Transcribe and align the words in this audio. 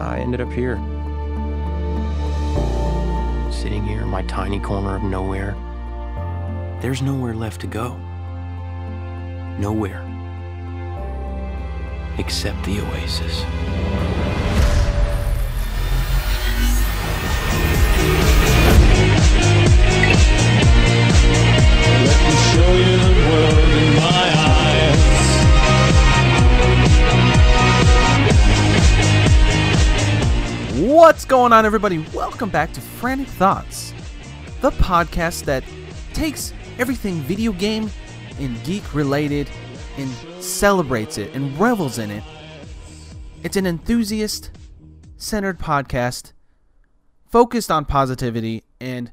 I 0.00 0.18
ended 0.18 0.40
up 0.40 0.50
here. 0.50 0.76
Sitting 3.52 3.84
here 3.84 4.00
in 4.00 4.08
my 4.08 4.22
tiny 4.22 4.58
corner 4.58 4.96
of 4.96 5.02
nowhere. 5.02 5.54
There's 6.80 7.02
nowhere 7.02 7.34
left 7.34 7.60
to 7.60 7.66
go. 7.66 7.96
Nowhere. 9.58 10.02
Except 12.16 12.64
the 12.64 12.80
oasis. 12.80 13.44
Let 22.02 22.20
me 22.24 22.36
show 22.52 22.72
you 22.74 22.99
What's 31.00 31.24
going 31.24 31.54
on, 31.54 31.64
everybody? 31.64 32.04
Welcome 32.12 32.50
back 32.50 32.74
to 32.74 32.80
Frantic 32.82 33.26
Thoughts, 33.26 33.94
the 34.60 34.70
podcast 34.72 35.44
that 35.44 35.64
takes 36.12 36.52
everything 36.78 37.20
video 37.20 37.52
game 37.52 37.90
and 38.38 38.62
geek 38.64 38.94
related 38.94 39.48
and 39.96 40.10
celebrates 40.44 41.16
it 41.16 41.34
and 41.34 41.58
revels 41.58 41.96
in 41.96 42.10
it. 42.10 42.22
It's 43.42 43.56
an 43.56 43.66
enthusiast 43.66 44.50
centered 45.16 45.58
podcast 45.58 46.34
focused 47.24 47.70
on 47.70 47.86
positivity 47.86 48.62
and 48.78 49.10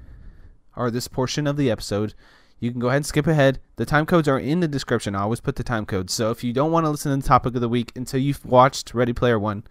or 0.75 0.89
this 0.89 1.07
portion 1.07 1.47
of 1.47 1.57
the 1.57 1.69
episode, 1.69 2.13
you 2.59 2.71
can 2.71 2.79
go 2.79 2.87
ahead 2.87 2.97
and 2.97 3.05
skip 3.05 3.27
ahead. 3.27 3.59
The 3.75 3.85
time 3.85 4.05
codes 4.05 4.27
are 4.27 4.39
in 4.39 4.61
the 4.61 4.67
description. 4.67 5.15
I 5.15 5.21
always 5.21 5.41
put 5.41 5.55
the 5.57 5.63
time 5.63 5.85
codes. 5.85 6.13
So, 6.13 6.31
if 6.31 6.43
you 6.43 6.53
don't 6.53 6.71
want 6.71 6.85
to 6.85 6.89
listen 6.89 7.11
to 7.11 7.21
the 7.21 7.27
topic 7.27 7.55
of 7.55 7.61
the 7.61 7.69
week 7.69 7.91
until 7.95 8.19
you've 8.19 8.45
watched 8.45 8.93
Ready 8.93 9.13
Player 9.13 9.37
One, 9.37 9.63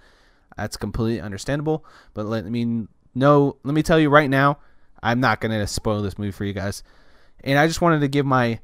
that's 0.56 0.77
completely 0.77 1.21
understandable. 1.21 1.84
But 2.12 2.27
let 2.27 2.44
me 2.44 2.87
know, 3.15 3.56
let 3.65 3.75
me 3.75 3.82
tell 3.82 3.99
you 3.99 4.11
right 4.11 4.28
now, 4.28 4.59
I'm 5.03 5.21
not 5.21 5.41
going 5.41 5.59
to 5.59 5.66
spoil 5.66 6.03
this 6.03 6.19
movie 6.19 6.31
for 6.31 6.44
you 6.44 6.53
guys. 6.53 6.82
And 7.43 7.59
I 7.59 7.66
just 7.66 7.81
wanted 7.81 8.00
to 8.00 8.09
give 8.09 8.26
my 8.26 8.61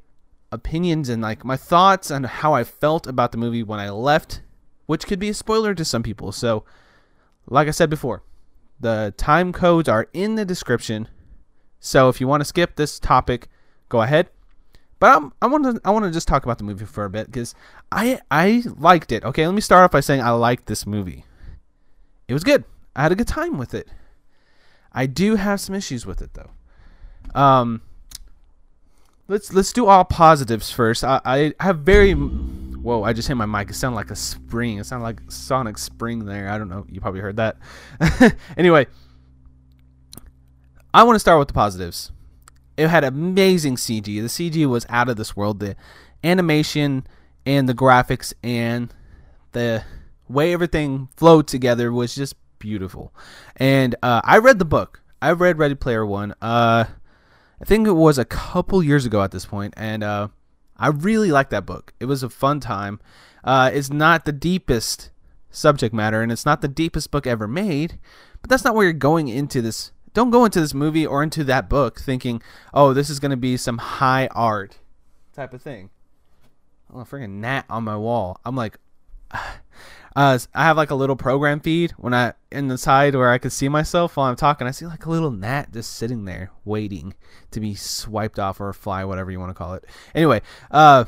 opinions 0.51 1.09
and 1.09 1.21
like 1.21 1.45
my 1.45 1.57
thoughts 1.57 2.11
on 2.11 2.23
how 2.25 2.53
I 2.53 2.63
felt 2.63 3.07
about 3.07 3.31
the 3.31 3.37
movie 3.37 3.63
when 3.63 3.79
I 3.79 3.89
left, 3.89 4.41
which 4.85 5.07
could 5.07 5.19
be 5.19 5.29
a 5.29 5.33
spoiler 5.33 5.73
to 5.73 5.85
some 5.85 6.03
people. 6.03 6.31
So, 6.31 6.63
like 7.51 7.67
I 7.67 7.71
said 7.71 7.89
before, 7.89 8.23
the 8.79 9.13
time 9.17 9.51
codes 9.51 9.89
are 9.89 10.07
in 10.13 10.35
the 10.35 10.45
description. 10.45 11.07
So 11.79 12.09
if 12.09 12.21
you 12.21 12.27
want 12.27 12.41
to 12.41 12.45
skip 12.45 12.75
this 12.75 12.99
topic, 12.99 13.49
go 13.89 14.01
ahead. 14.01 14.29
But 14.99 15.17
I'm, 15.17 15.33
I 15.41 15.47
want 15.47 15.63
to 15.65 15.81
I 15.83 15.91
want 15.91 16.05
to 16.05 16.11
just 16.11 16.27
talk 16.27 16.43
about 16.43 16.59
the 16.59 16.63
movie 16.63 16.85
for 16.85 17.05
a 17.05 17.09
bit 17.09 17.25
because 17.25 17.53
I 17.91 18.21
I 18.29 18.63
liked 18.77 19.11
it. 19.11 19.23
Okay, 19.25 19.45
let 19.45 19.53
me 19.53 19.61
start 19.61 19.83
off 19.83 19.91
by 19.91 19.99
saying 19.99 20.21
I 20.21 20.29
liked 20.31 20.67
this 20.67 20.85
movie. 20.85 21.25
It 22.27 22.33
was 22.33 22.43
good. 22.43 22.63
I 22.95 23.03
had 23.03 23.11
a 23.11 23.15
good 23.15 23.27
time 23.27 23.57
with 23.57 23.73
it. 23.73 23.87
I 24.93 25.05
do 25.05 25.35
have 25.35 25.59
some 25.59 25.75
issues 25.75 26.05
with 26.05 26.21
it 26.21 26.31
though. 26.33 26.51
Um, 27.39 27.81
let's 29.27 29.53
let's 29.53 29.73
do 29.73 29.87
all 29.87 30.05
positives 30.05 30.71
first. 30.71 31.03
I, 31.03 31.19
I 31.25 31.53
have 31.59 31.79
very 31.79 32.13
whoa. 32.81 33.03
I 33.03 33.13
just 33.13 33.27
hit 33.27 33.35
my 33.35 33.45
mic. 33.45 33.69
It 33.69 33.73
sounded 33.73 33.95
like 33.95 34.11
a 34.11 34.15
spring. 34.15 34.77
It 34.77 34.85
sounded 34.85 35.03
like 35.03 35.19
sonic 35.29 35.77
spring 35.77 36.25
there. 36.25 36.49
I 36.49 36.57
don't 36.57 36.69
know. 36.69 36.85
You 36.89 37.01
probably 37.01 37.21
heard 37.21 37.37
that. 37.37 37.57
anyway, 38.57 38.87
I 40.93 41.03
want 41.03 41.15
to 41.15 41.19
start 41.19 41.39
with 41.39 41.47
the 41.47 41.53
positives. 41.53 42.11
It 42.77 42.87
had 42.87 43.03
amazing 43.03 43.75
CG. 43.75 44.05
The 44.05 44.21
CG 44.21 44.65
was 44.67 44.85
out 44.89 45.09
of 45.09 45.17
this 45.17 45.35
world. 45.35 45.59
The 45.59 45.75
animation 46.23 47.05
and 47.45 47.67
the 47.67 47.73
graphics 47.73 48.33
and 48.43 48.93
the 49.51 49.83
way 50.27 50.53
everything 50.53 51.09
flowed 51.15 51.47
together 51.47 51.91
was 51.91 52.15
just 52.15 52.35
beautiful. 52.59 53.13
And 53.57 53.95
uh, 54.01 54.21
I 54.23 54.37
read 54.37 54.59
the 54.59 54.65
book. 54.65 55.01
I 55.21 55.31
read 55.31 55.57
Ready 55.57 55.75
Player 55.75 56.05
One. 56.05 56.33
Uh, 56.41 56.85
I 57.61 57.65
think 57.65 57.87
it 57.87 57.91
was 57.91 58.17
a 58.17 58.25
couple 58.25 58.81
years 58.81 59.05
ago 59.05 59.21
at 59.21 59.31
this 59.31 59.45
point, 59.45 59.75
and 59.77 60.03
uh, 60.03 60.29
I 60.81 60.87
really 60.87 61.31
liked 61.31 61.51
that 61.51 61.65
book. 61.65 61.93
It 61.99 62.05
was 62.05 62.23
a 62.23 62.29
fun 62.29 62.59
time. 62.59 62.99
Uh, 63.43 63.69
it's 63.71 63.91
not 63.91 64.25
the 64.25 64.31
deepest 64.31 65.11
subject 65.51 65.93
matter, 65.93 66.21
and 66.23 66.31
it's 66.31 66.45
not 66.45 66.61
the 66.61 66.67
deepest 66.67 67.11
book 67.11 67.27
ever 67.27 67.47
made, 67.47 67.99
but 68.41 68.49
that's 68.49 68.63
not 68.63 68.73
where 68.73 68.85
you're 68.85 68.93
going 68.93 69.27
into 69.27 69.61
this. 69.61 69.91
Don't 70.13 70.31
go 70.31 70.43
into 70.43 70.59
this 70.59 70.73
movie 70.73 71.05
or 71.05 71.21
into 71.21 71.43
that 71.43 71.69
book 71.69 71.99
thinking, 72.01 72.41
"Oh, 72.73 72.93
this 72.93 73.11
is 73.11 73.19
going 73.19 73.29
to 73.31 73.37
be 73.37 73.57
some 73.57 73.77
high 73.77 74.27
art 74.31 74.79
type 75.33 75.53
of 75.53 75.61
thing." 75.61 75.91
Oh, 76.91 77.01
a 77.01 77.05
freaking 77.05 77.39
gnat 77.39 77.65
on 77.69 77.83
my 77.83 77.95
wall. 77.95 78.41
I'm 78.43 78.55
like, 78.55 78.77
uh, 80.15 80.37
I 80.53 80.63
have 80.65 80.77
like 80.77 80.91
a 80.91 80.95
little 80.95 81.15
program 81.15 81.59
feed 81.59 81.91
when 81.91 82.13
I 82.13 82.33
in 82.51 82.67
the 82.67 82.77
side 82.77 83.15
where 83.15 83.29
I 83.29 83.37
can 83.37 83.49
see 83.49 83.69
myself 83.69 84.17
while 84.17 84.27
I'm 84.27 84.35
talking. 84.35 84.67
I 84.67 84.71
see 84.71 84.85
like 84.85 85.05
a 85.05 85.09
little 85.09 85.31
gnat 85.31 85.71
just 85.71 85.93
sitting 85.93 86.25
there 86.25 86.51
waiting 86.65 87.13
to 87.51 87.59
be 87.59 87.75
swiped 87.75 88.37
off 88.37 88.59
or 88.59 88.73
fly, 88.73 89.05
whatever 89.05 89.31
you 89.31 89.39
want 89.39 89.51
to 89.51 89.53
call 89.53 89.73
it. 89.75 89.85
Anyway, 90.13 90.41
uh, 90.69 91.05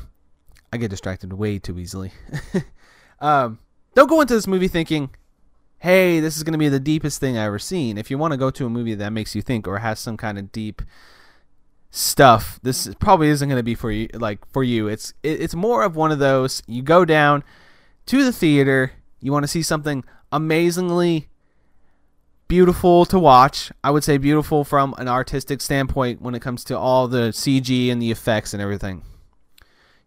I 0.72 0.78
get 0.78 0.90
distracted 0.90 1.32
way 1.34 1.58
too 1.58 1.78
easily. 1.78 2.12
um, 3.20 3.58
don't 3.94 4.08
go 4.08 4.20
into 4.22 4.34
this 4.34 4.46
movie 4.46 4.68
thinking, 4.68 5.10
"Hey, 5.80 6.20
this 6.20 6.38
is 6.38 6.42
going 6.42 6.52
to 6.52 6.58
be 6.58 6.70
the 6.70 6.80
deepest 6.80 7.20
thing 7.20 7.36
I 7.36 7.44
ever 7.44 7.58
seen." 7.58 7.98
If 7.98 8.10
you 8.10 8.16
want 8.16 8.32
to 8.32 8.38
go 8.38 8.50
to 8.50 8.66
a 8.66 8.70
movie 8.70 8.94
that 8.94 9.10
makes 9.10 9.34
you 9.34 9.42
think 9.42 9.68
or 9.68 9.78
has 9.78 10.00
some 10.00 10.16
kind 10.16 10.38
of 10.38 10.50
deep 10.50 10.80
stuff, 11.90 12.58
this 12.62 12.92
probably 12.98 13.28
isn't 13.28 13.48
going 13.48 13.58
to 13.58 13.62
be 13.62 13.74
for 13.74 13.90
you. 13.90 14.08
Like 14.14 14.46
for 14.50 14.64
you, 14.64 14.88
it's 14.88 15.12
it, 15.22 15.42
it's 15.42 15.54
more 15.54 15.82
of 15.82 15.94
one 15.94 16.10
of 16.10 16.18
those. 16.18 16.62
You 16.66 16.80
go 16.80 17.04
down 17.04 17.44
to 18.06 18.24
the 18.24 18.32
theater. 18.32 18.92
You 19.20 19.32
want 19.32 19.44
to 19.44 19.48
see 19.48 19.62
something 19.62 20.04
amazingly 20.30 21.28
beautiful 22.48 23.04
to 23.06 23.18
watch. 23.18 23.72
I 23.82 23.90
would 23.90 24.04
say 24.04 24.18
beautiful 24.18 24.64
from 24.64 24.94
an 24.98 25.08
artistic 25.08 25.60
standpoint 25.60 26.20
when 26.20 26.34
it 26.34 26.42
comes 26.42 26.64
to 26.64 26.78
all 26.78 27.08
the 27.08 27.30
CG 27.30 27.90
and 27.90 28.00
the 28.00 28.10
effects 28.10 28.52
and 28.52 28.62
everything. 28.62 29.02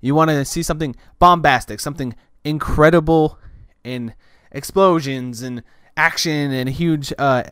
You 0.02 0.14
want 0.14 0.30
to 0.30 0.46
see 0.46 0.62
something 0.62 0.96
bombastic, 1.20 1.80
something 1.80 2.16
incredible 2.44 3.40
in 3.84 4.14
explosions 4.52 5.42
and 5.42 5.64
action 5.96 6.52
and 6.52 6.70
huge 6.70 7.12
uh, 7.18 7.44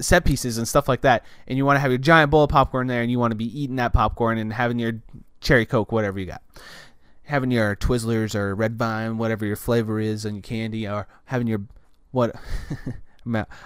set 0.00 0.24
pieces 0.24 0.58
and 0.58 0.68
stuff 0.68 0.88
like 0.88 1.00
that, 1.02 1.24
and 1.46 1.56
you 1.56 1.64
want 1.64 1.76
to 1.76 1.80
have 1.80 1.90
your 1.90 1.98
giant 1.98 2.30
bowl 2.30 2.44
of 2.44 2.50
popcorn 2.50 2.86
there, 2.86 3.02
and 3.02 3.10
you 3.10 3.18
want 3.18 3.32
to 3.32 3.36
be 3.36 3.60
eating 3.60 3.76
that 3.76 3.92
popcorn 3.92 4.38
and 4.38 4.52
having 4.52 4.78
your 4.78 4.92
cherry 5.40 5.66
coke, 5.66 5.90
whatever 5.92 6.18
you 6.18 6.26
got, 6.26 6.42
having 7.28 7.50
your 7.50 7.76
Twizzlers 7.76 8.34
or 8.34 8.54
Red 8.54 8.76
Vine, 8.76 9.18
whatever 9.18 9.46
your 9.46 9.56
flavor 9.56 10.00
is, 10.00 10.24
and 10.24 10.36
your 10.36 10.42
candy, 10.42 10.88
or 10.88 11.06
having 11.26 11.46
your 11.46 11.62
what. 12.10 12.34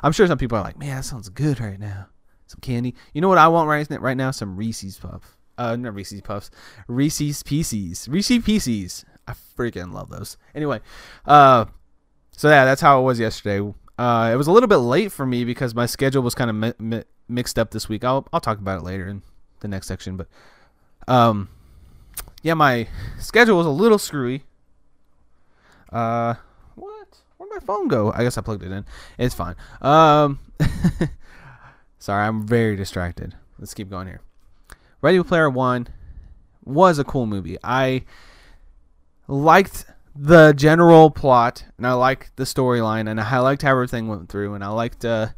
I'm 0.02 0.12
sure 0.12 0.26
some 0.26 0.38
people 0.38 0.58
are 0.58 0.64
like, 0.64 0.78
man, 0.78 0.96
that 0.96 1.04
sounds 1.04 1.28
good 1.28 1.60
right 1.60 1.78
now. 1.78 2.06
Some 2.48 2.58
candy. 2.60 2.94
You 3.14 3.20
know 3.20 3.28
what 3.28 3.38
I 3.38 3.48
want 3.48 3.68
right 3.68 3.86
right 4.00 4.16
now? 4.16 4.32
Some 4.32 4.56
Reese's 4.56 4.98
Puffs. 4.98 5.28
Uh, 5.56 5.76
not 5.76 5.94
Reese's 5.94 6.20
Puffs. 6.20 6.50
Reese's 6.88 7.42
Pieces. 7.42 8.08
Reese's 8.08 8.42
Pieces. 8.42 9.04
I 9.26 9.34
freaking 9.56 9.92
love 9.92 10.10
those. 10.10 10.36
Anyway, 10.54 10.80
uh, 11.24 11.66
so 12.32 12.48
yeah, 12.48 12.64
that's 12.64 12.80
how 12.80 13.00
it 13.00 13.04
was 13.04 13.20
yesterday. 13.20 13.72
Uh, 13.96 14.30
it 14.32 14.36
was 14.36 14.48
a 14.48 14.52
little 14.52 14.68
bit 14.68 14.78
late 14.78 15.12
for 15.12 15.24
me 15.24 15.44
because 15.44 15.74
my 15.74 15.86
schedule 15.86 16.22
was 16.22 16.34
kind 16.34 16.50
of 16.50 16.56
mi- 16.56 16.74
mi- 16.78 17.04
mixed 17.28 17.58
up 17.58 17.70
this 17.70 17.88
week. 17.88 18.02
I'll 18.02 18.26
I'll 18.32 18.40
talk 18.40 18.58
about 18.58 18.80
it 18.80 18.84
later 18.84 19.06
in 19.06 19.22
the 19.60 19.68
next 19.68 19.86
section, 19.86 20.16
but 20.16 20.26
um, 21.06 21.48
yeah, 22.42 22.54
my 22.54 22.88
schedule 23.18 23.56
was 23.56 23.66
a 23.66 23.70
little 23.70 23.98
screwy. 23.98 24.44
Uh, 25.90 26.34
what? 26.74 27.20
Where'd 27.36 27.50
my 27.52 27.58
phone 27.60 27.88
go? 27.88 28.12
I 28.12 28.24
guess 28.24 28.36
I 28.36 28.40
plugged 28.40 28.64
it 28.64 28.72
in. 28.72 28.84
It's 29.18 29.34
fine. 29.34 29.54
Um, 29.80 30.40
sorry, 31.98 32.26
I'm 32.26 32.46
very 32.46 32.76
distracted. 32.76 33.34
Let's 33.58 33.74
keep 33.74 33.88
going 33.88 34.08
here. 34.08 34.20
Ready 35.00 35.22
Player 35.22 35.48
One 35.48 35.88
was 36.64 36.98
a 36.98 37.04
cool 37.04 37.26
movie. 37.26 37.56
I 37.62 38.04
liked 39.28 39.86
the 40.14 40.52
general 40.52 41.10
plot, 41.10 41.64
and 41.76 41.86
I 41.86 41.92
liked 41.92 42.36
the 42.36 42.44
storyline, 42.44 43.08
and 43.08 43.20
I 43.20 43.38
liked 43.38 43.62
how 43.62 43.70
everything 43.70 44.08
went 44.08 44.28
through, 44.28 44.54
and 44.54 44.64
I 44.64 44.68
liked 44.68 45.04
uh, 45.04 45.28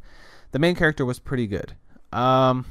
the 0.53 0.59
main 0.59 0.75
character 0.75 1.05
was 1.05 1.19
pretty 1.19 1.47
good. 1.47 1.75
Um, 2.13 2.67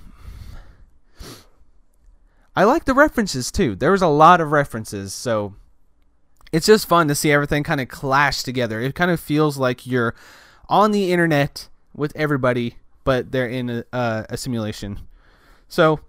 I 2.55 2.63
like 2.65 2.85
the 2.85 2.93
references 2.93 3.51
too. 3.51 3.75
There 3.75 3.91
was 3.91 4.01
a 4.01 4.07
lot 4.07 4.39
of 4.39 4.51
references, 4.51 5.13
so 5.13 5.55
it's 6.51 6.67
just 6.67 6.87
fun 6.87 7.07
to 7.07 7.15
see 7.15 7.31
everything 7.31 7.63
kind 7.63 7.81
of 7.81 7.87
clash 7.87 8.43
together. 8.43 8.79
It 8.79 8.93
kind 8.93 9.09
of 9.09 9.19
feels 9.19 9.57
like 9.57 9.87
you're 9.87 10.13
on 10.69 10.91
the 10.91 11.11
internet 11.11 11.67
with 11.95 12.15
everybody, 12.15 12.77
but 13.03 13.31
they're 13.31 13.47
in 13.47 13.69
a, 13.69 13.85
uh, 13.91 14.23
a 14.29 14.37
simulation. 14.37 14.99
So 15.67 15.99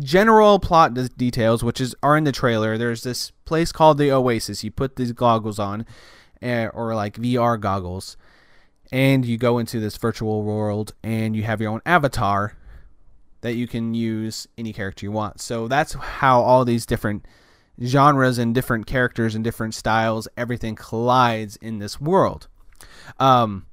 general 0.00 0.58
plot 0.58 0.94
details, 1.16 1.62
which 1.62 1.80
is 1.80 1.94
are 2.02 2.16
in 2.16 2.24
the 2.24 2.32
trailer. 2.32 2.76
There's 2.76 3.04
this 3.04 3.30
place 3.44 3.70
called 3.70 3.98
the 3.98 4.10
Oasis. 4.10 4.64
You 4.64 4.72
put 4.72 4.96
these 4.96 5.12
goggles 5.12 5.58
on, 5.58 5.86
uh, 6.42 6.66
or 6.74 6.94
like 6.94 7.16
VR 7.16 7.60
goggles, 7.60 8.16
and 8.90 9.24
you 9.24 9.38
go 9.38 9.58
into 9.58 9.78
this 9.78 9.96
virtual 9.96 10.42
world, 10.42 10.94
and 11.04 11.36
you 11.36 11.44
have 11.44 11.60
your 11.60 11.70
own 11.70 11.82
avatar 11.86 12.56
that 13.42 13.54
you 13.54 13.68
can 13.68 13.94
use 13.94 14.48
any 14.56 14.72
character 14.72 15.04
you 15.06 15.12
want. 15.12 15.40
So 15.40 15.68
that's 15.68 15.92
how 15.92 16.40
all 16.40 16.64
these 16.64 16.86
different 16.86 17.26
genres 17.84 18.38
and 18.38 18.54
different 18.54 18.86
characters 18.86 19.34
and 19.34 19.44
different 19.44 19.74
styles, 19.74 20.26
everything 20.36 20.74
collides 20.74 21.56
in 21.56 21.78
this 21.78 22.00
world. 22.00 22.48
Um, 23.20 23.66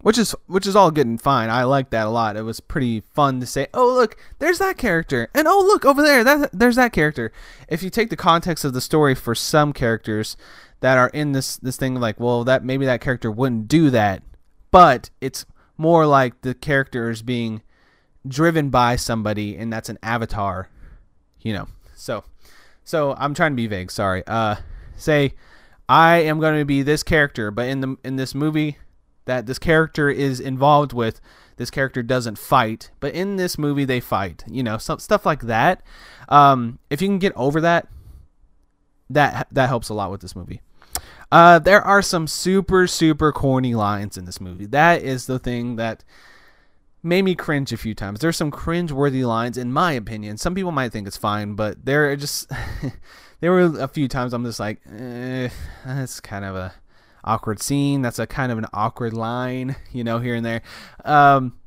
which 0.00 0.18
is 0.18 0.34
which 0.46 0.66
is 0.66 0.76
all 0.76 0.90
good 0.90 1.06
and 1.06 1.20
fine. 1.20 1.50
I 1.50 1.64
like 1.64 1.90
that 1.90 2.06
a 2.06 2.10
lot. 2.10 2.36
It 2.36 2.42
was 2.42 2.60
pretty 2.60 3.00
fun 3.00 3.40
to 3.40 3.46
say, 3.46 3.66
"Oh, 3.74 3.92
look, 3.92 4.16
there's 4.38 4.58
that 4.58 4.78
character." 4.78 5.28
And 5.34 5.48
"Oh, 5.48 5.60
look 5.60 5.84
over 5.84 6.02
there, 6.02 6.22
that 6.22 6.50
there's 6.52 6.76
that 6.76 6.92
character." 6.92 7.32
If 7.68 7.82
you 7.82 7.90
take 7.90 8.10
the 8.10 8.16
context 8.16 8.64
of 8.64 8.74
the 8.74 8.80
story 8.80 9.14
for 9.14 9.34
some 9.34 9.72
characters 9.72 10.36
that 10.80 10.98
are 10.98 11.08
in 11.08 11.32
this 11.32 11.56
this 11.56 11.76
thing 11.76 11.96
like, 11.96 12.20
well, 12.20 12.44
that 12.44 12.64
maybe 12.64 12.86
that 12.86 13.00
character 13.00 13.30
wouldn't 13.30 13.68
do 13.68 13.90
that, 13.90 14.22
but 14.70 15.10
it's 15.20 15.44
more 15.76 16.06
like 16.06 16.42
the 16.42 16.54
character 16.54 17.10
is 17.10 17.22
being 17.22 17.62
driven 18.28 18.70
by 18.70 18.96
somebody 18.96 19.56
and 19.56 19.72
that's 19.72 19.88
an 19.88 19.98
avatar, 20.02 20.68
you 21.40 21.52
know. 21.52 21.68
So 21.94 22.24
so 22.84 23.14
I'm 23.18 23.34
trying 23.34 23.52
to 23.52 23.56
be 23.56 23.66
vague, 23.66 23.90
sorry. 23.90 24.22
Uh 24.26 24.56
say 24.96 25.34
I 25.88 26.18
am 26.18 26.38
going 26.38 26.58
to 26.58 26.64
be 26.64 26.82
this 26.82 27.02
character, 27.02 27.50
but 27.50 27.66
in 27.68 27.80
the 27.80 27.96
in 28.04 28.16
this 28.16 28.34
movie 28.34 28.78
that 29.24 29.46
this 29.46 29.58
character 29.58 30.10
is 30.10 30.40
involved 30.40 30.92
with, 30.92 31.20
this 31.56 31.70
character 31.70 32.02
doesn't 32.02 32.38
fight, 32.38 32.90
but 33.00 33.14
in 33.14 33.36
this 33.36 33.58
movie 33.58 33.84
they 33.84 34.00
fight. 34.00 34.44
You 34.46 34.62
know, 34.62 34.78
some 34.78 34.98
stuff 34.98 35.24
like 35.24 35.42
that. 35.42 35.82
Um, 36.28 36.78
if 36.90 37.00
you 37.02 37.08
can 37.08 37.18
get 37.18 37.32
over 37.36 37.60
that, 37.60 37.88
that 39.10 39.48
that 39.52 39.68
helps 39.68 39.88
a 39.88 39.94
lot 39.94 40.10
with 40.10 40.20
this 40.20 40.36
movie. 40.36 40.60
Uh, 41.30 41.58
there 41.58 41.82
are 41.82 42.02
some 42.02 42.26
super 42.26 42.86
super 42.86 43.32
corny 43.32 43.74
lines 43.74 44.16
in 44.16 44.24
this 44.24 44.40
movie. 44.40 44.66
That 44.66 45.02
is 45.02 45.26
the 45.26 45.38
thing 45.38 45.76
that 45.76 46.04
made 47.02 47.22
me 47.22 47.34
cringe 47.34 47.72
a 47.72 47.76
few 47.76 47.94
times. 47.94 48.20
There's 48.20 48.36
some 48.36 48.50
cringe-worthy 48.50 49.24
lines, 49.24 49.56
in 49.56 49.72
my 49.72 49.92
opinion. 49.92 50.36
Some 50.36 50.54
people 50.54 50.72
might 50.72 50.92
think 50.92 51.06
it's 51.06 51.16
fine, 51.16 51.54
but 51.54 51.84
there 51.84 52.10
are 52.10 52.16
just 52.16 52.50
there 53.40 53.52
were 53.52 53.80
a 53.80 53.88
few 53.88 54.08
times 54.08 54.32
I'm 54.32 54.44
just 54.44 54.60
like, 54.60 54.80
eh, 54.90 55.48
that's 55.84 56.20
kind 56.20 56.44
of 56.44 56.56
a 56.56 56.74
awkward 57.24 57.62
scene. 57.62 58.02
That's 58.02 58.18
a 58.18 58.26
kind 58.26 58.50
of 58.50 58.58
an 58.58 58.66
awkward 58.72 59.12
line, 59.12 59.76
you 59.92 60.04
know, 60.04 60.18
here 60.18 60.34
and 60.34 60.44
there. 60.44 60.62
Um, 61.04 61.58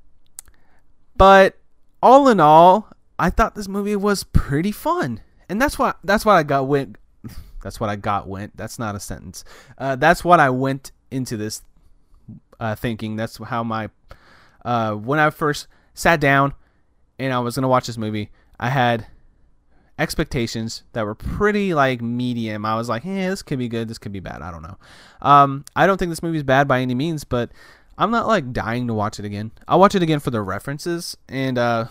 but 1.16 1.57
all 2.01 2.28
in 2.28 2.39
all, 2.39 2.89
I 3.18 3.30
thought 3.30 3.56
this 3.56 3.68
movie 3.68 3.95
was 3.95 4.24
pretty 4.24 4.72
fun, 4.72 5.22
and 5.48 5.62
that's 5.62 5.78
why 5.78 5.94
that's 6.04 6.25
why 6.25 6.38
I 6.38 6.44
got 6.44 6.68
went. 6.68 6.98
That's 7.63 7.80
what 7.80 7.92
I 7.92 7.95
got 7.95 8.28
went. 8.28 8.57
That's 8.57 8.80
not 8.80 8.95
a 8.95 9.00
sentence. 9.00 9.45
Uh, 9.78 9.95
that's 9.95 10.25
what 10.25 10.39
I 10.39 10.50
went 10.50 10.92
into 11.12 11.38
this 11.38 11.62
uh, 12.60 12.74
thinking. 12.74 13.18
That's 13.18 13.38
how 13.38 13.63
my 13.63 13.92
uh, 14.63 14.93
when 14.93 15.19
I 15.19 15.29
first 15.29 15.67
sat 15.93 16.19
down 16.19 16.53
and 17.19 17.33
I 17.33 17.39
was 17.39 17.55
gonna 17.55 17.67
watch 17.67 17.87
this 17.87 17.97
movie, 17.97 18.31
I 18.59 18.69
had 18.69 19.07
expectations 19.99 20.83
that 20.93 21.05
were 21.05 21.15
pretty 21.15 21.73
like 21.73 22.01
medium. 22.01 22.65
I 22.65 22.75
was 22.75 22.89
like, 22.89 23.03
"Yeah, 23.05 23.29
this 23.29 23.43
could 23.43 23.59
be 23.59 23.67
good. 23.67 23.87
This 23.87 23.97
could 23.97 24.11
be 24.11 24.19
bad. 24.19 24.41
I 24.41 24.51
don't 24.51 24.63
know." 24.63 24.77
Um, 25.21 25.65
I 25.75 25.85
don't 25.85 25.97
think 25.97 26.09
this 26.09 26.23
movie 26.23 26.37
is 26.37 26.43
bad 26.43 26.67
by 26.67 26.81
any 26.81 26.95
means, 26.95 27.23
but 27.23 27.51
I'm 27.97 28.11
not 28.11 28.27
like 28.27 28.51
dying 28.51 28.87
to 28.87 28.93
watch 28.93 29.19
it 29.19 29.25
again. 29.25 29.51
I'll 29.67 29.79
watch 29.79 29.95
it 29.95 30.01
again 30.01 30.19
for 30.19 30.31
the 30.31 30.41
references 30.41 31.15
and 31.29 31.57
uh, 31.57 31.85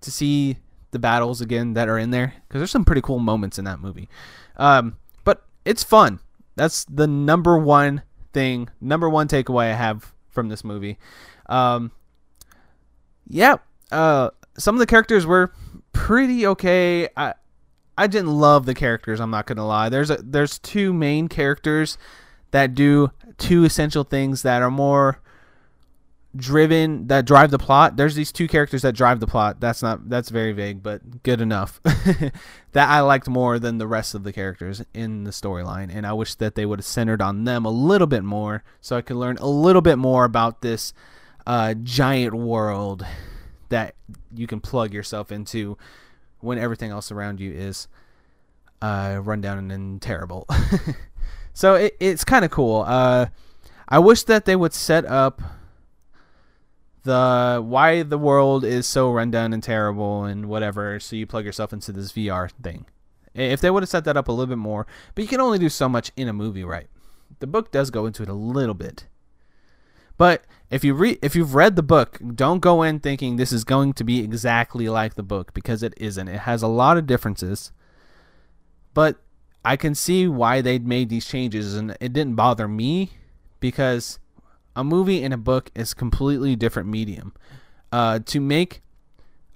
to 0.00 0.10
see 0.10 0.58
the 0.92 0.98
battles 1.00 1.40
again 1.40 1.74
that 1.74 1.88
are 1.88 1.98
in 1.98 2.10
there 2.12 2.34
because 2.46 2.60
there's 2.60 2.70
some 2.70 2.84
pretty 2.84 3.00
cool 3.00 3.18
moments 3.18 3.58
in 3.58 3.64
that 3.64 3.80
movie. 3.80 4.08
Um, 4.56 4.96
but 5.24 5.44
it's 5.64 5.82
fun. 5.82 6.20
That's 6.54 6.84
the 6.84 7.08
number 7.08 7.58
one 7.58 8.02
thing, 8.32 8.68
number 8.80 9.08
one 9.10 9.26
takeaway 9.26 9.72
I 9.72 9.74
have 9.74 10.13
from 10.34 10.48
this 10.48 10.64
movie. 10.64 10.98
Um, 11.46 11.92
yeah, 13.26 13.56
uh, 13.90 14.30
some 14.58 14.74
of 14.74 14.78
the 14.80 14.86
characters 14.86 15.24
were 15.24 15.52
pretty 15.92 16.46
okay. 16.46 17.08
I 17.16 17.34
I 17.96 18.06
didn't 18.06 18.38
love 18.38 18.66
the 18.66 18.74
characters. 18.74 19.20
I'm 19.20 19.30
not 19.30 19.46
gonna 19.46 19.66
lie. 19.66 19.88
There's 19.88 20.10
a, 20.10 20.16
there's 20.16 20.58
two 20.58 20.92
main 20.92 21.28
characters 21.28 21.96
that 22.50 22.74
do 22.74 23.10
two 23.38 23.64
essential 23.64 24.04
things 24.04 24.42
that 24.42 24.62
are 24.62 24.70
more 24.70 25.20
driven 26.36 27.06
that 27.06 27.24
drive 27.24 27.50
the 27.50 27.58
plot. 27.58 27.96
There's 27.96 28.14
these 28.14 28.32
two 28.32 28.48
characters 28.48 28.82
that 28.82 28.94
drive 28.94 29.20
the 29.20 29.26
plot. 29.26 29.60
That's 29.60 29.82
not 29.82 30.08
that's 30.08 30.28
very 30.28 30.52
vague, 30.52 30.82
but 30.82 31.22
good 31.22 31.40
enough. 31.40 31.80
that 31.84 32.88
I 32.88 33.00
liked 33.00 33.28
more 33.28 33.58
than 33.58 33.78
the 33.78 33.86
rest 33.86 34.14
of 34.14 34.24
the 34.24 34.32
characters 34.32 34.82
in 34.92 35.24
the 35.24 35.30
storyline, 35.30 35.94
and 35.94 36.06
I 36.06 36.12
wish 36.12 36.34
that 36.36 36.54
they 36.54 36.66
would 36.66 36.80
have 36.80 36.86
centered 36.86 37.22
on 37.22 37.44
them 37.44 37.64
a 37.64 37.70
little 37.70 38.06
bit 38.06 38.24
more, 38.24 38.64
so 38.80 38.96
I 38.96 39.02
could 39.02 39.16
learn 39.16 39.36
a 39.38 39.48
little 39.48 39.82
bit 39.82 39.96
more 39.96 40.24
about 40.24 40.62
this 40.62 40.92
uh, 41.46 41.74
giant 41.74 42.34
world 42.34 43.06
that 43.68 43.94
you 44.34 44.46
can 44.46 44.60
plug 44.60 44.92
yourself 44.92 45.32
into 45.32 45.76
when 46.40 46.58
everything 46.58 46.90
else 46.90 47.10
around 47.10 47.40
you 47.40 47.52
is 47.52 47.88
uh, 48.82 49.20
run 49.22 49.40
down 49.40 49.58
and, 49.58 49.72
and 49.72 50.02
terrible. 50.02 50.46
so 51.54 51.74
it, 51.74 51.96
it's 52.00 52.24
kind 52.24 52.44
of 52.44 52.50
cool. 52.50 52.84
Uh, 52.86 53.26
I 53.88 53.98
wish 53.98 54.24
that 54.24 54.44
they 54.44 54.56
would 54.56 54.72
set 54.72 55.04
up 55.04 55.40
the 57.04 57.62
why 57.64 58.02
the 58.02 58.18
world 58.18 58.64
is 58.64 58.86
so 58.86 59.10
rundown 59.12 59.52
and 59.52 59.62
terrible 59.62 60.24
and 60.24 60.46
whatever, 60.46 60.98
so 60.98 61.16
you 61.16 61.26
plug 61.26 61.44
yourself 61.44 61.72
into 61.72 61.92
this 61.92 62.12
VR 62.12 62.50
thing. 62.62 62.86
If 63.34 63.60
they 63.60 63.70
would 63.70 63.82
have 63.82 63.90
set 63.90 64.04
that 64.04 64.16
up 64.16 64.28
a 64.28 64.32
little 64.32 64.46
bit 64.46 64.58
more, 64.58 64.86
but 65.14 65.22
you 65.22 65.28
can 65.28 65.40
only 65.40 65.58
do 65.58 65.68
so 65.68 65.88
much 65.88 66.10
in 66.16 66.28
a 66.28 66.32
movie, 66.32 66.64
right? 66.64 66.88
The 67.40 67.46
book 67.46 67.70
does 67.70 67.90
go 67.90 68.06
into 68.06 68.22
it 68.22 68.28
a 68.28 68.34
little 68.34 68.74
bit. 68.74 69.06
But 70.16 70.44
if 70.70 70.84
you 70.84 70.94
read 70.94 71.18
if 71.22 71.34
you've 71.34 71.54
read 71.54 71.76
the 71.76 71.82
book, 71.82 72.18
don't 72.34 72.60
go 72.60 72.82
in 72.82 73.00
thinking 73.00 73.36
this 73.36 73.52
is 73.52 73.64
going 73.64 73.92
to 73.94 74.04
be 74.04 74.20
exactly 74.20 74.88
like 74.88 75.14
the 75.14 75.22
book 75.22 75.52
because 75.52 75.82
it 75.82 75.94
isn't. 75.96 76.28
It 76.28 76.40
has 76.40 76.62
a 76.62 76.68
lot 76.68 76.96
of 76.96 77.06
differences. 77.06 77.72
But 78.94 79.16
I 79.64 79.76
can 79.76 79.94
see 79.94 80.28
why 80.28 80.60
they 80.60 80.78
made 80.78 81.08
these 81.08 81.26
changes 81.26 81.74
and 81.74 81.96
it 82.00 82.12
didn't 82.12 82.36
bother 82.36 82.68
me 82.68 83.12
because 83.60 84.18
a 84.76 84.84
movie 84.84 85.22
and 85.22 85.32
a 85.32 85.38
book 85.38 85.70
is 85.74 85.94
completely 85.94 86.56
different 86.56 86.88
medium. 86.88 87.32
Uh, 87.92 88.18
to 88.20 88.40
make 88.40 88.82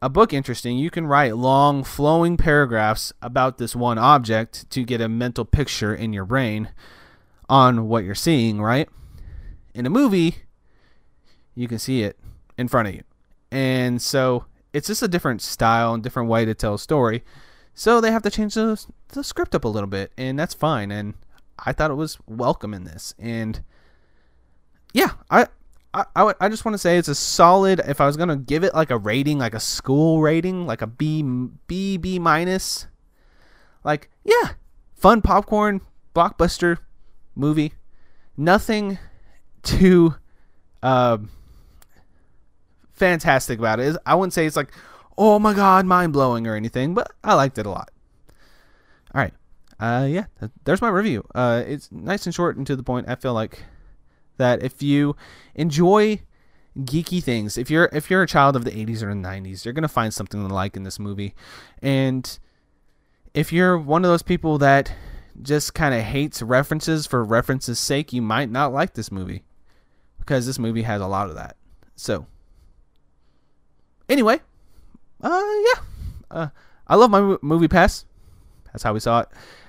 a 0.01 0.09
book 0.09 0.33
interesting, 0.33 0.79
you 0.79 0.91
can 0.91 1.07
write 1.07 1.37
long, 1.37 1.83
flowing 1.83 2.37
paragraphs 2.37 3.13
about 3.21 3.59
this 3.59 3.75
one 3.75 3.99
object 3.99 4.71
to 4.71 4.85
get 4.85 5.01
a 5.01 5.09
mental 5.09 5.45
picture 5.45 5.95
in 5.95 6.13
your 6.13 6.25
brain 6.25 6.71
on 7.49 7.89
what 7.89 8.05
you're 8.05 8.15
seeing, 8.15 8.61
right? 8.61 8.89
In 9.75 9.87
a 9.87 9.91
movie, 9.91 10.37
you 11.55 11.67
can 11.67 11.79
see 11.79 12.03
it 12.03 12.19
in 12.57 12.69
front 12.69 12.89
of 12.89 12.95
you. 12.95 13.03
And 13.51 14.01
so 14.01 14.45
it's 14.73 14.87
just 14.87 15.03
a 15.03 15.09
different 15.09 15.43
style 15.43 15.95
and 15.95 16.03
different 16.03 16.29
way 16.29 16.45
to 16.45 16.55
tell 16.55 16.75
a 16.75 16.79
story. 16.79 17.25
So 17.75 18.01
they 18.01 18.11
have 18.11 18.23
to 18.23 18.31
change 18.31 18.55
the, 18.55 18.85
the 19.09 19.25
script 19.25 19.55
up 19.55 19.65
a 19.65 19.69
little 19.69 19.89
bit, 19.89 20.13
and 20.17 20.39
that's 20.39 20.55
fine. 20.55 20.91
And 20.91 21.15
I 21.59 21.73
thought 21.73 21.91
it 21.91 21.95
was 21.95 22.19
welcome 22.27 22.75
in 22.75 22.85
this. 22.85 23.15
And 23.19 23.63
yeah, 24.93 25.11
I 25.31 25.47
I, 25.95 26.05
I, 26.15 26.35
I 26.41 26.49
just 26.49 26.65
want 26.65 26.75
to 26.75 26.79
say 26.79 26.99
it's 26.99 27.09
a 27.09 27.15
solid. 27.15 27.81
If 27.87 28.01
I 28.01 28.07
was 28.07 28.17
gonna 28.17 28.37
give 28.37 28.65
it 28.65 28.75
like 28.75 28.91
a 28.91 28.99
rating, 28.99 29.39
like 29.39 29.55
a 29.55 29.61
school 29.61 30.21
rating, 30.21 30.67
like 30.67 30.83
a 30.83 30.87
B 30.87 31.23
B 31.23 31.97
B 31.97 32.19
minus, 32.19 32.87
like 33.85 34.11
yeah, 34.25 34.53
fun 34.95 35.23
popcorn 35.23 35.81
blockbuster 36.15 36.79
movie. 37.35 37.75
Nothing 38.37 38.99
too 39.63 40.15
uh, 40.83 41.19
fantastic 42.93 43.59
about 43.59 43.81
it. 43.81 43.97
I 44.07 44.15
wouldn't 44.15 44.33
say 44.33 44.47
it's 44.47 44.57
like 44.57 44.73
oh 45.19 45.39
my 45.39 45.53
god, 45.53 45.85
mind 45.85 46.13
blowing 46.13 46.47
or 46.47 46.55
anything, 46.55 46.95
but 46.95 47.11
I 47.25 47.35
liked 47.35 47.59
it 47.59 47.67
a 47.67 47.71
lot. 47.71 47.91
All 49.15 49.21
right, 49.21 49.35
uh, 49.81 50.07
yeah, 50.09 50.27
there's 50.65 50.81
my 50.81 50.89
review. 50.89 51.25
Uh, 51.35 51.65
it's 51.67 51.91
nice 51.91 52.25
and 52.25 52.35
short 52.35 52.57
and 52.57 52.67
to 52.67 52.77
the 52.77 52.83
point. 52.83 53.09
I 53.09 53.17
feel 53.17 53.35
like 53.35 53.65
that 54.39 54.63
if 54.63 54.83
you 54.83 55.15
enjoy 55.55 56.21
geeky 56.79 57.23
things, 57.23 57.59
if 57.59 57.71
you're 57.71 57.89
if 57.93 58.11
you're 58.11 58.23
a 58.23 58.27
child 58.27 58.57
of 58.57 58.65
the 58.65 58.71
80s 58.71 59.03
or 59.03 59.15
the 59.15 59.21
90s, 59.21 59.65
you're 59.65 59.75
gonna 59.75 59.89
find 59.89 60.13
something 60.13 60.47
to 60.47 60.53
like 60.53 60.77
in 60.77 60.85
this 60.85 60.99
movie. 60.99 61.35
And 61.83 62.39
if 63.35 63.53
you're 63.53 63.79
one 63.79 64.05
of 64.05 64.11
those 64.11 64.23
people 64.23 64.59
that 64.59 64.93
just 65.41 65.75
kind 65.75 65.95
of 65.95 66.03
hates 66.03 66.43
references 66.43 67.07
for 67.07 67.23
references' 67.23 67.79
sake, 67.79 68.13
you 68.13 68.23
might 68.23 68.51
not 68.51 68.73
like 68.73 68.95
this 68.95 69.13
movie 69.13 69.45
because 70.19 70.47
this 70.47 70.59
movie 70.59 70.83
has 70.83 71.01
a 71.01 71.07
lot 71.07 71.29
of 71.29 71.37
that. 71.37 71.57
So, 71.95 72.27
anyway, 74.09 74.41
uh, 75.23 75.43
yeah, 75.67 75.81
uh, 76.31 76.49
I 76.87 76.97
love 76.97 77.11
my 77.11 77.37
movie 77.43 77.69
pass. 77.69 78.05
That's 78.73 78.83
how 78.83 78.93
we 78.93 79.01
saw 79.01 79.21
it. 79.21 79.29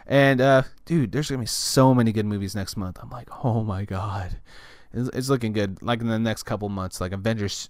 And 0.09 0.41
uh, 0.41 0.63
dude, 0.85 1.11
there's 1.11 1.29
gonna 1.29 1.39
be 1.39 1.45
so 1.45 1.93
many 1.93 2.11
good 2.11 2.25
movies 2.25 2.55
next 2.55 2.75
month. 2.75 2.97
I'm 2.99 3.11
like, 3.11 3.29
oh 3.45 3.63
my 3.63 3.85
god, 3.85 4.39
it's, 4.91 5.07
it's 5.09 5.29
looking 5.29 5.53
good. 5.53 5.83
Like 5.83 6.01
in 6.01 6.07
the 6.07 6.17
next 6.17 6.43
couple 6.43 6.67
months, 6.67 6.99
like 6.99 7.11
Avengers 7.11 7.69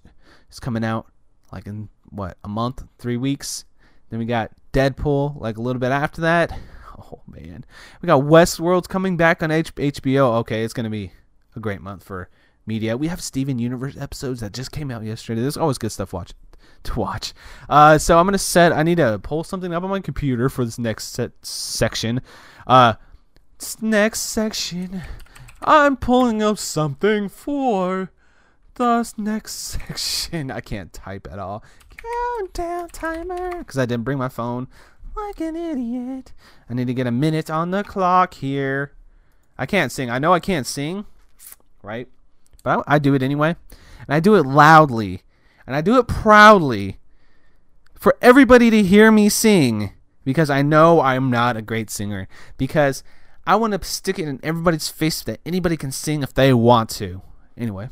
is 0.50 0.60
coming 0.60 0.86
out, 0.86 1.08
like 1.52 1.68
in 1.68 1.90
what 2.10 2.38
a 2.46 2.48
month, 2.48 2.86
three 2.98 3.18
weeks. 3.18 3.66
Then 4.10 4.20
we 4.20 4.26
got 4.26 4.52
Deadpool, 4.72 5.40
like 5.40 5.58
a 5.58 5.62
little 5.62 5.82
bit 5.82 5.92
after 5.92 6.22
that. 6.22 6.58
Oh 7.12 7.22
man, 7.26 7.64
we 8.02 8.08
got 8.08 8.24
Westworld's 8.24 8.88
coming 8.88 9.16
back 9.16 9.42
on 9.42 9.52
H- 9.52 9.74
HBO. 9.74 10.40
Okay, 10.40 10.66
it's 10.66 10.74
gonna 10.74 10.90
be 10.90 11.14
a 11.56 11.60
great 11.62 11.80
month 11.80 12.04
for 12.04 12.28
media. 12.66 12.98
We 12.98 13.08
have 13.08 13.22
Steven 13.22 13.58
Universe 13.58 13.96
episodes 13.98 14.42
that 14.42 14.52
just 14.52 14.74
came 14.74 14.92
out 14.92 15.06
yesterday. 15.06 15.40
There's 15.40 15.56
always 15.56 15.78
good 15.78 15.94
stuff 15.94 16.12
watch 16.12 16.34
to 16.84 17.00
watch. 17.00 17.34
Uh, 17.68 17.98
so 17.98 18.18
I'm 18.18 18.26
gonna 18.26 18.38
set. 18.38 18.72
I 18.72 18.84
need 18.84 18.98
to 18.98 19.20
pull 19.20 19.44
something 19.44 19.74
up 19.74 19.84
on 19.84 19.90
my 19.90 20.00
computer 20.00 20.50
for 20.50 20.66
this 20.66 20.80
next 20.80 21.14
set 21.14 21.32
section. 21.42 22.22
Uh, 22.68 22.94
next 23.82 24.22
section. 24.22 25.02
I'm 25.62 25.98
pulling 25.98 26.42
up 26.42 26.58
something 26.58 27.30
for 27.30 28.12
the 28.76 29.14
next 29.18 29.54
section. 29.54 30.52
I 30.52 30.62
can't 30.62 30.94
type 30.94 31.28
at 31.32 31.40
all. 31.40 31.64
Countdown 31.90 32.90
timer 32.90 33.60
because 33.60 33.78
I 33.78 33.86
didn't 33.86 34.06
bring 34.06 34.18
my 34.18 34.30
phone. 34.30 34.68
Like 35.16 35.42
an 35.42 35.56
idiot. 35.56 36.34
I 36.70 36.74
need 36.74 36.88
to 36.88 36.94
get 36.94 37.08
a 37.08 37.12
minute 37.12 37.50
on 37.50 37.72
the 37.72 37.84
clock 37.84 38.36
here. 38.36 38.94
I 39.58 39.66
can't 39.66 39.92
sing. 39.92 40.10
I 40.10 40.20
know 40.20 40.34
I 40.34 40.40
can't 40.40 40.66
sing, 40.66 41.06
right? 41.84 42.08
But 42.64 42.86
I, 42.88 42.96
I 42.96 43.00
do 43.00 43.14
it 43.14 43.22
anyway, 43.22 43.56
and 44.08 44.16
I 44.16 44.22
do 44.22 44.36
it 44.36 44.46
loudly 44.46 45.24
and 45.70 45.76
I 45.76 45.82
do 45.82 46.00
it 46.00 46.08
proudly 46.08 46.98
for 47.94 48.18
everybody 48.24 48.72
to 48.72 48.82
hear 48.82 49.12
me 49.12 49.30
sing 49.30 49.92
because 50.24 50.50
I 50.50 50.64
know 50.64 51.00
I'm 51.00 51.30
not 51.30 51.58
a 51.58 51.62
great 51.62 51.92
singer. 51.92 52.28
Because 52.58 53.04
I 53.46 53.56
want 53.56 53.80
to 53.80 53.88
stick 53.88 54.18
it 54.18 54.28
in 54.28 54.40
everybody's 54.42 54.90
face 54.90 55.22
that 55.22 55.40
anybody 55.46 55.78
can 55.78 55.92
sing 55.92 56.24
if 56.24 56.34
they 56.34 56.56
want 56.56 56.90
to. 56.96 57.22
Anyway, 57.56 57.90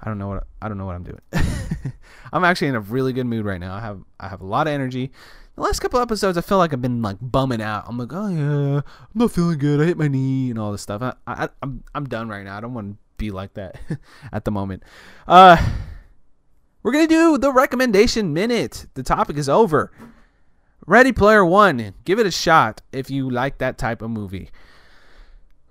I 0.00 0.06
don't 0.06 0.18
know 0.18 0.26
what 0.26 0.44
I 0.60 0.66
don't 0.66 0.76
know 0.76 0.86
what 0.86 0.96
I'm 0.96 1.04
doing. 1.04 1.20
I'm 2.32 2.42
actually 2.42 2.66
in 2.66 2.74
a 2.74 2.80
really 2.80 3.12
good 3.12 3.26
mood 3.26 3.44
right 3.44 3.60
now. 3.60 3.76
I 3.76 3.80
have 3.80 4.00
I 4.18 4.26
have 4.26 4.40
a 4.40 4.46
lot 4.46 4.66
of 4.66 4.72
energy. 4.72 5.12
The 5.54 5.62
last 5.62 5.78
couple 5.78 6.00
episodes, 6.00 6.36
I 6.36 6.40
feel 6.40 6.58
like 6.58 6.72
I've 6.72 6.82
been 6.82 7.00
like 7.00 7.18
bumming 7.20 7.62
out. 7.62 7.84
I'm 7.86 7.96
like, 7.96 8.12
oh 8.12 8.26
yeah, 8.28 8.80
I'm 8.80 9.14
not 9.14 9.30
feeling 9.30 9.58
good. 9.60 9.80
I 9.80 9.84
hit 9.84 9.98
my 9.98 10.08
knee 10.08 10.50
and 10.50 10.58
all 10.58 10.72
this 10.72 10.82
stuff. 10.82 11.00
I, 11.00 11.14
I 11.28 11.48
I'm 11.62 11.84
I'm 11.94 12.08
done 12.08 12.28
right 12.28 12.44
now. 12.44 12.56
I 12.56 12.60
don't 12.60 12.74
want 12.74 12.90
to 12.90 12.98
be 13.18 13.30
like 13.30 13.54
that 13.54 13.78
at 14.32 14.44
the 14.44 14.50
moment. 14.50 14.82
Uh 15.28 15.64
we're 16.88 16.92
going 16.92 17.06
to 17.06 17.14
do 17.14 17.36
the 17.36 17.52
recommendation 17.52 18.32
minute. 18.32 18.86
The 18.94 19.02
topic 19.02 19.36
is 19.36 19.46
over. 19.46 19.92
Ready 20.86 21.12
Player 21.12 21.44
One. 21.44 21.92
Give 22.06 22.18
it 22.18 22.24
a 22.24 22.30
shot 22.30 22.80
if 22.92 23.10
you 23.10 23.28
like 23.28 23.58
that 23.58 23.76
type 23.76 24.00
of 24.00 24.08
movie. 24.08 24.48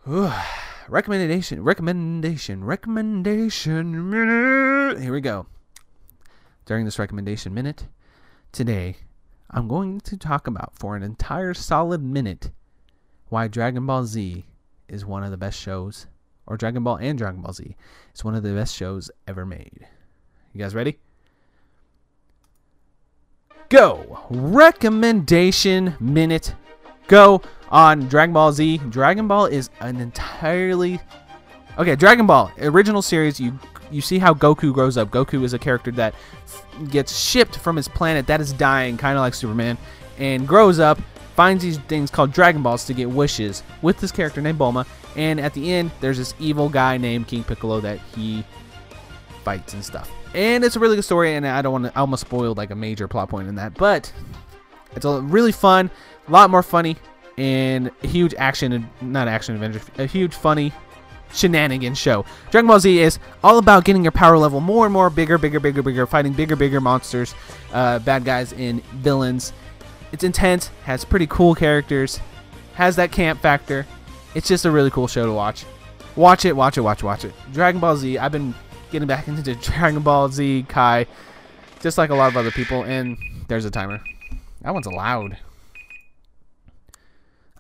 recommendation, 0.06 1.64
recommendation, 1.64 2.64
recommendation 2.64 4.12
minute. 4.12 5.02
Here 5.02 5.12
we 5.12 5.20
go. 5.22 5.48
During 6.68 6.86
this 6.86 7.00
recommendation 7.00 7.52
minute, 7.52 7.88
today, 8.52 8.98
I'm 9.50 9.68
going 9.68 10.00
to 10.02 10.18
talk 10.18 10.46
about 10.46 10.78
for 10.78 10.96
an 10.96 11.02
entire 11.02 11.56
solid 11.56 12.04
minute 12.04 12.52
why 13.30 13.48
Dragon 13.48 13.88
Ball 13.88 14.06
Z 14.06 14.46
is 14.88 15.04
one 15.04 15.24
of 15.24 15.32
the 15.32 15.38
best 15.38 15.60
shows, 15.60 16.06
or 16.46 16.58
Dragon 16.58 16.84
Ball 16.84 16.98
and 16.98 17.18
Dragon 17.18 17.42
Ball 17.42 17.54
Z 17.54 17.76
is 18.14 18.24
one 18.24 18.36
of 18.36 18.44
the 18.44 18.54
best 18.54 18.76
shows 18.76 19.10
ever 19.28 19.48
made. 19.48 19.88
You 20.54 20.60
guys 20.62 20.76
ready? 20.76 21.00
Go! 23.70 24.26
Recommendation 24.30 25.96
minute. 26.00 26.56
Go 27.08 27.42
on 27.70 28.08
Dragon 28.08 28.34
Ball 28.34 28.54
Z. 28.54 28.78
Dragon 28.90 29.28
Ball 29.28 29.48
is 29.48 29.70
an 29.82 30.00
entirely 30.00 31.02
okay. 31.78 31.96
Dragon 31.96 32.26
Ball 32.26 32.52
original 32.60 33.02
series. 33.02 33.40
You 33.40 33.60
you 33.92 34.02
see 34.02 34.20
how 34.20 34.34
Goku 34.34 34.74
grows 34.74 34.98
up. 34.98 35.10
Goku 35.10 35.44
is 35.44 35.54
a 35.54 35.60
character 35.60 35.92
that 35.92 36.16
gets 36.90 37.18
shipped 37.18 37.58
from 37.58 37.76
his 37.76 37.88
planet 37.90 38.26
that 38.28 38.40
is 38.40 38.54
dying, 38.54 38.98
kind 38.98 39.18
of 39.18 39.22
like 39.22 39.34
Superman, 39.34 39.78
and 40.18 40.48
grows 40.48 40.80
up, 40.80 41.00
finds 41.36 41.64
these 41.64 41.78
things 41.78 42.10
called 42.10 42.32
Dragon 42.32 42.64
Balls 42.64 42.86
to 42.86 42.94
get 42.94 43.10
wishes 43.10 43.64
with 43.82 44.00
this 44.00 44.12
character 44.12 44.42
named 44.42 44.60
Bulma. 44.60 44.86
And 45.16 45.40
at 45.40 45.54
the 45.54 45.74
end, 45.74 45.92
there's 46.00 46.18
this 46.18 46.36
evil 46.40 46.70
guy 46.70 46.98
named 46.98 47.28
King 47.28 47.44
Piccolo 47.44 47.82
that 47.82 48.00
he 48.16 48.46
fights 49.48 49.74
and 49.74 49.86
stuff. 49.86 50.12
And 50.34 50.62
it's 50.66 50.76
a 50.76 50.80
really 50.80 50.98
good 50.98 51.06
story, 51.06 51.36
and 51.36 51.48
I 51.48 51.62
don't 51.62 51.72
want 51.72 51.86
to. 51.86 51.98
I 51.98 52.02
almost 52.02 52.20
spoiled 52.20 52.58
like 52.58 52.70
a 52.70 52.76
major 52.76 53.08
plot 53.08 53.30
point 53.30 53.48
in 53.48 53.56
that, 53.56 53.76
but 53.76 54.12
it's 54.94 55.06
a 55.06 55.22
really 55.22 55.54
fun, 55.54 55.90
a 56.28 56.32
lot 56.32 56.50
more 56.50 56.62
funny, 56.62 56.98
and 57.38 57.90
huge 58.02 58.34
action, 58.38 58.90
not 59.00 59.30
action 59.30 59.56
adventure, 59.56 59.80
a 60.00 60.06
huge 60.06 60.36
funny 60.36 60.74
shenanigan 61.34 61.96
show. 61.96 62.26
Dragon 62.52 62.68
Ball 62.68 62.82
Z 62.82 63.00
is 63.00 63.20
all 63.42 63.58
about 63.58 63.86
getting 63.86 64.04
your 64.04 64.12
power 64.12 64.38
level 64.38 64.60
more 64.60 64.86
and 64.86 64.92
more 64.92 65.10
bigger, 65.10 65.38
bigger, 65.38 65.62
bigger, 65.62 65.82
bigger, 65.82 66.06
fighting 66.06 66.34
bigger, 66.34 66.58
bigger 66.58 66.82
monsters, 66.82 67.34
uh, 67.72 68.00
bad 68.00 68.26
guys, 68.26 68.52
and 68.52 68.84
villains. 68.96 69.54
It's 70.12 70.26
intense, 70.26 70.72
has 70.84 71.06
pretty 71.06 71.28
cool 71.28 71.56
characters, 71.56 72.20
has 72.74 72.98
that 72.98 73.14
camp 73.14 73.40
factor. 73.40 73.88
It's 74.36 74.50
just 74.50 74.66
a 74.66 74.72
really 74.72 74.92
cool 74.92 75.08
show 75.08 75.26
to 75.26 75.32
watch. 75.32 75.66
Watch 76.18 76.44
it, 76.44 76.54
watch 76.54 76.78
it, 76.78 76.82
watch 76.82 77.02
it, 77.02 77.06
watch 77.06 77.24
it. 77.24 77.34
Dragon 77.54 77.80
Ball 77.80 77.96
Z, 77.96 78.18
I've 78.18 78.34
been 78.34 78.54
getting 78.92 79.08
back 79.08 79.28
into 79.28 79.56
Dragon 79.62 80.02
Ball 80.02 80.30
Z 80.30 80.66
Kai, 80.70 81.06
just 81.82 81.98
like 81.98 82.10
a 82.10 82.16
lot 82.16 82.30
of 82.30 82.38
other 82.38 82.52
people. 82.52 82.84
And 82.84 83.18
there's 83.48 83.66
a 83.66 83.72
timer. 83.72 84.02
That 84.62 84.74
one's 84.74 84.88
loud. 84.88 85.38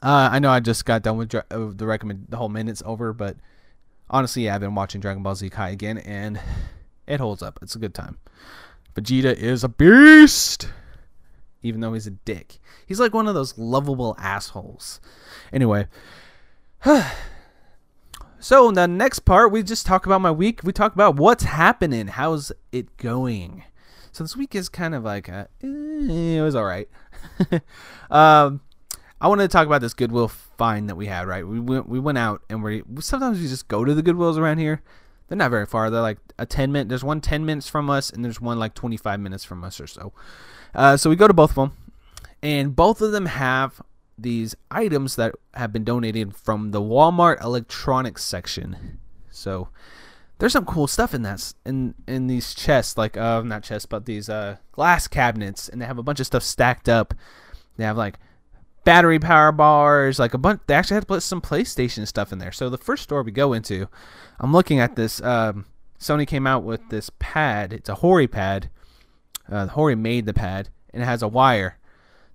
Uh, 0.01 0.29
I 0.31 0.39
know 0.39 0.49
I 0.49 0.59
just 0.59 0.85
got 0.85 1.01
done 1.01 1.17
with 1.17 1.33
uh, 1.33 1.41
the 1.49 1.85
recommend. 1.85 2.27
The 2.29 2.37
whole 2.37 2.49
minute's 2.49 2.83
over, 2.85 3.13
but 3.13 3.37
honestly, 4.09 4.45
yeah, 4.45 4.55
I've 4.55 4.61
been 4.61 4.75
watching 4.75 5.01
Dragon 5.01 5.23
Ball 5.23 5.35
Z 5.35 5.49
Kai 5.49 5.69
again, 5.69 5.97
and 5.97 6.39
it 7.07 7.19
holds 7.19 7.41
up. 7.41 7.59
It's 7.61 7.75
a 7.75 7.79
good 7.79 7.93
time. 7.93 8.17
Vegeta 8.95 9.33
is 9.33 9.63
a 9.63 9.69
beast, 9.69 10.69
even 11.61 11.81
though 11.81 11.93
he's 11.93 12.07
a 12.07 12.11
dick. 12.11 12.59
He's 12.85 12.99
like 12.99 13.13
one 13.13 13.27
of 13.27 13.35
those 13.35 13.57
lovable 13.57 14.15
assholes. 14.19 14.99
Anyway. 15.51 15.87
So 18.39 18.69
in 18.69 18.75
the 18.75 18.87
next 18.87 19.19
part, 19.19 19.51
we 19.51 19.63
just 19.63 19.85
talk 19.85 20.05
about 20.05 20.21
my 20.21 20.31
week. 20.31 20.61
We 20.63 20.71
talk 20.71 20.93
about 20.93 21.15
what's 21.15 21.43
happening. 21.43 22.07
How's 22.07 22.51
it 22.71 22.95
going? 22.97 23.63
So 24.11 24.23
this 24.23 24.37
week 24.37 24.53
is 24.53 24.69
kind 24.69 24.93
of 24.93 25.03
like 25.03 25.27
a, 25.27 25.47
eh, 25.63 26.37
it 26.37 26.41
was 26.41 26.55
all 26.55 26.65
right. 26.65 26.87
um, 28.11 28.61
I 29.19 29.27
wanted 29.27 29.43
to 29.43 29.47
talk 29.47 29.65
about 29.65 29.81
this 29.81 29.95
Goodwill 29.95 30.27
find 30.27 30.87
that 30.89 30.95
we 30.95 31.07
had. 31.07 31.27
Right, 31.27 31.47
we 31.47 31.59
went 31.59 31.89
we 31.89 31.99
went 31.99 32.19
out 32.19 32.43
and 32.49 32.63
we 32.63 32.83
sometimes 32.99 33.39
we 33.39 33.47
just 33.47 33.67
go 33.67 33.83
to 33.83 33.95
the 33.95 34.03
Goodwills 34.03 34.37
around 34.37 34.59
here. 34.59 34.83
They're 35.27 35.37
not 35.37 35.49
very 35.49 35.65
far. 35.65 35.89
They're 35.89 36.01
like 36.01 36.19
a 36.37 36.45
ten 36.45 36.71
minute. 36.71 36.89
There's 36.89 37.03
one 37.03 37.19
10 37.21 37.45
minutes 37.45 37.67
from 37.67 37.89
us, 37.89 38.11
and 38.11 38.23
there's 38.23 38.39
one 38.39 38.59
like 38.59 38.75
25 38.75 39.19
minutes 39.19 39.43
from 39.43 39.63
us 39.63 39.81
or 39.81 39.87
so. 39.87 40.13
Uh, 40.75 40.95
so 40.95 41.09
we 41.09 41.15
go 41.15 41.27
to 41.27 41.33
both 41.33 41.51
of 41.51 41.55
them, 41.55 41.71
and 42.43 42.75
both 42.75 43.01
of 43.01 43.11
them 43.11 43.25
have 43.25 43.81
these 44.17 44.55
items 44.71 45.15
that 45.15 45.35
have 45.53 45.71
been 45.71 45.83
donated 45.83 46.35
from 46.35 46.71
the 46.71 46.81
Walmart 46.81 47.43
electronics 47.43 48.23
section. 48.23 48.99
So 49.29 49.69
there's 50.39 50.53
some 50.53 50.65
cool 50.65 50.87
stuff 50.87 51.13
in 51.13 51.21
that 51.23 51.53
in 51.65 51.93
in 52.07 52.27
these 52.27 52.53
chests, 52.53 52.97
like 52.97 53.17
uh 53.17 53.41
not 53.43 53.63
chests, 53.63 53.85
but 53.85 54.05
these 54.05 54.29
uh 54.29 54.57
glass 54.71 55.07
cabinets, 55.07 55.69
and 55.69 55.81
they 55.81 55.85
have 55.85 55.97
a 55.97 56.03
bunch 56.03 56.19
of 56.19 56.25
stuff 56.25 56.43
stacked 56.43 56.89
up. 56.89 57.13
They 57.77 57.83
have 57.83 57.97
like 57.97 58.17
battery 58.83 59.19
power 59.19 59.51
bars, 59.51 60.17
like 60.17 60.33
a 60.33 60.37
bunch. 60.37 60.61
They 60.65 60.73
actually 60.73 60.95
had 60.95 61.03
to 61.03 61.07
put 61.07 61.23
some 61.23 61.41
PlayStation 61.41 62.07
stuff 62.07 62.31
in 62.31 62.39
there. 62.39 62.51
So 62.51 62.69
the 62.69 62.77
first 62.77 63.03
store 63.03 63.21
we 63.21 63.31
go 63.31 63.53
into, 63.53 63.87
I'm 64.39 64.53
looking 64.53 64.79
at 64.79 64.95
this. 64.95 65.21
Um, 65.21 65.65
Sony 65.99 66.27
came 66.27 66.47
out 66.47 66.63
with 66.63 66.89
this 66.89 67.09
pad. 67.19 67.73
It's 67.73 67.89
a 67.89 67.95
Hori 67.95 68.27
pad. 68.27 68.69
Uh, 69.49 69.67
Hori 69.67 69.95
made 69.95 70.25
the 70.25 70.33
pad, 70.33 70.69
and 70.93 71.01
it 71.01 71.05
has 71.05 71.21
a 71.21 71.27
wire. 71.27 71.76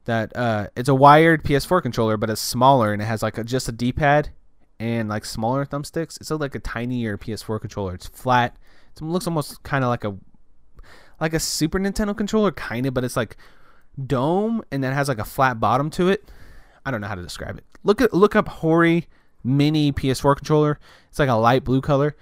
That 0.05 0.37
uh, 0.37 0.69
it's 0.77 0.89
a 0.89 0.95
wired 0.95 1.45
PS4 1.45 1.83
controller, 1.83 2.17
but 2.17 2.29
it's 2.29 2.41
smaller, 2.41 2.93
and 2.93 3.01
it 3.01 3.05
has 3.05 3.23
like 3.23 3.39
a, 3.39 3.45
just 3.45 3.69
a 3.69 3.73
D-pad 3.73 4.31
and 4.81 5.09
like 5.09 5.25
smaller 5.25 5.65
thumbsticks. 5.65 6.21
It's 6.21 6.31
like 6.31 6.57
a 6.57 6.59
tinier 6.59 7.17
PS4 7.17 7.61
controller. 7.61 7.95
It's 7.95 8.09
flat. 8.09 8.57
It 8.97 9.03
looks 9.03 9.27
almost 9.27 9.63
kind 9.63 9.85
of 9.85 9.89
like 9.89 10.05
a 10.05 10.17
like 11.21 11.35
a 11.35 11.41
Super 11.41 11.79
Nintendo 11.79 12.17
controller, 12.17 12.51
kind 12.51 12.85
of, 12.87 12.95
but 12.95 13.05
it's 13.05 13.17
like 13.17 13.37
dome 14.07 14.63
and 14.73 14.83
that 14.83 14.93
has 14.93 15.09
like 15.09 15.19
a 15.19 15.25
flat 15.25 15.61
bottom 15.61 15.89
to 15.91 16.09
it. 16.09 16.29
I 16.85 16.91
don't 16.91 17.01
know 17.01 17.07
how 17.07 17.15
to 17.15 17.23
describe 17.23 17.59
it. 17.59 17.65
Look 17.85 18.01
at 18.01 18.13
look 18.13 18.35
up 18.35 18.49
Hori 18.49 19.09
Mini 19.45 19.93
PS4 19.93 20.37
controller. 20.37 20.79
It's 21.09 21.19
like 21.19 21.29
a 21.29 21.35
light 21.35 21.63
blue 21.63 21.81
color. 21.81 22.17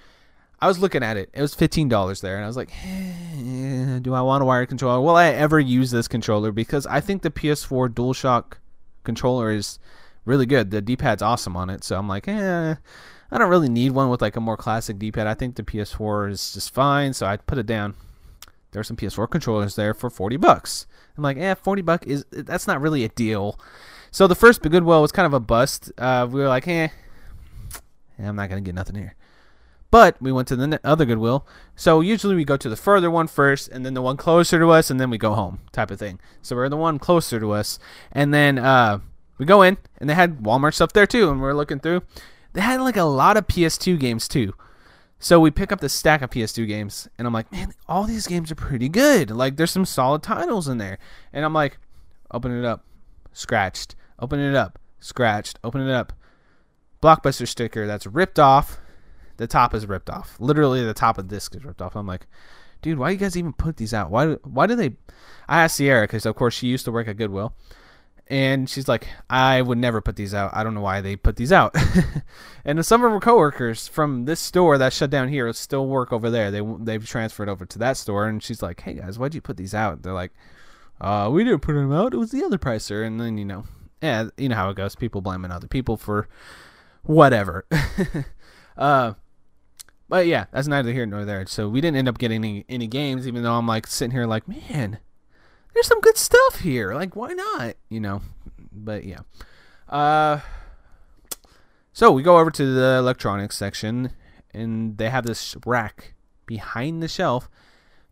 I 0.62 0.68
was 0.68 0.78
looking 0.78 1.02
at 1.02 1.16
it. 1.16 1.30
It 1.32 1.40
was 1.40 1.54
fifteen 1.54 1.88
dollars 1.88 2.20
there, 2.20 2.36
and 2.36 2.44
I 2.44 2.46
was 2.46 2.56
like, 2.56 2.70
eh, 2.84 3.98
"Do 4.00 4.12
I 4.12 4.20
want 4.20 4.42
a 4.42 4.46
wired 4.46 4.68
controller? 4.68 5.00
Will 5.00 5.16
I 5.16 5.28
ever 5.28 5.58
use 5.58 5.90
this 5.90 6.06
controller?" 6.08 6.52
Because 6.52 6.86
I 6.86 7.00
think 7.00 7.22
the 7.22 7.30
PS4 7.30 7.88
DualShock 7.88 8.58
controller 9.02 9.50
is 9.50 9.78
really 10.26 10.46
good. 10.46 10.70
The 10.70 10.82
D-pad's 10.82 11.22
awesome 11.22 11.56
on 11.56 11.70
it, 11.70 11.82
so 11.82 11.96
I'm 11.96 12.08
like, 12.08 12.28
eh, 12.28 12.74
I 13.30 13.38
don't 13.38 13.48
really 13.48 13.70
need 13.70 13.92
one 13.92 14.10
with 14.10 14.20
like 14.20 14.36
a 14.36 14.40
more 14.40 14.56
classic 14.56 14.98
D-pad. 14.98 15.26
I 15.26 15.34
think 15.34 15.56
the 15.56 15.62
PS4 15.62 16.30
is 16.30 16.52
just 16.52 16.74
fine, 16.74 17.14
so 17.14 17.26
I 17.26 17.38
put 17.38 17.58
it 17.58 17.66
down. 17.66 17.94
There 18.72 18.80
are 18.80 18.84
some 18.84 18.96
PS4 18.96 19.30
controllers 19.30 19.76
there 19.76 19.94
for 19.94 20.10
forty 20.10 20.36
bucks. 20.36 20.86
I'm 21.16 21.22
like, 21.22 21.38
eh, 21.38 21.54
forty 21.54 21.82
buck 21.82 22.06
is 22.06 22.24
that's 22.30 22.66
not 22.66 22.80
really 22.82 23.02
a 23.02 23.08
deal. 23.08 23.58
So 24.10 24.26
the 24.26 24.34
first 24.34 24.60
Goodwill 24.62 25.00
was 25.00 25.12
kind 25.12 25.26
of 25.26 25.32
a 25.32 25.40
bust. 25.40 25.90
Uh, 25.96 26.28
we 26.30 26.40
were 26.40 26.48
like, 26.48 26.68
eh, 26.68 26.88
I'm 28.18 28.36
not 28.36 28.48
gonna 28.48 28.60
get 28.60 28.74
nothing 28.74 28.96
here. 28.96 29.16
But 29.90 30.20
we 30.20 30.30
went 30.30 30.46
to 30.48 30.56
the 30.56 30.80
other 30.84 31.04
Goodwill. 31.04 31.46
So 31.74 32.00
usually 32.00 32.36
we 32.36 32.44
go 32.44 32.56
to 32.56 32.68
the 32.68 32.76
further 32.76 33.10
one 33.10 33.26
first, 33.26 33.68
and 33.68 33.84
then 33.84 33.94
the 33.94 34.02
one 34.02 34.16
closer 34.16 34.58
to 34.58 34.70
us, 34.70 34.90
and 34.90 35.00
then 35.00 35.10
we 35.10 35.18
go 35.18 35.34
home, 35.34 35.60
type 35.72 35.90
of 35.90 35.98
thing. 35.98 36.20
So 36.42 36.56
we're 36.56 36.68
the 36.68 36.76
one 36.76 36.98
closer 36.98 37.40
to 37.40 37.50
us, 37.52 37.78
and 38.12 38.32
then 38.32 38.58
uh, 38.58 39.00
we 39.38 39.46
go 39.46 39.62
in, 39.62 39.78
and 39.98 40.08
they 40.08 40.14
had 40.14 40.38
Walmart 40.38 40.74
stuff 40.74 40.92
there 40.92 41.06
too, 41.06 41.30
and 41.30 41.40
we're 41.40 41.54
looking 41.54 41.80
through. 41.80 42.02
They 42.52 42.60
had 42.60 42.80
like 42.80 42.96
a 42.96 43.04
lot 43.04 43.36
of 43.36 43.46
PS2 43.46 43.98
games 43.98 44.28
too. 44.28 44.54
So 45.22 45.38
we 45.38 45.50
pick 45.50 45.70
up 45.70 45.80
the 45.80 45.90
stack 45.90 46.22
of 46.22 46.30
PS2 46.30 46.66
games, 46.66 47.06
and 47.18 47.26
I'm 47.26 47.34
like, 47.34 47.52
man, 47.52 47.74
all 47.86 48.04
these 48.04 48.26
games 48.26 48.50
are 48.50 48.54
pretty 48.56 48.88
good. 48.88 49.30
Like, 49.30 49.56
there's 49.56 49.70
some 49.70 49.84
solid 49.84 50.22
titles 50.22 50.66
in 50.66 50.78
there. 50.78 50.98
And 51.30 51.44
I'm 51.44 51.52
like, 51.52 51.76
open 52.30 52.58
it 52.58 52.64
up, 52.64 52.86
scratched. 53.32 53.96
Open 54.18 54.40
it 54.40 54.54
up, 54.54 54.78
scratched. 54.98 55.58
Open 55.62 55.86
it 55.86 55.92
up. 55.92 56.14
Blockbuster 57.02 57.46
sticker 57.46 57.86
that's 57.86 58.06
ripped 58.06 58.38
off. 58.38 58.79
The 59.40 59.46
top 59.46 59.72
is 59.72 59.86
ripped 59.86 60.10
off. 60.10 60.36
Literally, 60.38 60.84
the 60.84 60.92
top 60.92 61.16
of 61.16 61.26
the 61.26 61.34
disc 61.34 61.56
is 61.56 61.64
ripped 61.64 61.80
off. 61.80 61.96
I'm 61.96 62.06
like, 62.06 62.26
dude, 62.82 62.98
why 62.98 63.08
do 63.08 63.14
you 63.14 63.18
guys 63.18 63.38
even 63.38 63.54
put 63.54 63.78
these 63.78 63.94
out? 63.94 64.10
Why? 64.10 64.34
Why 64.44 64.66
do 64.66 64.76
they? 64.76 64.96
I 65.48 65.62
asked 65.62 65.76
Sierra 65.76 66.02
because, 66.02 66.26
of 66.26 66.36
course, 66.36 66.52
she 66.52 66.66
used 66.66 66.84
to 66.84 66.92
work 66.92 67.08
at 67.08 67.16
Goodwill, 67.16 67.54
and 68.26 68.68
she's 68.68 68.86
like, 68.86 69.08
I 69.30 69.62
would 69.62 69.78
never 69.78 70.02
put 70.02 70.16
these 70.16 70.34
out. 70.34 70.50
I 70.52 70.62
don't 70.62 70.74
know 70.74 70.82
why 70.82 71.00
they 71.00 71.16
put 71.16 71.36
these 71.36 71.52
out. 71.52 71.74
and 72.66 72.84
some 72.84 73.02
of 73.02 73.12
her 73.12 73.18
coworkers 73.18 73.88
from 73.88 74.26
this 74.26 74.40
store 74.40 74.76
that 74.76 74.92
shut 74.92 75.08
down 75.08 75.30
here 75.30 75.50
still 75.54 75.86
work 75.86 76.12
over 76.12 76.28
there. 76.28 76.50
They 76.50 76.60
they've 76.78 77.06
transferred 77.06 77.48
over 77.48 77.64
to 77.64 77.78
that 77.78 77.96
store, 77.96 78.28
and 78.28 78.42
she's 78.42 78.62
like, 78.62 78.82
Hey 78.82 78.92
guys, 78.92 79.18
why'd 79.18 79.34
you 79.34 79.40
put 79.40 79.56
these 79.56 79.72
out? 79.72 80.02
They're 80.02 80.12
like, 80.12 80.32
uh, 81.00 81.30
we 81.32 81.44
didn't 81.44 81.60
put 81.60 81.72
them 81.72 81.94
out. 81.94 82.12
It 82.12 82.18
was 82.18 82.30
the 82.30 82.44
other 82.44 82.58
pricer. 82.58 83.06
And 83.06 83.18
then 83.18 83.38
you 83.38 83.46
know, 83.46 83.64
yeah, 84.02 84.28
you 84.36 84.50
know 84.50 84.56
how 84.56 84.68
it 84.68 84.76
goes. 84.76 84.96
People 84.96 85.22
blaming 85.22 85.50
other 85.50 85.66
people 85.66 85.96
for 85.96 86.28
whatever. 87.04 87.64
uh, 88.76 89.14
but 90.10 90.26
yeah, 90.26 90.46
that's 90.50 90.66
neither 90.66 90.92
here 90.92 91.06
nor 91.06 91.24
there. 91.24 91.46
So 91.46 91.68
we 91.68 91.80
didn't 91.80 91.96
end 91.96 92.08
up 92.08 92.18
getting 92.18 92.44
any, 92.44 92.64
any 92.68 92.88
games, 92.88 93.28
even 93.28 93.44
though 93.44 93.54
I'm 93.54 93.68
like 93.68 93.86
sitting 93.86 94.10
here 94.10 94.26
like, 94.26 94.48
man, 94.48 94.98
there's 95.72 95.86
some 95.86 96.00
good 96.00 96.16
stuff 96.16 96.58
here. 96.60 96.92
Like, 96.92 97.14
why 97.14 97.32
not? 97.32 97.76
You 97.88 98.00
know. 98.00 98.22
But 98.72 99.04
yeah. 99.04 99.20
Uh, 99.88 100.40
so 101.92 102.10
we 102.10 102.24
go 102.24 102.38
over 102.38 102.50
to 102.50 102.74
the 102.74 102.96
electronics 102.98 103.56
section, 103.56 104.10
and 104.52 104.98
they 104.98 105.10
have 105.10 105.24
this 105.24 105.56
rack 105.64 106.14
behind 106.44 107.02
the 107.02 107.08
shelf 107.08 107.48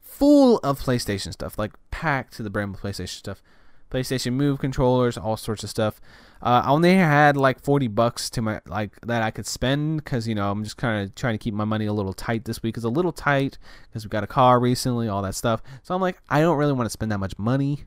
full 0.00 0.58
of 0.58 0.80
PlayStation 0.80 1.32
stuff, 1.32 1.58
like 1.58 1.72
packed 1.90 2.34
to 2.34 2.44
the 2.44 2.50
brim 2.50 2.72
with 2.72 2.80
PlayStation 2.80 3.08
stuff. 3.08 3.42
PlayStation 3.90 4.34
Move 4.34 4.58
controllers, 4.58 5.16
all 5.16 5.36
sorts 5.36 5.64
of 5.64 5.70
stuff. 5.70 6.00
Uh, 6.40 6.62
I 6.64 6.70
only 6.70 6.94
had 6.94 7.36
like 7.36 7.60
forty 7.60 7.88
bucks 7.88 8.30
to 8.30 8.42
my 8.42 8.60
like 8.66 9.00
that 9.02 9.22
I 9.22 9.30
could 9.30 9.46
spend 9.46 10.04
because 10.04 10.28
you 10.28 10.34
know 10.34 10.50
I'm 10.50 10.62
just 10.62 10.76
kind 10.76 11.04
of 11.04 11.14
trying 11.14 11.34
to 11.34 11.38
keep 11.38 11.54
my 11.54 11.64
money 11.64 11.86
a 11.86 11.92
little 11.92 12.12
tight 12.12 12.44
this 12.44 12.62
week. 12.62 12.76
It's 12.76 12.84
a 12.84 12.90
little 12.90 13.12
tight 13.12 13.58
because 13.88 14.04
we 14.04 14.08
got 14.08 14.24
a 14.24 14.28
car 14.28 14.60
recently, 14.60 15.08
all 15.08 15.22
that 15.22 15.34
stuff. 15.34 15.62
So 15.82 15.94
I'm 15.94 16.00
like, 16.00 16.18
I 16.28 16.40
don't 16.40 16.58
really 16.58 16.72
want 16.72 16.86
to 16.86 16.90
spend 16.90 17.10
that 17.10 17.18
much 17.18 17.38
money. 17.38 17.84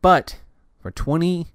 But 0.00 0.38
for 0.80 0.90
twenty 0.90 1.48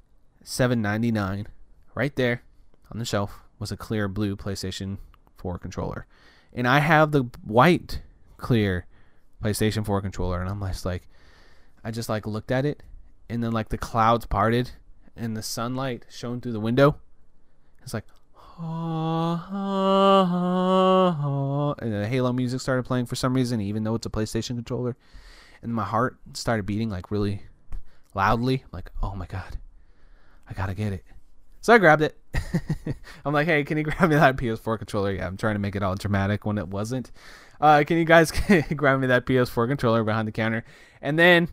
seven 0.44 0.82
ninety 0.82 1.12
nine, 1.12 1.48
right 1.96 2.16
there 2.16 2.44
on 2.92 3.00
the 3.00 3.06
shelf 3.06 3.40
was 3.60 3.72
a 3.72 3.78
clear 3.78 4.08
blue 4.08 4.36
PlayStation 4.36 4.98
Four 5.38 5.58
controller, 5.58 6.06
and 6.54 6.68
I 6.68 6.80
have 6.80 7.12
the 7.12 7.24
white 7.44 8.02
clear 8.38 8.86
PlayStation 9.44 9.86
4 9.86 10.02
controller, 10.02 10.42
and 10.42 10.50
I'm 10.50 10.60
just 10.62 10.86
like, 10.86 11.08
I 11.84 11.92
just 11.92 12.10
like 12.10 12.26
looked 12.26 12.52
at 12.52 12.66
it, 12.66 12.82
and 13.34 13.44
then 13.44 13.52
like 13.52 13.70
the 13.70 13.80
clouds 13.80 14.28
parted, 14.28 14.70
and 15.16 15.36
the 15.36 15.42
sunlight 15.42 16.06
shone 16.08 16.40
through 16.40 16.52
the 16.52 16.60
window. 16.60 16.98
It's 17.82 17.92
like, 17.92 18.06
and 21.80 21.92
the 21.92 22.08
Halo 22.08 22.32
music 22.32 22.62
started 22.62 22.84
playing 22.84 23.08
for 23.08 23.16
some 23.16 23.34
reason, 23.34 23.60
even 23.60 23.84
though 23.84 23.96
it's 23.96 24.06
a 24.06 24.12
PlayStation 24.12 24.50
controller, 24.50 24.96
and 25.64 25.74
my 25.74 25.84
heart 25.84 26.18
started 26.34 26.68
beating 26.68 26.92
like 26.92 27.10
really 27.10 27.42
loudly. 28.14 28.62
I'm 28.66 28.70
like, 28.72 28.92
oh 29.02 29.16
my 29.16 29.26
god, 29.26 29.58
I 30.48 30.54
gotta 30.54 30.76
get 30.76 30.94
it. 30.94 31.04
So 31.60 31.74
I 31.74 31.80
grabbed 31.80 32.04
it. 32.04 32.16
I'm 33.26 33.34
like, 33.34 33.48
hey, 33.48 33.64
can 33.64 33.80
you 33.80 33.84
grab 33.84 34.12
me 34.12 34.16
that 34.16 34.38
PS4 34.38 34.78
controller? 34.78 35.12
Yeah, 35.12 35.26
I'm 35.26 35.38
trying 35.38 35.56
to 35.56 35.60
make 35.60 35.76
it 35.76 35.82
all 35.82 35.96
dramatic 35.96 36.46
when 36.46 36.60
it 36.60 36.68
wasn't. 36.68 37.10
Uh, 37.60 37.84
can 37.88 37.98
you 37.98 38.06
guys 38.06 38.32
grab 38.76 39.00
me 39.00 39.08
that 39.08 39.26
PS4 39.26 39.68
controller 39.68 40.04
behind 40.04 40.28
the 40.28 40.32
counter? 40.32 40.64
And 41.02 41.18
then 41.18 41.48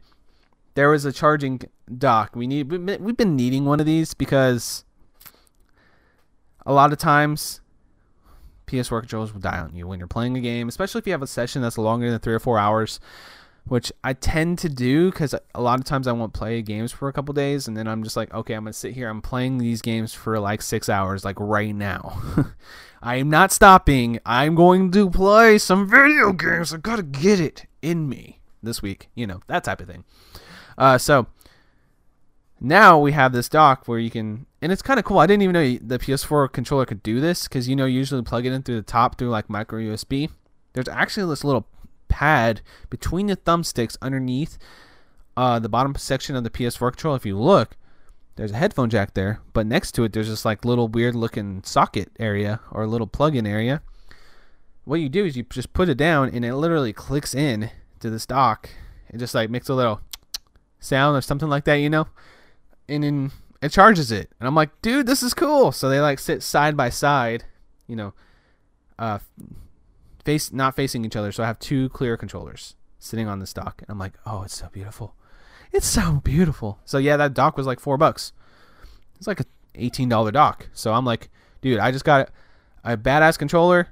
there 0.81 0.89
was 0.89 1.05
a 1.05 1.13
charging 1.13 1.61
dock. 1.99 2.35
We 2.35 2.47
need 2.47 2.71
we've 2.71 3.17
been- 3.19 3.37
needing 3.37 3.67
one 3.67 3.81
of 3.81 3.87
these 3.87 4.15
because 4.15 4.87
a 6.65 6.73
lot 6.73 6.91
of 6.91 6.99
times 6.99 7.61
PS4 8.67 9.01
controllers 9.01 9.35
will 9.35 9.43
die 9.43 9.59
on 9.59 9.77
you 9.77 9.87
when 9.87 9.99
you're 9.99 10.09
playing 10.09 10.39
a 10.39 10.41
game, 10.41 10.69
especially 10.71 11.01
if 11.01 11.07
you 11.07 11.13
have 11.13 11.21
a 11.21 11.27
session 11.27 11.61
that's 11.61 11.77
longer 11.77 12.11
than 12.11 12.19
three 12.19 12.33
or 12.33 12.39
four 12.39 12.59
hours, 12.59 12.99
which 13.67 13.93
I 14.03 14.15
tend 14.15 14.59
to 14.61 14.71
do 14.71 15.11
because 15.11 15.35
a 15.55 15.61
lot 15.61 15.79
of 15.79 15.85
times 15.85 16.09
I 16.09 16.13
won't 16.13 16.33
play 16.33 16.63
games 16.63 16.93
for 16.93 17.09
a 17.09 17.13
couple 17.13 17.35
days, 17.35 17.69
and 17.69 17.77
then 17.77 17.87
I'm 17.87 18.03
just 18.03 18.17
like, 18.17 18.33
okay, 18.33 18.55
I'm 18.55 18.65
gonna 18.65 18.73
sit 18.73 18.95
here. 18.95 19.11
I'm 19.11 19.21
playing 19.21 19.59
these 19.59 19.83
games 19.83 20.15
for 20.15 20.41
like 20.41 20.63
six 20.63 20.89
hours, 20.89 21.27
like 21.27 21.39
right 21.39 21.75
now. 21.75 22.23
I 23.03 23.17
am 23.17 23.29
not 23.29 23.53
stopping. 23.53 24.19
I'm 24.25 24.55
going 24.55 24.93
to 24.93 25.11
play 25.11 25.59
some 25.59 25.87
video 25.87 26.33
games. 26.33 26.73
I 26.73 26.79
gotta 26.79 27.03
get 27.03 27.39
it 27.39 27.67
in 27.83 28.09
me 28.09 28.41
this 28.63 28.81
week. 28.81 29.11
You 29.15 29.27
know 29.27 29.41
that 29.47 29.65
type 29.65 29.83
of 29.83 29.87
thing. 29.87 30.05
Uh, 30.81 30.97
so 30.97 31.27
now 32.59 32.99
we 32.99 33.13
have 33.13 33.33
this 33.33 33.51
dock 33.51 33.87
where 33.87 33.99
you 33.99 34.11
can, 34.11 34.47
and 34.63 34.73
it's 34.73 34.81
kind 34.81 34.99
of 34.99 35.05
cool. 35.05 35.19
I 35.19 35.27
didn't 35.27 35.43
even 35.43 35.53
know 35.53 35.79
the 35.87 35.99
PS4 35.99 36.51
controller 36.51 36.87
could 36.87 37.03
do 37.03 37.21
this 37.21 37.47
because 37.47 37.69
you 37.69 37.77
know 37.77 37.85
usually 37.85 38.23
plug 38.23 38.47
it 38.47 38.53
in 38.53 38.63
through 38.63 38.77
the 38.77 38.83
top 38.83 39.19
through 39.19 39.29
like 39.29 39.51
micro 39.51 39.79
USB. 39.79 40.31
There's 40.73 40.89
actually 40.89 41.29
this 41.29 41.45
little 41.45 41.69
pad 42.09 42.63
between 42.89 43.27
the 43.27 43.37
thumbsticks 43.37 43.99
underneath 44.01 44.57
uh, 45.37 45.59
the 45.59 45.69
bottom 45.69 45.95
section 45.97 46.35
of 46.35 46.45
the 46.45 46.51
PS4 46.51 46.93
controller. 46.93 47.17
If 47.17 47.27
you 47.27 47.39
look, 47.39 47.77
there's 48.37 48.53
a 48.53 48.57
headphone 48.57 48.89
jack 48.89 49.13
there, 49.13 49.41
but 49.53 49.67
next 49.67 49.93
to 49.93 50.05
it 50.05 50.15
there's 50.15 50.31
this 50.31 50.47
like 50.47 50.65
little 50.65 50.89
weird 50.89 51.15
looking 51.15 51.63
socket 51.63 52.11
area 52.19 52.61
or 52.71 52.87
little 52.87 53.07
plug-in 53.07 53.47
area. 53.47 53.83
What 54.85 55.01
you 55.01 55.11
do 55.11 55.27
is 55.27 55.37
you 55.37 55.43
just 55.43 55.75
put 55.75 55.91
it 55.91 55.99
down 55.99 56.31
and 56.31 56.43
it 56.43 56.55
literally 56.55 56.95
clicks 56.95 57.35
in 57.35 57.71
to 58.01 58.09
this 58.09 58.25
dock. 58.25 58.71
It 59.11 59.19
just 59.19 59.35
like 59.35 59.51
makes 59.51 59.69
a 59.69 59.75
little 59.75 60.01
sound 60.81 61.17
or 61.17 61.21
something 61.21 61.49
like 61.49 61.65
that, 61.65 61.77
you 61.77 61.91
know? 61.91 62.09
And 62.89 63.05
then 63.05 63.31
it 63.63 63.71
charges 63.71 64.11
it. 64.11 64.31
And 64.41 64.49
I'm 64.49 64.55
like, 64.55 64.71
dude, 64.83 65.07
this 65.07 65.23
is 65.23 65.35
cool. 65.35 65.71
So 65.71 65.89
they 65.89 66.01
like 66.01 66.19
sit 66.19 66.43
side 66.43 66.77
by 66.77 66.91
side, 66.91 67.45
you 67.87 67.95
know, 67.95 68.15
uh, 68.99 69.19
face 70.25 70.53
not 70.53 70.75
facing 70.75 71.05
each 71.05 71.17
other. 71.17 71.31
So 71.33 71.43
I 71.43 71.47
have 71.47 71.59
two 71.59 71.89
clear 71.91 72.17
controllers 72.17 72.75
sitting 72.99 73.29
on 73.29 73.39
this 73.39 73.53
dock. 73.53 73.83
And 73.83 73.91
I'm 73.91 73.99
like, 73.99 74.15
oh, 74.27 74.43
it's 74.43 74.57
so 74.57 74.69
beautiful. 74.73 75.15
It's 75.73 75.87
so 75.87 76.21
beautiful. 76.25 76.81
So 76.85 76.99
yeah, 76.99 77.17
that 77.17 77.35
dock 77.35 77.57
was 77.57 77.67
like 77.67 77.81
four 77.81 77.97
bucks. 77.97 78.33
It's 79.17 79.27
like 79.27 79.41
a 79.41 79.45
eighteen 79.75 80.09
dollar 80.09 80.33
dock. 80.33 80.69
So 80.73 80.93
I'm 80.93 81.05
like, 81.05 81.31
dude, 81.61 81.79
I 81.79 81.93
just 81.93 82.05
got 82.05 82.31
a 82.83 82.97
badass 82.97 83.39
controller 83.39 83.89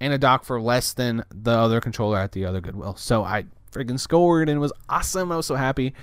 and 0.00 0.12
a 0.12 0.18
dock 0.18 0.44
for 0.44 0.60
less 0.60 0.92
than 0.92 1.24
the 1.30 1.52
other 1.52 1.80
controller 1.80 2.18
at 2.18 2.32
the 2.32 2.44
other 2.44 2.60
Goodwill. 2.60 2.96
So 2.96 3.24
I 3.24 3.44
freaking 3.70 3.98
scored 3.98 4.48
and 4.48 4.56
it 4.56 4.60
was 4.60 4.72
awesome. 4.88 5.32
I 5.32 5.36
was 5.36 5.46
so 5.46 5.54
happy. 5.54 5.94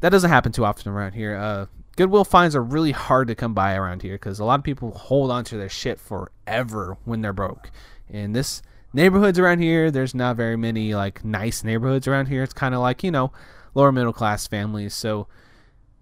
That 0.00 0.10
doesn't 0.10 0.30
happen 0.30 0.52
too 0.52 0.64
often 0.64 0.92
around 0.92 1.12
here. 1.12 1.36
Uh, 1.36 1.66
Goodwill 1.96 2.24
finds 2.24 2.54
are 2.54 2.62
really 2.62 2.92
hard 2.92 3.28
to 3.28 3.34
come 3.34 3.54
by 3.54 3.74
around 3.74 4.02
here 4.02 4.14
because 4.14 4.38
a 4.38 4.44
lot 4.44 4.58
of 4.58 4.64
people 4.64 4.90
hold 4.92 5.30
onto 5.30 5.56
their 5.56 5.68
shit 5.68 5.98
forever 5.98 6.98
when 7.04 7.22
they're 7.22 7.32
broke. 7.32 7.70
And 8.10 8.36
this 8.36 8.60
neighborhoods 8.92 9.38
around 9.38 9.60
here, 9.60 9.90
there's 9.90 10.14
not 10.14 10.36
very 10.36 10.56
many 10.56 10.94
like 10.94 11.24
nice 11.24 11.64
neighborhoods 11.64 12.06
around 12.06 12.26
here. 12.26 12.42
It's 12.42 12.52
kind 12.52 12.74
of 12.74 12.80
like 12.80 13.02
you 13.02 13.10
know 13.10 13.32
lower 13.74 13.92
middle 13.92 14.12
class 14.12 14.46
families. 14.46 14.94
So 14.94 15.26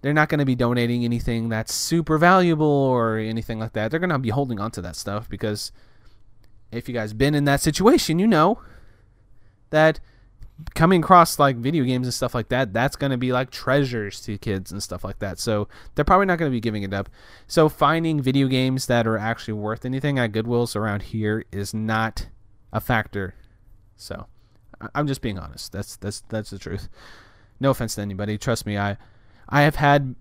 they're 0.03 0.13
not 0.13 0.29
going 0.29 0.41
to 0.41 0.45
be 0.45 0.57
donating 0.57 1.05
anything 1.05 1.49
that's 1.49 1.73
super 1.73 2.19
valuable 2.19 2.67
or 2.67 3.17
anything 3.17 3.59
like 3.59 3.73
that. 3.73 3.91
They're 3.91 4.01
going 4.01 4.11
to 4.11 4.19
be 4.19 4.31
holding 4.31 4.61
on 4.61 4.71
to 4.73 4.83
that 4.83 4.97
stuff 4.97 5.29
because 5.29 5.73
if 6.73 6.89
you 6.89 6.95
guys 6.95 7.13
been 7.13 7.35
in 7.35 7.45
that 7.45 7.61
situation, 7.61 8.19
you 8.19 8.27
know 8.27 8.61
that 9.71 10.01
coming 10.75 11.03
across 11.03 11.39
like 11.39 11.57
video 11.57 11.85
games 11.85 12.07
and 12.07 12.15
stuff 12.15 12.35
like 12.35 12.49
that, 12.49 12.73
that's 12.73 12.97
going 12.97 13.11
to 13.11 13.17
be 13.17 13.33
like 13.33 13.51
treasures 13.51 14.21
to 14.23 14.39
kids 14.39 14.71
and 14.71 14.83
stuff 14.83 15.05
like 15.05 15.19
that. 15.19 15.39
So 15.39 15.69
they're 15.95 16.05
probably 16.05 16.27
not 16.27 16.39
going 16.39 16.51
to 16.51 16.55
be 16.55 16.61
giving 16.61 16.83
it 16.83 16.95
up. 16.95 17.09
So 17.47 17.69
finding 17.69 18.21
video 18.21 18.47
games 18.47 18.87
that 18.87 19.07
are 19.07 19.19
actually 19.19 19.55
worth 19.55 19.85
anything 19.85 20.19
at 20.19 20.33
Goodwills 20.33 20.77
around 20.77 21.03
here 21.03 21.45
is 21.51 21.75
not 21.75 22.29
a 22.73 22.81
factor. 22.81 23.35
So 23.97 24.27
I'm 24.95 25.07
just 25.07 25.23
being 25.23 25.39
honest. 25.39 25.73
That's 25.73 25.97
that's 25.97 26.21
that's 26.29 26.51
the 26.51 26.59
truth. 26.59 26.89
No 27.61 27.71
offense 27.71 27.95
to 27.97 28.03
anybody. 28.03 28.39
Trust 28.39 28.67
me, 28.67 28.79
I 28.79 28.97
I 29.49 29.63
have 29.63 29.77
had 29.77 30.15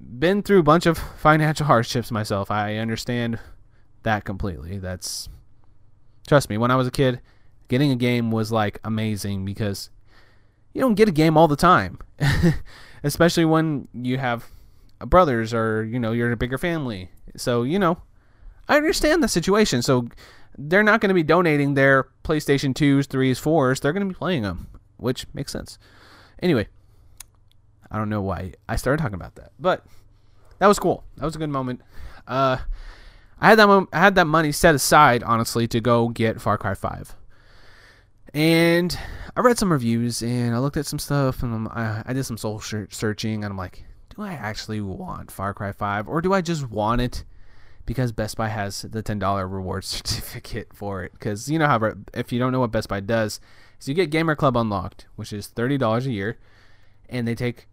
been 0.00 0.42
through 0.42 0.60
a 0.60 0.64
bunch 0.64 0.86
of 0.86 0.98
financial 1.18 1.66
hardships 1.66 2.10
myself. 2.10 2.50
I 2.50 2.76
understand 2.76 3.38
that 4.02 4.24
completely. 4.24 4.78
That's 4.78 5.28
trust 6.26 6.48
me, 6.48 6.58
when 6.58 6.70
I 6.70 6.76
was 6.76 6.86
a 6.86 6.92
kid, 6.92 7.20
getting 7.70 7.92
a 7.92 7.96
game 7.96 8.30
was 8.30 8.52
like 8.52 8.80
amazing 8.84 9.44
because 9.46 9.88
you 10.74 10.80
don't 10.82 10.96
get 10.96 11.08
a 11.08 11.12
game 11.12 11.38
all 11.38 11.48
the 11.48 11.56
time. 11.56 11.98
Especially 13.02 13.46
when 13.46 13.88
you 13.94 14.18
have 14.18 14.44
brothers 14.98 15.54
or, 15.54 15.84
you 15.84 15.98
know, 15.98 16.12
you're 16.12 16.26
in 16.26 16.32
a 16.34 16.36
bigger 16.36 16.58
family. 16.58 17.10
So, 17.36 17.62
you 17.62 17.78
know, 17.78 18.02
I 18.68 18.76
understand 18.76 19.22
the 19.22 19.28
situation. 19.28 19.80
So 19.80 20.08
they're 20.58 20.82
not 20.82 21.00
going 21.00 21.08
to 21.08 21.14
be 21.14 21.22
donating 21.22 21.74
their 21.74 22.08
PlayStation 22.24 22.74
2s, 22.74 23.06
3s, 23.06 23.40
4s. 23.40 23.80
They're 23.80 23.94
going 23.94 24.06
to 24.06 24.12
be 24.12 24.18
playing 24.18 24.42
them, 24.42 24.68
which 24.98 25.24
makes 25.32 25.52
sense. 25.52 25.78
Anyway, 26.42 26.66
I 27.90 27.96
don't 27.96 28.10
know 28.10 28.20
why 28.20 28.54
I 28.68 28.76
started 28.76 29.00
talking 29.00 29.14
about 29.14 29.36
that, 29.36 29.52
but 29.58 29.86
that 30.58 30.66
was 30.66 30.78
cool. 30.78 31.04
That 31.16 31.24
was 31.24 31.36
a 31.36 31.38
good 31.38 31.50
moment. 31.50 31.80
Uh, 32.26 32.58
I 33.40 33.48
had 33.48 33.58
that 33.58 33.86
I 33.92 33.98
had 33.98 34.16
that 34.16 34.26
money 34.26 34.52
set 34.52 34.74
aside, 34.74 35.22
honestly, 35.22 35.66
to 35.68 35.80
go 35.80 36.08
get 36.08 36.40
Far 36.40 36.58
Cry 36.58 36.74
5. 36.74 37.16
And 38.32 38.96
I 39.36 39.40
read 39.40 39.58
some 39.58 39.72
reviews 39.72 40.22
and 40.22 40.54
I 40.54 40.58
looked 40.58 40.76
at 40.76 40.86
some 40.86 40.98
stuff 40.98 41.42
and 41.42 41.68
I, 41.68 42.02
I 42.06 42.12
did 42.12 42.24
some 42.24 42.36
soul 42.36 42.60
searching 42.60 43.44
and 43.44 43.50
I'm 43.50 43.56
like, 43.56 43.84
do 44.14 44.22
I 44.22 44.32
actually 44.32 44.80
want 44.80 45.30
Far 45.30 45.54
Cry 45.54 45.72
5 45.72 46.08
or 46.08 46.20
do 46.20 46.32
I 46.32 46.40
just 46.40 46.68
want 46.70 47.00
it 47.00 47.24
because 47.86 48.12
Best 48.12 48.36
Buy 48.36 48.48
has 48.48 48.82
the 48.82 49.02
$10 49.02 49.50
reward 49.50 49.84
certificate 49.84 50.68
for 50.74 51.02
it? 51.02 51.12
Because 51.12 51.50
you 51.50 51.58
know 51.58 51.66
how 51.66 51.94
if 52.14 52.32
you 52.32 52.38
don't 52.38 52.52
know 52.52 52.60
what 52.60 52.72
Best 52.72 52.88
Buy 52.88 53.00
does, 53.00 53.40
is 53.80 53.88
you 53.88 53.94
get 53.94 54.10
Gamer 54.10 54.36
Club 54.36 54.56
Unlocked, 54.56 55.06
which 55.16 55.32
is 55.32 55.48
$30 55.48 56.06
a 56.06 56.10
year, 56.10 56.38
and 57.08 57.26
they 57.26 57.34
take 57.34 57.66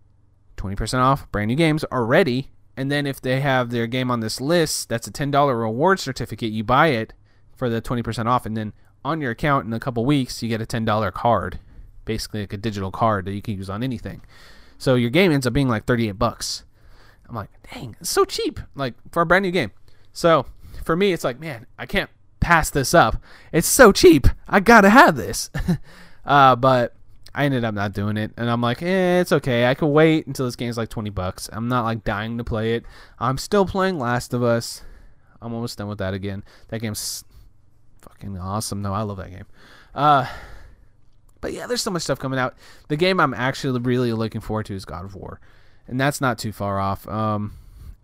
20% 0.57 0.99
off 0.99 1.31
brand 1.31 1.49
new 1.49 1.55
games 1.55 1.83
already. 1.91 2.49
And 2.75 2.91
then 2.91 3.05
if 3.05 3.21
they 3.21 3.41
have 3.41 3.69
their 3.71 3.87
game 3.87 4.11
on 4.11 4.19
this 4.19 4.39
list, 4.39 4.89
that's 4.89 5.07
a 5.07 5.11
$10 5.11 5.59
reward 5.59 5.99
certificate. 5.99 6.51
You 6.51 6.63
buy 6.63 6.87
it 6.87 7.13
for 7.55 7.69
the 7.69 7.81
20% 7.81 8.27
off, 8.27 8.45
and 8.45 8.55
then 8.55 8.73
on 9.07 9.21
your 9.21 9.31
account 9.31 9.65
in 9.65 9.73
a 9.73 9.79
couple 9.79 10.05
weeks, 10.05 10.43
you 10.43 10.49
get 10.49 10.61
a 10.61 10.65
$10 10.65 11.13
card, 11.13 11.59
basically 12.05 12.41
like 12.41 12.53
a 12.53 12.57
digital 12.57 12.91
card 12.91 13.25
that 13.25 13.33
you 13.33 13.41
can 13.41 13.55
use 13.55 13.69
on 13.69 13.83
anything. 13.83 14.21
So 14.77 14.95
your 14.95 15.09
game 15.09 15.31
ends 15.31 15.47
up 15.47 15.53
being 15.53 15.69
like 15.69 15.85
38 15.85 16.11
bucks. 16.13 16.63
I'm 17.27 17.35
like, 17.35 17.49
dang, 17.73 17.95
it's 17.99 18.09
so 18.09 18.25
cheap, 18.25 18.59
like 18.75 18.93
for 19.11 19.21
a 19.21 19.25
brand 19.25 19.43
new 19.43 19.51
game. 19.51 19.71
So 20.13 20.45
for 20.83 20.95
me, 20.95 21.13
it's 21.13 21.23
like, 21.23 21.39
man, 21.39 21.65
I 21.77 21.85
can't 21.85 22.09
pass 22.39 22.69
this 22.69 22.93
up. 22.93 23.17
It's 23.51 23.67
so 23.67 23.91
cheap. 23.91 24.27
I 24.47 24.59
gotta 24.59 24.89
have 24.89 25.15
this. 25.15 25.49
uh, 26.25 26.55
but 26.55 26.95
I 27.33 27.45
ended 27.45 27.63
up 27.63 27.73
not 27.73 27.93
doing 27.93 28.17
it, 28.17 28.31
and 28.37 28.49
I'm 28.49 28.61
like, 28.61 28.81
eh, 28.81 29.19
it's 29.19 29.31
okay. 29.31 29.67
I 29.67 29.73
could 29.73 29.87
wait 29.87 30.27
until 30.27 30.45
this 30.45 30.55
game's 30.55 30.77
like 30.77 30.89
20 30.89 31.09
bucks. 31.11 31.49
I'm 31.51 31.67
not 31.67 31.83
like 31.83 32.03
dying 32.03 32.37
to 32.37 32.43
play 32.43 32.75
it. 32.75 32.85
I'm 33.19 33.37
still 33.37 33.65
playing 33.65 33.99
Last 33.99 34.33
of 34.33 34.43
Us. 34.43 34.81
I'm 35.41 35.53
almost 35.53 35.77
done 35.77 35.87
with 35.87 35.99
that 35.99 36.13
again. 36.13 36.43
That 36.69 36.81
game's 36.81 37.23
fucking 38.07 38.37
awesome. 38.37 38.81
No, 38.81 38.93
I 38.93 39.01
love 39.01 39.17
that 39.17 39.31
game. 39.31 39.45
Uh, 39.93 40.27
but 41.41 41.53
yeah, 41.53 41.67
there's 41.67 41.81
so 41.81 41.91
much 41.91 42.03
stuff 42.03 42.19
coming 42.19 42.39
out. 42.39 42.55
The 42.87 42.97
game 42.97 43.19
I'm 43.19 43.33
actually 43.33 43.79
really 43.79 44.13
looking 44.13 44.41
forward 44.41 44.65
to 44.67 44.73
is 44.73 44.85
God 44.85 45.05
of 45.05 45.15
War, 45.15 45.39
and 45.87 45.99
that's 45.99 46.21
not 46.21 46.37
too 46.37 46.51
far 46.51 46.79
off. 46.79 47.07
Um, 47.07 47.53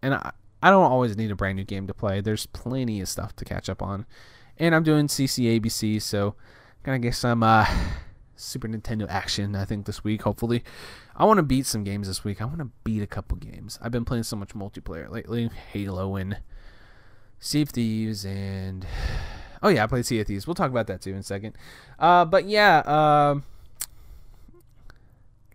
and 0.02 0.14
I, 0.16 0.32
I 0.62 0.70
don't 0.70 0.92
always 0.92 1.18
need 1.18 1.32
a 1.32 1.36
brand 1.36 1.58
new 1.58 1.64
game 1.64 1.88
to 1.88 1.94
play. 1.94 2.22
There's 2.22 2.46
plenty 2.48 3.02
of 3.02 3.10
stuff 3.10 3.36
to 3.38 3.46
catch 3.46 3.70
up 3.70 3.82
on, 3.82 4.06
and 4.58 4.76
I'm 4.76 4.84
doing 4.84 5.08
CCABC, 5.08 6.02
so 6.02 6.36
gonna 6.84 7.00
get 7.00 7.16
some 7.16 7.44
uh, 7.44 7.66
Super 8.36 8.68
Nintendo 8.68 9.08
action. 9.10 9.56
I 9.56 9.66
think 9.66 9.86
this 9.86 10.04
week, 10.04 10.24
hopefully. 10.24 10.64
I 11.16 11.26
want 11.26 11.38
to 11.38 11.44
beat 11.44 11.66
some 11.66 11.84
games 11.84 12.08
this 12.08 12.24
week. 12.24 12.42
I 12.42 12.46
want 12.46 12.60
to 12.60 12.70
beat 12.84 13.04
a 13.04 13.08
couple 13.08 13.38
games. 13.38 13.78
I've 13.82 13.92
been 13.92 14.06
playing 14.06 14.24
so 14.24 14.36
much 14.36 14.50
multiplayer 14.50 15.10
lately. 15.10 15.50
Halo 15.72 16.16
and 16.16 16.40
Sea 17.40 17.66
Thieves 17.66 18.26
and 18.26 18.86
oh 19.64 19.70
yeah, 19.70 19.84
I 19.84 19.88
played 19.88 20.06
Sea 20.06 20.20
of 20.20 20.28
Thieves. 20.28 20.46
We'll 20.46 20.54
talk 20.54 20.70
about 20.70 20.88
that 20.88 21.02
too 21.02 21.12
in 21.12 21.18
a 21.18 21.24
second. 21.24 21.56
Uh, 21.98 22.26
but 22.26 22.46
yeah, 22.46 22.80
uh, 22.80 23.40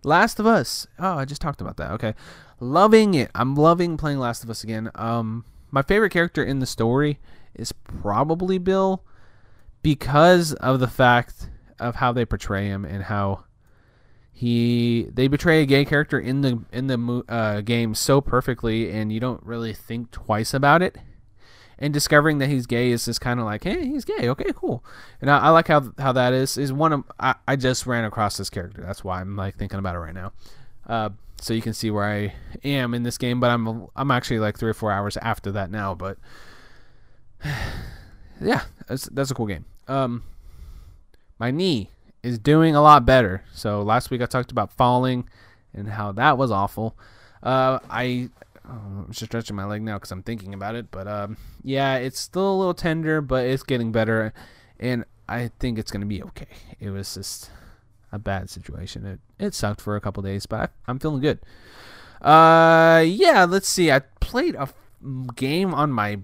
Last 0.03 0.39
of 0.39 0.45
Us. 0.45 0.87
Oh, 0.97 1.13
I 1.13 1.25
just 1.25 1.41
talked 1.41 1.61
about 1.61 1.77
that. 1.77 1.91
Okay, 1.91 2.15
loving 2.59 3.13
it. 3.13 3.31
I'm 3.35 3.55
loving 3.55 3.95
playing 3.95 4.19
Last 4.19 4.43
of 4.43 4.49
Us 4.49 4.63
again. 4.63 4.89
Um, 4.95 5.45
my 5.71 5.83
favorite 5.83 6.11
character 6.11 6.43
in 6.43 6.59
the 6.59 6.65
story 6.65 7.19
is 7.53 7.71
probably 7.71 8.57
Bill 8.57 9.03
because 9.81 10.53
of 10.55 10.79
the 10.79 10.87
fact 10.87 11.49
of 11.79 11.95
how 11.95 12.11
they 12.11 12.25
portray 12.25 12.67
him 12.67 12.83
and 12.83 13.03
how 13.03 13.45
he 14.31 15.07
they 15.13 15.27
betray 15.27 15.61
a 15.61 15.65
gay 15.65 15.83
character 15.83 16.17
in 16.17 16.41
the 16.41 16.63
in 16.71 16.87
the 16.87 17.23
uh, 17.27 17.61
game 17.61 17.93
so 17.93 18.21
perfectly, 18.21 18.89
and 18.89 19.11
you 19.11 19.19
don't 19.19 19.43
really 19.43 19.73
think 19.73 20.11
twice 20.11 20.53
about 20.53 20.81
it. 20.81 20.97
And 21.81 21.93
discovering 21.93 22.39
that 22.39 22.49
he's 22.49 22.65
gay 22.65 22.91
is 22.91 23.05
just 23.05 23.21
kind 23.21 23.39
of 23.39 23.45
like, 23.45 23.63
hey, 23.63 23.85
he's 23.85 24.03
gay. 24.03 24.27
Okay, 24.27 24.51
cool. 24.53 24.83
And 25.21 25.31
I, 25.31 25.37
I, 25.39 25.49
like 25.49 25.69
how 25.69 25.93
how 25.97 26.11
that 26.11 26.33
is. 26.33 26.57
Is 26.57 26.73
one 26.73 26.91
of 26.91 27.03
I, 27.19 27.35
I 27.47 27.55
just 27.55 27.87
ran 27.87 28.03
across 28.03 28.35
this 28.35 28.49
character. 28.49 28.81
That's 28.81 29.03
why 29.03 29.21
I'm 29.21 29.37
like 29.37 29.55
thinking 29.55 29.79
about 29.79 29.95
it 29.95 29.99
right 29.99 30.13
now. 30.13 30.33
Uh, 30.85 31.09
so 31.39 31.53
you 31.53 31.61
can 31.61 31.73
see 31.73 31.89
where 31.89 32.03
I 32.03 32.33
am 32.65 32.93
in 32.93 33.03
this 33.03 33.17
game, 33.17 33.39
but 33.39 33.49
I'm 33.49 33.87
I'm 33.95 34.11
actually 34.11 34.39
like 34.39 34.57
three 34.57 34.69
or 34.69 34.73
four 34.73 34.91
hours 34.91 35.15
after 35.17 35.53
that 35.53 35.71
now. 35.71 35.95
But 35.95 36.17
yeah, 38.41 38.63
that's 38.87 39.05
that's 39.05 39.31
a 39.31 39.33
cool 39.33 39.47
game. 39.47 39.65
Um, 39.87 40.23
my 41.39 41.51
knee 41.51 41.91
is 42.23 42.37
doing 42.37 42.75
a 42.75 42.81
lot 42.81 43.05
better. 43.05 43.43
So 43.53 43.81
last 43.81 44.11
week 44.11 44.21
I 44.21 44.25
talked 44.25 44.51
about 44.51 44.73
falling 44.73 45.29
and 45.73 45.87
how 45.87 46.11
that 46.13 46.37
was 46.37 46.51
awful. 46.51 46.97
Uh, 47.41 47.79
I 47.89 48.29
I'm 48.69 49.07
just 49.09 49.25
stretching 49.25 49.55
my 49.55 49.65
leg 49.65 49.81
now 49.81 49.97
because 49.97 50.11
I'm 50.11 50.23
thinking 50.23 50.53
about 50.53 50.75
it. 50.75 50.91
But 50.91 51.07
um, 51.07 51.37
yeah, 51.63 51.95
it's 51.95 52.19
still 52.19 52.53
a 52.53 52.57
little 52.57 52.73
tender, 52.73 53.21
but 53.21 53.45
it's 53.45 53.63
getting 53.63 53.91
better, 53.91 54.33
and 54.79 55.05
I 55.27 55.51
think 55.59 55.79
it's 55.79 55.91
gonna 55.91 56.05
be 56.05 56.23
okay. 56.23 56.47
It 56.79 56.91
was 56.91 57.13
just 57.13 57.51
a 58.11 58.19
bad 58.19 58.49
situation. 58.49 59.05
It 59.05 59.19
it 59.37 59.53
sucked 59.53 59.81
for 59.81 59.95
a 59.95 60.01
couple 60.01 60.23
days, 60.23 60.45
but 60.45 60.71
I, 60.87 60.91
am 60.91 60.99
feeling 60.99 61.21
good. 61.21 61.39
Uh, 62.21 63.03
yeah. 63.05 63.45
Let's 63.45 63.67
see. 63.67 63.91
I 63.91 63.99
played 64.19 64.55
a 64.55 64.69
game 65.35 65.73
on 65.73 65.91
my 65.91 66.19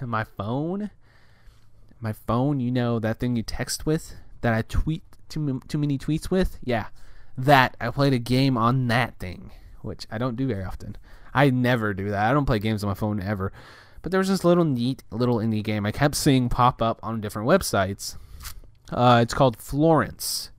my 0.00 0.24
phone 0.24 0.90
my 2.02 2.12
phone, 2.12 2.60
you 2.60 2.70
know, 2.70 2.98
that 2.98 3.20
thing 3.20 3.36
you 3.36 3.42
text 3.42 3.86
with, 3.86 4.16
that 4.40 4.52
I 4.52 4.62
tweet 4.62 5.04
too, 5.28 5.62
too 5.68 5.78
many 5.78 5.96
tweets 5.96 6.30
with, 6.30 6.58
yeah, 6.62 6.86
that 7.38 7.76
I 7.80 7.90
played 7.90 8.12
a 8.12 8.18
game 8.18 8.58
on 8.58 8.88
that 8.88 9.18
thing, 9.18 9.52
which 9.80 10.06
I 10.10 10.18
don't 10.18 10.36
do 10.36 10.48
very 10.48 10.64
often. 10.64 10.96
I 11.34 11.50
never 11.50 11.94
do 11.94 12.10
that. 12.10 12.30
I 12.30 12.32
don't 12.32 12.46
play 12.46 12.58
games 12.58 12.84
on 12.84 12.88
my 12.88 12.94
phone 12.94 13.20
ever. 13.20 13.52
But 14.02 14.10
there 14.10 14.18
was 14.18 14.28
this 14.28 14.44
little 14.44 14.64
neat 14.64 15.04
little 15.10 15.36
indie 15.36 15.62
game 15.62 15.86
I 15.86 15.92
kept 15.92 16.16
seeing 16.16 16.48
pop 16.48 16.82
up 16.82 16.98
on 17.02 17.20
different 17.20 17.48
websites. 17.48 18.16
Uh, 18.90 19.20
it's 19.22 19.32
called 19.32 19.56
Florence, 19.56 20.50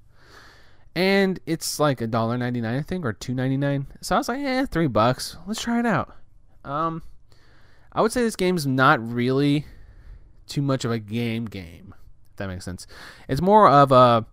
and 0.96 1.40
it's 1.46 1.80
like 1.80 2.00
a 2.00 2.08
dollar 2.08 2.38
ninety 2.38 2.62
nine, 2.62 2.80
I 2.80 2.82
think, 2.82 3.06
or 3.06 3.14
two 3.14 3.34
ninety 3.34 3.58
nine. 3.58 3.88
So 4.02 4.16
I 4.16 4.18
was 4.18 4.30
like, 4.30 4.40
yeah, 4.40 4.66
three 4.66 4.88
bucks. 4.88 5.36
Let's 5.46 5.62
try 5.62 5.80
it 5.80 5.86
out. 5.86 6.16
Um, 6.64 7.04
I 7.92 8.02
would 8.02 8.14
say 8.14 8.22
this 8.22 8.38
game's 8.38 8.66
not 8.66 9.06
really 9.06 9.66
too 10.48 10.62
much 10.62 10.86
of 10.86 10.92
a 10.92 11.00
game 11.00 11.46
game. 11.46 11.94
If 12.32 12.38
that 12.38 12.48
makes 12.48 12.66
sense. 12.66 12.88
It's 13.28 13.42
more 13.42 13.70
of 13.70 13.92
a 13.92 14.26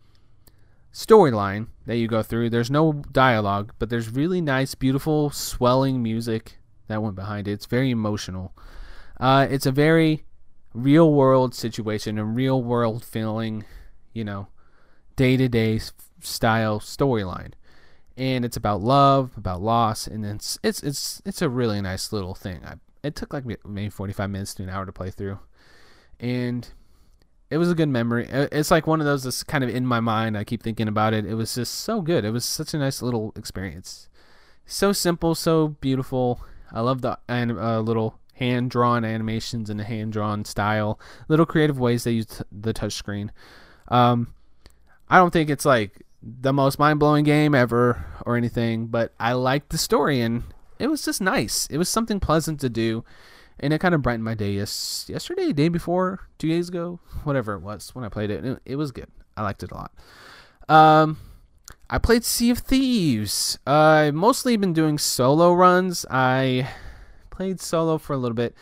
storyline 0.93 1.69
that 1.87 1.97
you 1.97 2.09
go 2.09 2.23
through. 2.23 2.51
There's 2.51 2.71
no 2.71 2.93
dialogue, 3.13 3.73
but 3.79 3.91
there's 3.91 4.11
really 4.11 4.41
nice, 4.41 4.75
beautiful, 4.75 5.31
swelling 5.31 6.03
music 6.03 6.59
that 6.89 7.03
went 7.03 7.17
behind 7.17 7.49
it. 7.49 7.53
It's 7.53 7.67
very 7.67 7.91
emotional. 7.91 8.55
Uh, 9.19 9.47
it's 9.49 9.67
a 9.67 9.73
very 9.73 10.25
real 10.75 11.13
world 11.13 11.55
situation 11.55 12.19
and 12.19 12.37
real 12.37 12.63
world 12.63 13.05
feeling, 13.05 13.65
you 14.13 14.25
know, 14.25 14.49
day 15.17 15.37
to 15.37 15.49
day 15.49 15.81
style 16.21 16.81
storyline. 16.81 17.53
And 18.17 18.45
it's 18.45 18.57
about 18.57 18.83
love, 18.83 19.33
about 19.37 19.63
loss, 19.63 20.07
and 20.07 20.27
it's 20.27 20.59
it's 20.63 20.83
it's 20.83 21.23
it's 21.25 21.41
a 21.41 21.49
really 21.49 21.81
nice 21.81 22.13
little 22.13 22.35
thing. 22.35 22.61
I, 22.67 22.75
it 23.03 23.15
took 23.15 23.33
like 23.33 23.45
maybe 23.65 23.89
45 23.89 24.29
minutes 24.29 24.55
to 24.55 24.63
an 24.63 24.69
hour 24.69 24.85
to 24.85 24.93
play 24.93 25.11
through, 25.11 25.39
and 26.19 26.69
it 27.51 27.59
was 27.59 27.71
a 27.71 27.75
good 27.75 27.89
memory. 27.89 28.29
It's 28.31 28.71
like 28.71 28.87
one 28.87 29.01
of 29.01 29.07
those 29.07 29.25
that's 29.25 29.43
kind 29.43 29.65
of 29.65 29.71
in 29.71 29.85
my 29.85 29.99
mind. 29.99 30.39
I 30.39 30.45
keep 30.45 30.63
thinking 30.63 30.87
about 30.87 31.13
it. 31.13 31.27
It 31.27 31.35
was 31.35 31.55
just 31.55 31.75
so 31.75 32.01
good. 32.01 32.25
It 32.25 32.31
was 32.31 32.45
such 32.45 32.75
a 32.75 32.79
nice 32.79 33.03
little 33.03 33.33
experience. 33.35 34.09
So 34.67 34.93
simple, 34.93 35.35
so 35.35 35.69
beautiful. 35.81 36.41
I 36.73 36.81
love 36.81 37.03
the 37.03 37.19
uh, 37.29 37.81
little 37.81 38.21
hand 38.35 38.71
drawn 38.71 39.05
animations 39.05 39.69
and 39.69 39.81
the 39.81 39.85
hand 39.85 40.13
drawn 40.13 40.45
style. 40.45 41.01
Little 41.27 41.45
creative 41.45 41.81
ways 41.81 42.05
they 42.05 42.13
use 42.13 42.27
t- 42.27 42.45
the 42.53 42.73
touchscreen. 42.73 43.31
Um, 43.89 44.33
I 45.09 45.19
don't 45.19 45.33
think 45.33 45.51
it's 45.51 45.65
like 45.65 46.07
the 46.23 46.53
most 46.53 46.79
mind 46.79 47.01
blowing 47.01 47.25
game 47.25 47.55
ever 47.55 48.07
or 48.25 48.37
anything, 48.37 48.87
but 48.87 49.13
I 49.19 49.33
liked 49.33 49.71
the 49.71 49.79
story 49.79 50.21
and 50.21 50.45
it 50.79 50.87
was 50.87 51.05
just 51.05 51.21
nice. 51.21 51.67
It 51.67 51.79
was 51.79 51.89
something 51.89 52.21
pleasant 52.21 52.61
to 52.61 52.69
do 52.69 53.05
and 53.61 53.73
it 53.73 53.79
kind 53.79 53.95
of 53.95 54.03
brightened 54.03 54.25
my 54.25 54.35
day 54.35 54.53
yes 54.53 55.05
yesterday, 55.09 55.53
day 55.53 55.69
before, 55.69 56.21
two 56.39 56.49
days 56.49 56.69
ago, 56.69 56.99
whatever 57.25 57.55
it 57.55 57.61
was 57.61 57.95
when 57.95 58.05
I 58.05 58.09
played 58.09 58.31
it. 58.31 58.61
It, 58.65 58.77
was 58.77 58.91
good. 58.91 59.09
I 59.37 59.43
liked 59.43 59.63
it 59.63 59.71
a 59.71 59.75
lot. 59.75 59.93
Um, 60.69 61.19
I 61.89 61.99
played 61.99 62.25
Sea 62.25 62.51
of 62.51 62.59
Thieves. 62.59 63.59
Uh, 63.67 63.71
I've 63.71 64.15
mostly 64.15 64.57
been 64.57 64.73
doing 64.73 64.99
solo 64.99 65.53
runs. 65.53 66.07
I 66.11 66.69
played 67.31 67.61
solo 67.61 67.99
for 67.99 68.15
a 68.15 68.17
little 68.17 68.35
bit. 68.35 68.55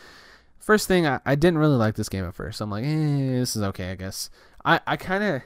First 0.59 0.87
thing, 0.87 1.07
I, 1.07 1.19
I 1.25 1.35
didn't 1.35 1.59
really 1.59 1.77
like 1.77 1.95
this 1.95 2.09
game 2.09 2.25
at 2.25 2.35
first. 2.35 2.61
I'm 2.61 2.69
like, 2.69 2.83
eh, 2.83 3.39
this 3.39 3.55
is 3.55 3.63
okay, 3.63 3.91
I 3.91 3.95
guess. 3.95 4.29
I, 4.65 4.81
I 4.85 4.97
kind 4.97 5.23
of 5.23 5.41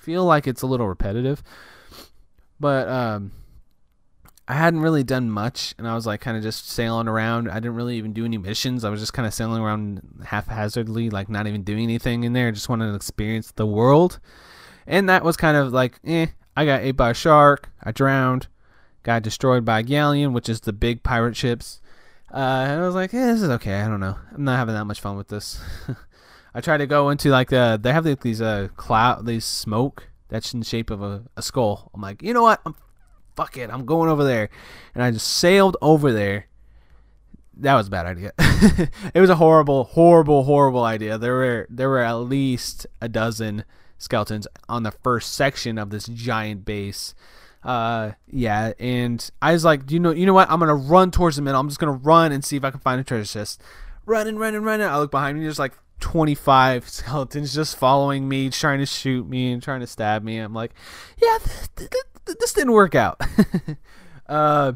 feel 0.00 0.24
like 0.24 0.46
it's 0.46 0.62
a 0.62 0.66
little 0.66 0.88
repetitive, 0.88 1.42
but 2.58 2.88
um, 2.88 3.32
I 4.50 4.54
hadn't 4.54 4.80
really 4.80 5.04
done 5.04 5.30
much, 5.30 5.74
and 5.76 5.86
I 5.86 5.94
was 5.94 6.06
like 6.06 6.22
kind 6.22 6.34
of 6.34 6.42
just 6.42 6.70
sailing 6.70 7.06
around. 7.06 7.50
I 7.50 7.54
didn't 7.54 7.74
really 7.74 7.98
even 7.98 8.14
do 8.14 8.24
any 8.24 8.38
missions. 8.38 8.82
I 8.82 8.88
was 8.88 8.98
just 8.98 9.12
kind 9.12 9.26
of 9.26 9.34
sailing 9.34 9.62
around 9.62 10.00
haphazardly, 10.24 11.10
like 11.10 11.28
not 11.28 11.46
even 11.46 11.64
doing 11.64 11.82
anything 11.82 12.24
in 12.24 12.32
there. 12.32 12.50
Just 12.50 12.70
wanted 12.70 12.88
to 12.88 12.94
experience 12.94 13.52
the 13.52 13.66
world, 13.66 14.18
and 14.86 15.06
that 15.10 15.22
was 15.22 15.36
kind 15.36 15.56
of 15.56 15.72
like, 15.72 16.00
eh. 16.04 16.28
I 16.56 16.64
got 16.64 16.80
ate 16.80 16.96
by 16.96 17.10
a 17.10 17.14
shark. 17.14 17.70
I 17.84 17.92
drowned. 17.92 18.48
Got 19.04 19.22
destroyed 19.22 19.64
by 19.64 19.80
a 19.80 19.82
galleon, 19.84 20.32
which 20.32 20.48
is 20.48 20.62
the 20.62 20.72
big 20.72 21.04
pirate 21.04 21.36
ships. 21.36 21.80
Uh, 22.32 22.66
and 22.66 22.80
I 22.80 22.86
was 22.86 22.96
like, 22.96 23.14
eh, 23.14 23.26
this 23.26 23.42
is 23.42 23.50
okay. 23.50 23.80
I 23.80 23.86
don't 23.86 24.00
know. 24.00 24.16
I'm 24.34 24.44
not 24.44 24.56
having 24.56 24.74
that 24.74 24.86
much 24.86 25.00
fun 25.00 25.16
with 25.16 25.28
this. 25.28 25.60
I 26.54 26.60
tried 26.60 26.78
to 26.78 26.86
go 26.86 27.10
into 27.10 27.30
like 27.30 27.50
the 27.50 27.78
they 27.80 27.92
have 27.92 28.06
like 28.06 28.22
these 28.22 28.40
uh 28.40 28.68
cloud 28.76 29.26
these 29.26 29.44
smoke 29.44 30.08
that's 30.28 30.52
in 30.52 30.60
the 30.60 30.66
shape 30.66 30.90
of 30.90 31.02
a, 31.02 31.22
a 31.36 31.42
skull. 31.42 31.90
I'm 31.94 32.00
like, 32.00 32.22
you 32.22 32.34
know 32.34 32.42
what? 32.42 32.60
I'm 32.66 32.74
fuck 33.38 33.56
it, 33.56 33.70
I'm 33.70 33.86
going 33.86 34.10
over 34.10 34.24
there. 34.24 34.50
And 34.94 35.04
I 35.04 35.12
just 35.12 35.28
sailed 35.28 35.76
over 35.80 36.12
there. 36.12 36.46
That 37.58 37.74
was 37.74 37.86
a 37.86 37.90
bad 37.90 38.06
idea. 38.06 38.32
it 39.14 39.20
was 39.20 39.30
a 39.30 39.36
horrible, 39.36 39.84
horrible, 39.84 40.42
horrible 40.42 40.82
idea. 40.82 41.18
There 41.18 41.34
were 41.34 41.66
there 41.70 41.88
were 41.88 42.02
at 42.02 42.14
least 42.14 42.86
a 43.00 43.08
dozen 43.08 43.64
skeletons 43.96 44.48
on 44.68 44.82
the 44.82 44.90
first 44.90 45.34
section 45.34 45.78
of 45.78 45.90
this 45.90 46.06
giant 46.06 46.64
base. 46.64 47.14
Uh, 47.62 48.12
yeah, 48.28 48.72
and 48.78 49.28
I 49.42 49.52
was 49.52 49.64
like, 49.64 49.90
you 49.90 50.00
know, 50.00 50.10
you 50.10 50.26
know 50.26 50.34
what? 50.34 50.50
I'm 50.50 50.58
gonna 50.58 50.74
run 50.74 51.10
towards 51.10 51.36
the 51.36 51.42
middle. 51.42 51.60
I'm 51.60 51.68
just 51.68 51.80
gonna 51.80 51.92
run 51.92 52.32
and 52.32 52.44
see 52.44 52.56
if 52.56 52.64
I 52.64 52.70
can 52.70 52.80
find 52.80 53.00
a 53.00 53.04
treasure 53.04 53.24
chest. 53.24 53.60
Running, 54.04 54.36
running, 54.36 54.62
running. 54.62 54.86
I 54.86 54.98
look 54.98 55.10
behind 55.10 55.38
me. 55.38 55.44
There's 55.44 55.58
like 55.58 55.74
25 56.00 56.88
skeletons 56.88 57.54
just 57.54 57.76
following 57.76 58.28
me, 58.28 58.50
trying 58.50 58.78
to 58.78 58.86
shoot 58.86 59.28
me 59.28 59.52
and 59.52 59.62
trying 59.62 59.80
to 59.80 59.86
stab 59.86 60.22
me. 60.22 60.38
I'm 60.38 60.54
like, 60.54 60.72
yeah, 61.20 61.38
th- 61.38 61.68
th- 61.76 61.90
this 62.34 62.52
didn't 62.52 62.72
work 62.72 62.94
out. 62.94 63.20
uh, 64.28 64.72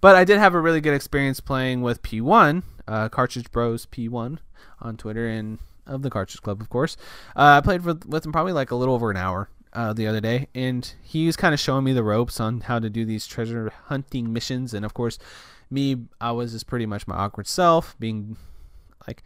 but 0.00 0.16
I 0.16 0.24
did 0.24 0.38
have 0.38 0.54
a 0.54 0.60
really 0.60 0.80
good 0.80 0.94
experience 0.94 1.40
playing 1.40 1.82
with 1.82 2.02
P1, 2.02 2.62
uh, 2.88 3.08
Cartridge 3.08 3.50
Bros 3.50 3.86
P1 3.86 4.38
on 4.80 4.96
Twitter 4.96 5.28
and 5.28 5.58
of 5.86 6.02
the 6.02 6.10
Cartridge 6.10 6.42
Club, 6.42 6.60
of 6.60 6.68
course. 6.68 6.96
Uh, 7.36 7.58
I 7.58 7.60
played 7.60 7.84
with, 7.84 8.04
with 8.06 8.24
him 8.24 8.32
probably 8.32 8.52
like 8.52 8.70
a 8.70 8.76
little 8.76 8.94
over 8.94 9.10
an 9.10 9.16
hour 9.16 9.48
uh, 9.72 9.92
the 9.92 10.06
other 10.06 10.20
day, 10.20 10.48
and 10.54 10.92
he 11.02 11.26
was 11.26 11.36
kind 11.36 11.54
of 11.54 11.60
showing 11.60 11.84
me 11.84 11.92
the 11.92 12.02
ropes 12.02 12.40
on 12.40 12.62
how 12.62 12.78
to 12.78 12.90
do 12.90 13.04
these 13.04 13.26
treasure 13.26 13.72
hunting 13.86 14.32
missions. 14.32 14.74
And 14.74 14.84
of 14.84 14.94
course, 14.94 15.18
me, 15.70 16.04
I 16.20 16.32
was 16.32 16.52
just 16.52 16.66
pretty 16.66 16.86
much 16.86 17.06
my 17.06 17.16
awkward 17.16 17.46
self, 17.46 17.96
being 17.98 18.36
like, 19.06 19.22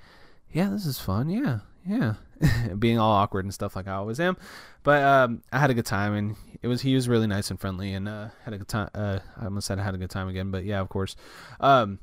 yeah, 0.52 0.70
this 0.70 0.86
is 0.86 0.98
fun. 0.98 1.28
Yeah, 1.28 1.60
yeah, 1.86 2.14
being 2.78 2.98
all 2.98 3.12
awkward 3.12 3.44
and 3.44 3.54
stuff 3.54 3.76
like 3.76 3.86
I 3.88 3.94
always 3.94 4.20
am. 4.20 4.36
But 4.82 5.02
um, 5.02 5.42
I 5.52 5.58
had 5.58 5.70
a 5.70 5.74
good 5.74 5.86
time, 5.86 6.14
and 6.14 6.36
it 6.62 6.68
was 6.68 6.82
he 6.82 6.94
was 6.94 7.08
really 7.08 7.26
nice 7.26 7.50
and 7.50 7.60
friendly, 7.60 7.92
and 7.92 8.08
uh, 8.08 8.28
had 8.44 8.54
a 8.54 8.58
good 8.58 8.68
time. 8.68 8.90
Uh, 8.94 9.20
I 9.36 9.44
almost 9.44 9.66
said 9.66 9.78
I 9.78 9.84
had 9.84 9.94
a 9.94 9.98
good 9.98 10.10
time 10.10 10.28
again, 10.28 10.50
but 10.50 10.64
yeah, 10.64 10.80
of 10.80 10.88
course. 10.88 11.16
Um, 11.60 11.98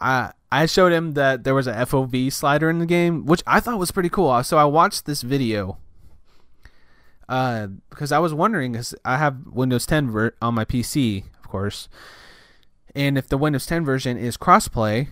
I 0.00 0.32
I 0.50 0.66
showed 0.66 0.92
him 0.92 1.12
that 1.12 1.44
there 1.44 1.54
was 1.54 1.66
a 1.66 1.72
FOV 1.74 2.32
slider 2.32 2.70
in 2.70 2.78
the 2.78 2.86
game, 2.86 3.26
which 3.26 3.42
I 3.46 3.60
thought 3.60 3.78
was 3.78 3.90
pretty 3.90 4.08
cool. 4.08 4.42
So 4.42 4.58
I 4.58 4.64
watched 4.64 5.06
this 5.06 5.22
video. 5.22 5.78
Uh, 7.28 7.68
because 7.90 8.10
I 8.10 8.18
was 8.18 8.34
wondering, 8.34 8.72
because 8.72 8.92
I 9.04 9.16
have 9.16 9.46
Windows 9.46 9.86
10 9.86 10.10
ver- 10.10 10.34
on 10.42 10.52
my 10.52 10.64
PC, 10.64 11.22
of 11.38 11.48
course, 11.48 11.88
and 12.92 13.16
if 13.16 13.28
the 13.28 13.38
Windows 13.38 13.66
10 13.66 13.84
version 13.84 14.16
is 14.16 14.36
crossplay, 14.36 15.06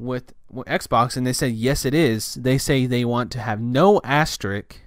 with, 0.00 0.32
Xbox, 0.52 1.16
and 1.16 1.24
they 1.26 1.32
said 1.32 1.52
yes, 1.52 1.84
it 1.84 1.94
is. 1.94 2.34
They 2.34 2.58
say 2.58 2.86
they 2.86 3.04
want 3.04 3.30
to 3.32 3.38
have 3.38 3.60
no 3.60 4.00
asterisk, 4.02 4.80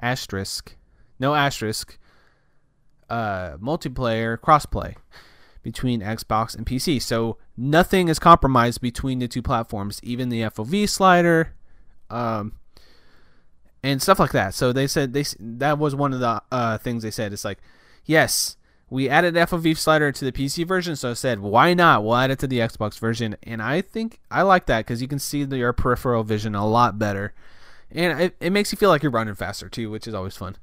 asterisk, 0.00 0.76
no 1.18 1.34
asterisk, 1.34 1.98
uh, 3.10 3.56
multiplayer 3.56 4.38
crossplay 4.38 4.94
between 5.62 6.02
Xbox 6.02 6.54
and 6.56 6.64
PC. 6.64 7.02
So 7.02 7.36
nothing 7.56 8.08
is 8.08 8.18
compromised 8.18 8.80
between 8.80 9.18
the 9.18 9.26
two 9.26 9.42
platforms, 9.42 9.98
even 10.04 10.28
the 10.28 10.42
FOV 10.42 10.88
slider, 10.88 11.54
um, 12.10 12.52
and 13.82 14.00
stuff 14.00 14.20
like 14.20 14.32
that. 14.32 14.54
So 14.54 14.72
they 14.72 14.86
said 14.86 15.14
they 15.14 15.24
that 15.40 15.78
was 15.78 15.94
one 15.94 16.12
of 16.12 16.20
the 16.20 16.42
uh, 16.52 16.78
things 16.78 17.02
they 17.02 17.10
said. 17.10 17.32
It's 17.32 17.44
like, 17.44 17.58
yes, 18.04 18.56
we 18.90 19.08
added 19.08 19.34
FOV 19.34 19.76
slider 19.76 20.10
to 20.12 20.24
the 20.24 20.32
PC 20.32 20.66
version, 20.66 20.96
so 20.96 21.10
I 21.10 21.14
said, 21.14 21.40
why 21.40 21.74
not? 21.74 22.04
We'll 22.04 22.16
add 22.16 22.30
it 22.30 22.38
to 22.40 22.46
the 22.46 22.60
Xbox 22.60 22.98
version, 22.98 23.36
and 23.42 23.60
I 23.60 23.82
think 23.82 24.20
I 24.30 24.42
like 24.42 24.66
that 24.66 24.86
because 24.86 25.02
you 25.02 25.08
can 25.08 25.18
see 25.18 25.44
the, 25.44 25.58
your 25.58 25.72
peripheral 25.72 26.24
vision 26.24 26.54
a 26.54 26.66
lot 26.66 26.98
better, 26.98 27.34
and 27.90 28.20
it, 28.20 28.36
it 28.40 28.50
makes 28.50 28.72
you 28.72 28.76
feel 28.76 28.88
like 28.88 29.02
you're 29.02 29.12
running 29.12 29.34
faster 29.34 29.68
too, 29.68 29.90
which 29.90 30.06
is 30.06 30.14
always 30.14 30.36
fun. 30.36 30.56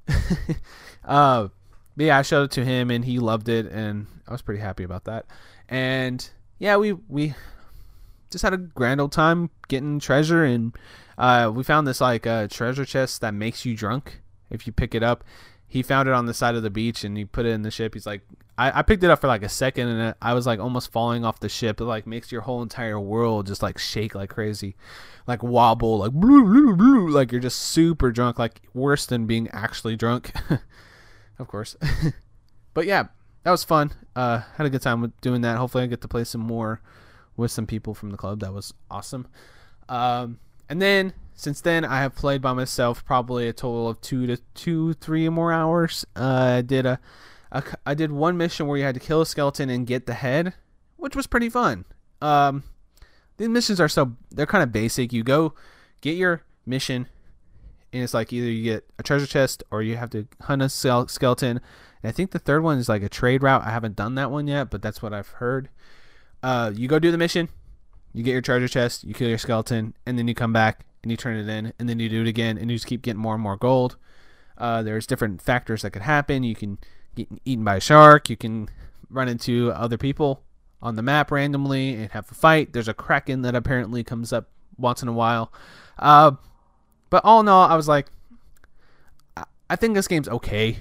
uh, 1.06 1.50
yeah, 1.96 2.18
I 2.18 2.24
showed 2.24 2.44
it 2.46 2.52
to 2.52 2.66
him, 2.66 2.90
and 2.90 3.06
he 3.06 3.20
loved 3.20 3.48
it, 3.48 3.68
and 3.68 4.08
I 4.28 4.32
was 4.32 4.42
pretty 4.42 4.62
happy 4.62 4.84
about 4.84 5.04
that. 5.06 5.26
And 5.70 6.28
yeah, 6.58 6.78
we 6.78 6.94
we 6.94 7.36
just 8.32 8.42
had 8.42 8.54
a 8.54 8.58
grand 8.58 9.02
old 9.02 9.12
time 9.12 9.52
getting 9.68 10.00
treasure, 10.00 10.44
and 10.44 10.76
uh, 11.18 11.52
we 11.54 11.64
found 11.64 11.86
this 11.86 12.02
like 12.02 12.26
uh, 12.26 12.48
treasure 12.48 12.86
chest 12.86 13.22
that 13.22 13.36
makes 13.36 13.66
you 13.66 13.76
drunk 13.76 14.22
if 14.50 14.66
you 14.66 14.74
pick 14.74 14.96
it 14.96 15.04
up 15.04 15.24
he 15.76 15.84
found 15.84 16.08
it 16.08 16.14
on 16.14 16.26
the 16.26 16.34
side 16.34 16.56
of 16.56 16.64
the 16.64 16.70
beach 16.70 17.04
and 17.04 17.18
he 17.18 17.26
put 17.26 17.46
it 17.46 17.50
in 17.50 17.62
the 17.62 17.70
ship. 17.70 17.96
He's 17.96 18.06
like, 18.06 18.22
I, 18.58 18.80
I 18.80 18.82
picked 18.82 19.04
it 19.04 19.10
up 19.10 19.20
for 19.20 19.28
like 19.28 19.44
a 19.44 19.50
second 19.50 19.90
and 19.90 20.16
I 20.22 20.34
was 20.34 20.48
like 20.48 20.58
almost 20.58 20.90
falling 20.90 21.26
off 21.26 21.42
the 21.42 21.50
ship. 21.50 21.82
It 21.82 21.84
like 21.84 22.08
makes 22.08 22.32
your 22.32 22.40
whole 22.40 22.62
entire 22.62 22.98
world 22.98 23.48
just 23.48 23.62
like 23.62 23.78
shake 23.78 24.16
like 24.16 24.30
crazy, 24.30 24.78
like 25.28 25.44
wobble, 25.44 25.98
like 25.98 26.14
blue, 26.14 26.46
blue, 26.46 26.78
blue, 26.78 27.10
like 27.10 27.34
you're 27.34 27.42
just 27.42 27.60
super 27.60 28.10
drunk, 28.14 28.40
like 28.40 28.62
worse 28.74 29.06
than 29.06 29.26
being 29.26 29.50
actually 29.50 29.98
drunk, 29.98 30.32
of 31.40 31.50
course. 31.50 31.76
but 32.74 32.86
yeah, 32.86 33.08
that 33.44 33.52
was 33.52 33.66
fun. 33.66 33.92
Uh, 34.16 34.44
had 34.56 34.66
a 34.66 34.70
good 34.70 34.82
time 34.82 35.02
with 35.02 35.20
doing 35.20 35.42
that. 35.42 35.58
Hopefully, 35.58 35.84
I 35.84 35.88
get 35.88 36.00
to 36.04 36.08
play 36.08 36.24
some 36.24 36.40
more 36.40 36.80
with 37.36 37.52
some 37.52 37.68
people 37.68 37.94
from 37.94 38.12
the 38.12 38.18
club. 38.18 38.40
That 38.40 38.54
was 38.54 38.74
awesome. 38.90 39.28
Um, 39.90 40.40
and 40.70 40.82
then 40.82 41.12
since 41.36 41.60
then, 41.60 41.84
I 41.84 42.00
have 42.00 42.16
played 42.16 42.42
by 42.42 42.54
myself 42.54 43.04
probably 43.06 43.48
a 43.48 43.54
total 43.54 43.90
of 43.90 44.00
two 44.00 44.26
to 44.26 44.38
two, 44.54 44.94
three 44.94 45.28
more 45.28 45.52
hours. 45.52 46.06
Uh, 46.16 46.56
I 46.58 46.62
did 46.62 46.86
a, 46.86 47.00
a, 47.52 47.64
I 47.86 47.94
did 47.94 48.12
one 48.12 48.38
mission 48.38 48.68
where 48.68 48.78
you 48.78 48.86
had 48.86 48.96
to 48.96 49.02
kill 49.02 49.22
a 49.22 49.26
skeleton 49.26 49.70
and 49.70 49.86
get 49.86 50.06
the 50.06 50.14
head, 50.14 50.54
which 50.96 51.16
was 51.16 51.28
pretty 51.28 51.50
fun. 51.50 51.84
Um, 52.22 52.64
the 53.36 53.50
missions 53.50 53.82
are 53.82 53.90
so 53.90 54.16
they're 54.32 54.46
kind 54.46 54.64
of 54.64 54.72
basic. 54.72 55.12
You 55.12 55.24
go 55.24 55.54
get 56.00 56.16
your 56.16 56.42
mission, 56.66 57.08
and 57.92 58.02
it's 58.02 58.14
like 58.14 58.32
either 58.32 58.50
you 58.50 58.64
get 58.64 58.86
a 58.98 59.04
treasure 59.04 59.28
chest 59.28 59.62
or 59.72 59.82
you 59.82 59.98
have 59.98 60.10
to 60.12 60.28
hunt 60.44 60.62
a 60.62 60.70
skeleton. 60.70 61.60
And 62.02 62.10
I 62.10 62.12
think 62.12 62.32
the 62.32 62.40
third 62.40 62.64
one 62.64 62.78
is 62.78 62.88
like 62.88 63.04
a 63.04 63.10
trade 63.10 63.44
route. 63.44 63.66
I 63.66 63.72
haven't 63.72 63.98
done 63.98 64.16
that 64.16 64.32
one 64.32 64.48
yet, 64.48 64.70
but 64.70 64.82
that's 64.82 65.02
what 65.02 65.14
I've 65.14 65.28
heard. 65.28 65.68
Uh, 66.42 66.72
you 66.74 66.88
go 66.88 66.98
do 66.98 67.12
the 67.12 67.18
mission, 67.18 67.50
you 68.14 68.24
get 68.24 68.32
your 68.32 68.42
treasure 68.42 68.68
chest, 68.68 69.04
you 69.04 69.14
kill 69.14 69.28
your 69.28 69.38
skeleton, 69.38 69.96
and 70.06 70.18
then 70.18 70.28
you 70.28 70.36
come 70.36 70.54
back 70.54 70.86
and 71.06 71.12
you 71.12 71.18
turn 71.18 71.38
it 71.38 71.48
in, 71.48 71.72
and 71.78 71.88
then 71.88 72.00
you 72.00 72.10
do 72.10 72.22
it 72.22 72.28
again, 72.28 72.58
and 72.58 72.72
you 72.72 72.78
just 72.78 72.88
keep 72.88 73.04
getting 73.04 73.22
more 73.22 73.36
and 73.36 73.44
more 73.44 73.56
gold. 73.56 73.96
Uh, 74.58 74.82
there's 74.82 75.06
different 75.06 75.40
factors 75.40 75.84
that 75.84 75.92
could 75.92 76.02
happen. 76.02 76.42
You 76.42 76.56
can 76.56 76.80
get 77.14 77.28
eaten 77.46 77.64
by 77.64 77.76
a 77.76 77.80
shark. 77.80 78.28
You 78.28 78.36
can 78.36 78.70
run 79.12 79.28
into 79.28 79.72
other 79.72 80.00
people 80.00 80.42
on 80.82 80.96
the 80.96 81.04
map 81.04 81.30
randomly 81.30 81.94
and 81.94 82.12
have 82.12 82.32
a 82.32 82.34
fight. 82.34 82.74
There's 82.74 82.88
a 82.88 82.94
kraken 82.96 83.44
that 83.44 83.54
apparently 83.54 84.04
comes 84.04 84.34
up 84.34 84.50
once 84.80 85.04
in 85.04 85.08
a 85.08 85.14
while. 85.14 85.54
Uh, 86.00 86.32
but 87.12 87.24
all 87.24 87.40
in 87.42 87.48
all, 87.48 87.68
I 87.70 87.76
was 87.76 87.88
like, 87.88 88.08
I- 89.70 89.76
think 89.76 89.94
this 89.94 90.08
game's 90.08 90.28
okay, 90.30 90.78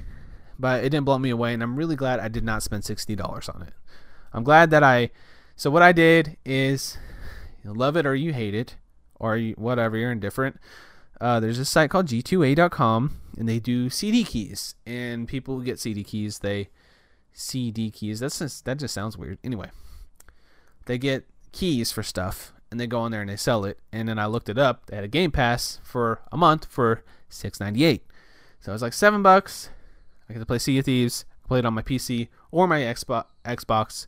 but 0.59 0.85
it 0.85 0.89
didn't 0.89 1.05
blow 1.05 1.19
me 1.19 1.29
away, 1.31 1.53
and 1.53 1.63
I'm 1.63 1.77
really 1.77 1.97
glad 1.97 2.19
I 2.21 2.29
did 2.29 2.45
not 2.45 2.63
spend 2.63 2.85
sixty 2.85 3.15
dollars 3.15 3.49
on 3.51 3.63
it. 3.63 3.75
I'm 4.33 4.43
glad 4.45 4.71
that 4.71 4.83
I. 4.83 5.11
So 5.57 5.71
what 5.71 5.83
I 5.83 5.93
did 5.93 6.37
is, 6.45 6.97
you 7.63 7.73
love 7.73 7.97
it 7.97 8.07
or 8.07 8.15
you 8.15 8.33
hate 8.33 8.55
it, 8.55 8.77
or 9.25 9.39
you, 9.39 9.55
whatever, 9.57 9.97
you're 9.97 10.13
indifferent. 10.13 10.61
Uh, 11.19 11.41
there's 11.41 11.59
a 11.59 11.65
site 11.65 11.89
called 11.89 12.07
G2A.com, 12.07 13.17
and 13.39 13.49
they 13.49 13.59
do 13.59 13.89
CD 13.89 14.23
keys, 14.23 14.75
and 14.85 15.27
people 15.27 15.61
get 15.61 15.81
CD 15.81 16.05
keys, 16.05 16.41
they 16.41 16.69
CD 17.33 17.91
keys. 17.91 18.21
That's 18.21 18.39
just, 18.39 18.67
that 18.67 18.79
just 18.79 18.93
sounds 18.93 19.17
weird. 19.17 19.39
Anyway, 19.43 19.71
they 20.85 20.99
get 20.99 21.25
keys 21.53 21.91
for 21.91 22.03
stuff, 22.03 22.53
and 22.71 22.79
they 22.79 22.87
go 22.87 23.01
on 23.01 23.13
there 23.13 23.23
and 23.23 23.31
they 23.31 23.37
sell 23.37 23.65
it. 23.65 23.79
And 23.93 24.09
then 24.09 24.19
I 24.19 24.27
looked 24.27 24.51
it 24.51 24.59
up. 24.59 24.87
They 24.87 24.97
had 24.97 25.05
a 25.05 25.09
Game 25.09 25.31
Pass 25.31 25.81
for 25.83 26.21
a 26.31 26.37
month 26.37 26.67
for 26.67 27.03
six 27.31 27.59
ninety 27.61 27.85
eight. 27.85 28.05
So 28.61 28.73
it 28.73 28.75
was 28.75 28.83
like 28.83 28.93
seven 28.93 29.23
bucks. 29.23 29.71
I 30.29 30.35
get 30.35 30.41
to 30.41 30.47
play 30.47 30.59
Sea 30.59 30.79
of 30.79 30.85
Thieves, 30.85 31.25
play 31.47 31.61
it 31.61 31.65
on 31.65 31.75
my 31.75 31.83
PC 31.83 32.29
or 32.51 32.67
my 32.67 32.81
Xbox, 32.81 33.25
Xbox, 33.45 34.07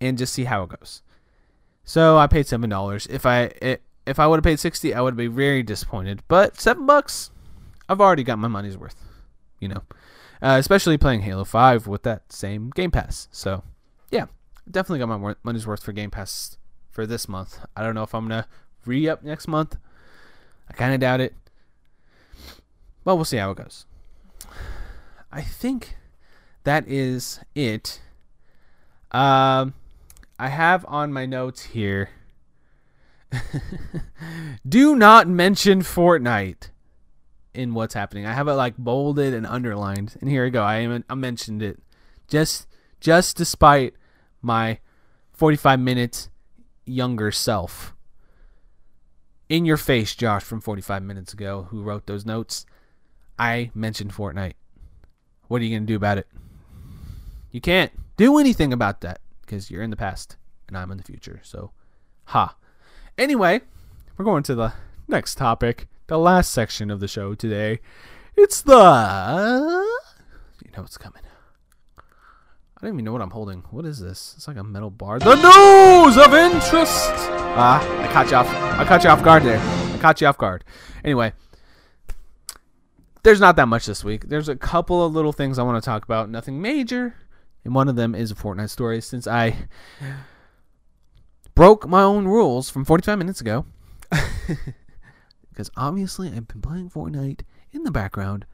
and 0.00 0.18
just 0.18 0.32
see 0.32 0.44
how 0.44 0.64
it 0.64 0.70
goes. 0.70 1.02
So 1.84 2.18
I 2.18 2.26
paid 2.26 2.46
seven 2.46 2.70
dollars. 2.70 3.06
If 3.06 3.24
I 3.24 3.52
it, 3.60 3.82
if 4.06 4.18
I 4.18 4.26
would 4.26 4.36
have 4.36 4.44
paid 4.44 4.58
sixty, 4.60 4.94
I 4.94 5.00
would 5.00 5.16
be 5.16 5.26
very 5.26 5.62
disappointed. 5.62 6.22
But 6.28 6.60
seven 6.60 6.86
bucks, 6.86 7.30
I've 7.88 8.00
already 8.00 8.24
got 8.24 8.38
my 8.38 8.48
money's 8.48 8.76
worth. 8.76 8.96
You 9.58 9.68
know, 9.68 9.82
uh, 10.40 10.56
especially 10.58 10.98
playing 10.98 11.22
Halo 11.22 11.44
Five 11.44 11.86
with 11.86 12.02
that 12.02 12.32
same 12.32 12.70
Game 12.70 12.90
Pass. 12.90 13.28
So 13.30 13.62
yeah, 14.10 14.26
definitely 14.70 14.98
got 14.98 15.20
my 15.20 15.34
money's 15.42 15.66
worth 15.66 15.82
for 15.82 15.92
Game 15.92 16.10
Pass 16.10 16.56
for 16.90 17.06
this 17.06 17.28
month. 17.28 17.60
I 17.76 17.82
don't 17.82 17.94
know 17.94 18.02
if 18.02 18.14
I'm 18.14 18.28
gonna 18.28 18.46
re 18.84 19.08
up 19.08 19.22
next 19.22 19.48
month. 19.48 19.76
I 20.68 20.72
kind 20.74 20.94
of 20.94 21.00
doubt 21.00 21.20
it, 21.20 21.34
but 23.04 23.16
we'll 23.16 23.24
see 23.24 23.36
how 23.36 23.50
it 23.50 23.58
goes. 23.58 23.86
I 25.30 25.42
think 25.42 25.96
that 26.64 26.86
is 26.88 27.40
it. 27.54 28.00
Um, 29.10 29.74
I 30.38 30.48
have 30.48 30.84
on 30.86 31.12
my 31.12 31.26
notes 31.26 31.62
here. 31.62 32.10
Do 34.68 34.96
not 34.96 35.28
mention 35.28 35.80
Fortnite 35.82 36.70
in 37.54 37.74
what's 37.74 37.94
happening. 37.94 38.26
I 38.26 38.32
have 38.32 38.48
it 38.48 38.54
like 38.54 38.76
bolded 38.76 39.34
and 39.34 39.46
underlined, 39.46 40.16
and 40.20 40.30
here 40.30 40.44
we 40.44 40.50
go. 40.50 40.62
I 40.62 40.76
am 40.76 41.04
I 41.08 41.14
mentioned 41.14 41.62
it 41.62 41.80
just 42.28 42.66
just 43.00 43.36
despite 43.36 43.94
my 44.40 44.78
45 45.32 45.80
minutes 45.80 46.28
younger 46.84 47.30
self. 47.30 47.94
In 49.48 49.64
your 49.64 49.76
face, 49.76 50.14
Josh 50.14 50.42
from 50.42 50.60
45 50.60 51.02
minutes 51.02 51.32
ago, 51.32 51.66
who 51.70 51.82
wrote 51.82 52.06
those 52.06 52.24
notes. 52.24 52.64
I 53.38 53.70
mentioned 53.74 54.12
Fortnite. 54.12 54.54
What 55.48 55.60
are 55.60 55.64
you 55.64 55.70
going 55.70 55.86
to 55.86 55.92
do 55.92 55.96
about 55.96 56.18
it? 56.18 56.26
You 57.50 57.60
can't 57.60 57.92
do 58.16 58.38
anything 58.38 58.72
about 58.72 59.02
that 59.02 59.20
because 59.42 59.70
you're 59.70 59.82
in 59.82 59.90
the 59.90 59.96
past 59.96 60.36
and 60.68 60.76
I'm 60.76 60.90
in 60.90 60.96
the 60.96 61.04
future. 61.04 61.40
So, 61.42 61.72
ha. 62.26 62.56
Anyway, 63.18 63.60
we're 64.16 64.24
going 64.24 64.42
to 64.42 64.54
the 64.54 64.72
next 65.06 65.36
topic, 65.36 65.86
the 66.06 66.18
last 66.18 66.50
section 66.50 66.90
of 66.90 66.98
the 66.98 67.08
show 67.08 67.34
today. 67.34 67.78
It's 68.36 68.62
the. 68.62 68.72
You 70.64 70.70
know 70.74 70.82
what's 70.82 70.96
coming. 70.96 71.20
I 71.98 72.80
don't 72.80 72.94
even 72.94 73.04
know 73.04 73.12
what 73.12 73.20
I'm 73.20 73.30
holding. 73.30 73.64
What 73.70 73.84
is 73.84 74.00
this? 74.00 74.32
It's 74.36 74.48
like 74.48 74.56
a 74.56 74.64
metal 74.64 74.90
bar. 74.90 75.18
The 75.18 75.34
news 75.34 76.16
of 76.16 76.32
interest. 76.32 77.10
Ah, 77.54 77.80
I 78.00 78.12
caught 78.12 78.30
you 78.30 78.36
off. 78.36 78.48
I 78.48 78.84
caught 78.84 79.04
you 79.04 79.10
off 79.10 79.22
guard 79.22 79.42
there. 79.42 79.60
I 79.60 79.98
caught 80.00 80.20
you 80.20 80.26
off 80.26 80.38
guard. 80.38 80.64
Anyway, 81.04 81.34
there's 83.22 83.40
not 83.40 83.56
that 83.56 83.68
much 83.68 83.84
this 83.84 84.02
week. 84.02 84.28
There's 84.28 84.48
a 84.48 84.56
couple 84.56 85.04
of 85.04 85.12
little 85.12 85.32
things 85.32 85.58
I 85.58 85.62
want 85.64 85.82
to 85.82 85.84
talk 85.84 86.02
about. 86.02 86.30
Nothing 86.30 86.62
major. 86.62 87.14
And 87.62 87.74
one 87.74 87.88
of 87.88 87.94
them 87.94 88.14
is 88.14 88.30
a 88.30 88.34
Fortnite 88.34 88.70
story 88.70 89.02
since 89.02 89.26
I 89.26 89.68
broke 91.54 91.88
my 91.88 92.02
own 92.02 92.26
rules 92.26 92.70
from 92.70 92.84
45 92.84 93.18
minutes 93.18 93.40
ago. 93.40 93.66
because 95.50 95.70
obviously 95.76 96.28
I've 96.28 96.48
been 96.48 96.62
playing 96.62 96.90
Fortnite 96.90 97.42
in 97.72 97.84
the 97.84 97.90
background 97.90 98.46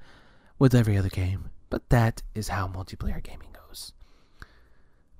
with 0.58 0.74
every 0.74 0.96
other 0.96 1.08
game. 1.08 1.50
But 1.70 1.88
that 1.90 2.22
is 2.34 2.48
how 2.48 2.66
multiplayer 2.66 3.22
gaming 3.22 3.50
goes. 3.52 3.92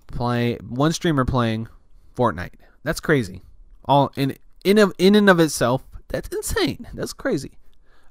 play 0.09 0.57
one 0.57 0.93
streamer 0.93 1.25
playing 1.25 1.69
fortnite. 2.17 2.55
That's 2.83 3.01
crazy. 3.01 3.43
All 3.85 4.13
in 4.17 4.37
in 4.65 4.79
of 4.79 4.93
in 4.99 5.15
and 5.15 5.31
of 5.31 5.41
itself 5.41 5.85
that's 6.09 6.29
insane. 6.29 6.87
That's 6.95 7.13
crazy. 7.13 7.59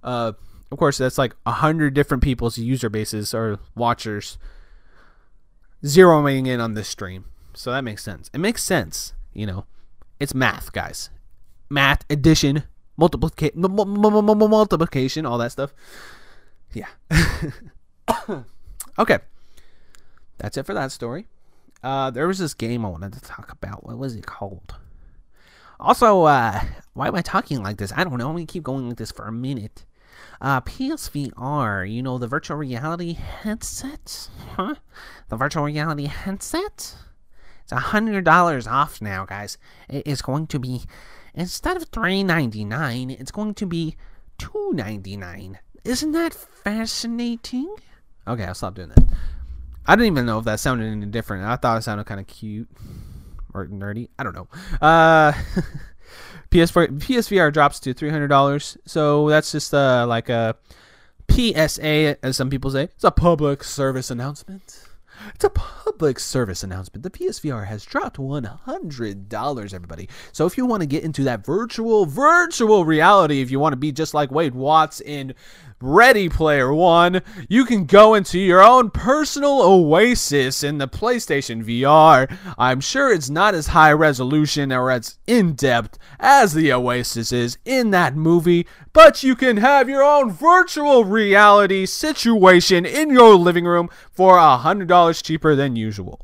Uh 0.03 0.33
of 0.71 0.77
course 0.77 0.97
that's 0.97 1.17
like 1.17 1.35
a 1.45 1.51
hundred 1.51 1.93
different 1.93 2.23
people's 2.23 2.57
user 2.57 2.89
bases 2.89 3.33
or 3.33 3.59
watchers 3.75 4.37
zeroing 5.83 6.47
in 6.47 6.59
on 6.59 6.73
this 6.73 6.87
stream. 6.87 7.25
So 7.53 7.71
that 7.71 7.83
makes 7.83 8.03
sense. 8.03 8.29
It 8.33 8.39
makes 8.39 8.63
sense 8.63 9.13
you 9.33 9.45
know. 9.45 9.65
It's 10.19 10.33
math 10.33 10.71
guys. 10.71 11.09
Math 11.69 12.05
addition 12.09 12.63
multiplication 12.97 13.59
multiplication 13.59 15.25
all 15.25 15.37
that 15.37 15.51
stuff 15.51 15.73
yeah 16.73 16.87
okay 18.99 19.19
that's 20.37 20.57
it 20.57 20.65
for 20.65 20.73
that 20.73 20.91
story 20.91 21.27
uh 21.83 22.09
there 22.09 22.27
was 22.27 22.39
this 22.39 22.53
game 22.53 22.85
i 22.85 22.89
wanted 22.89 23.13
to 23.13 23.21
talk 23.21 23.51
about 23.51 23.85
what 23.85 23.97
was 23.97 24.15
it 24.15 24.25
called 24.25 24.75
also, 25.79 26.23
uh, 26.23 26.61
why 26.93 27.07
am 27.07 27.15
I 27.15 27.21
talking 27.21 27.61
like 27.61 27.77
this? 27.77 27.91
I 27.95 28.03
don't 28.03 28.17
know. 28.17 28.29
I'm 28.29 28.35
gonna 28.35 28.45
keep 28.45 28.63
going 28.63 28.87
like 28.87 28.97
this 28.97 29.11
for 29.11 29.25
a 29.25 29.31
minute. 29.31 29.85
Uh, 30.39 30.61
PSVR, 30.61 31.91
you 31.91 32.01
know, 32.01 32.17
the 32.17 32.27
virtual 32.27 32.57
reality 32.57 33.13
headset? 33.13 34.29
Huh? 34.55 34.75
The 35.29 35.35
virtual 35.35 35.63
reality 35.63 36.05
headset? 36.05 36.95
It's 37.63 37.71
a 37.71 37.77
hundred 37.77 38.23
dollars 38.23 38.67
off 38.67 39.01
now, 39.01 39.25
guys. 39.25 39.57
It 39.89 40.07
is 40.07 40.21
going 40.21 40.47
to 40.47 40.59
be 40.59 40.83
instead 41.35 41.77
of 41.77 41.83
three 41.85 42.23
ninety 42.23 42.65
nine, 42.65 43.09
it's 43.11 43.31
going 43.31 43.53
to 43.55 43.65
be 43.65 43.95
two 44.37 44.71
ninety 44.73 45.15
nine. 45.17 45.59
Isn't 45.83 46.13
that 46.13 46.33
fascinating? 46.33 47.75
Okay, 48.27 48.43
I'll 48.43 48.55
stop 48.55 48.73
doing 48.73 48.89
that. 48.89 49.03
I 49.85 49.95
didn't 49.95 50.13
even 50.13 50.25
know 50.25 50.39
if 50.39 50.45
that 50.45 50.59
sounded 50.59 50.85
any 50.85 51.05
different. 51.05 51.45
I 51.45 51.57
thought 51.57 51.77
it 51.77 51.83
sounded 51.83 52.05
kind 52.05 52.19
of 52.19 52.25
cute 52.25 52.67
or 53.53 53.67
nerdy. 53.67 54.09
I 54.17 54.23
don't 54.23 54.33
know. 54.33 54.47
Uh, 54.81 55.31
PS4, 56.49 56.99
PSVR 56.99 57.53
drops 57.53 57.79
to 57.81 57.93
three 57.93 58.09
hundred 58.09 58.29
dollars, 58.29 58.77
so 58.85 59.29
that's 59.29 59.51
just 59.51 59.73
uh, 59.73 60.05
like 60.07 60.29
a 60.29 60.55
PSA, 61.29 62.17
as 62.23 62.37
some 62.37 62.49
people 62.49 62.71
say, 62.71 62.83
it's 62.83 63.03
a 63.03 63.11
public 63.11 63.63
service 63.63 64.11
announcement. 64.11 64.87
It's 65.33 65.43
a 65.43 65.49
public 65.49 66.19
service 66.19 66.63
announcement. 66.63 67.03
The 67.03 67.09
PSVR 67.09 67.67
has 67.67 67.85
dropped 67.85 68.17
$100, 68.17 69.73
everybody. 69.73 70.09
So 70.31 70.45
if 70.45 70.57
you 70.57 70.65
want 70.65 70.81
to 70.81 70.87
get 70.87 71.03
into 71.03 71.23
that 71.23 71.45
virtual, 71.45 72.05
virtual 72.05 72.85
reality, 72.85 73.41
if 73.41 73.51
you 73.51 73.59
want 73.59 73.73
to 73.73 73.77
be 73.77 73.91
just 73.91 74.13
like 74.13 74.31
Wade 74.31 74.55
Watts 74.55 75.01
in 75.01 75.33
Ready 75.81 76.29
Player 76.29 76.73
One, 76.73 77.21
you 77.49 77.65
can 77.65 77.85
go 77.85 78.13
into 78.13 78.39
your 78.39 78.63
own 78.63 78.89
personal 78.89 79.61
oasis 79.61 80.63
in 80.63 80.77
the 80.77 80.87
PlayStation 80.87 81.63
VR. 81.63 82.33
I'm 82.57 82.79
sure 82.79 83.11
it's 83.11 83.29
not 83.29 83.53
as 83.53 83.67
high 83.67 83.91
resolution 83.91 84.71
or 84.71 84.89
as 84.89 85.17
in 85.27 85.53
depth 85.53 85.97
as 86.19 86.53
the 86.53 86.71
Oasis 86.71 87.31
is 87.31 87.57
in 87.65 87.91
that 87.91 88.15
movie, 88.15 88.67
but 88.95 89.23
you 89.23 89.35
can 89.35 89.57
have 89.57 89.89
your 89.89 90.01
own 90.01 90.31
virtual 90.31 91.03
reality 91.03 91.85
situation 91.85 92.85
in 92.85 93.09
your 93.09 93.35
living 93.35 93.65
room 93.65 93.89
for 94.09 94.37
$100 94.37 95.21
cheaper 95.21 95.53
than 95.53 95.75
usual. 95.75 96.21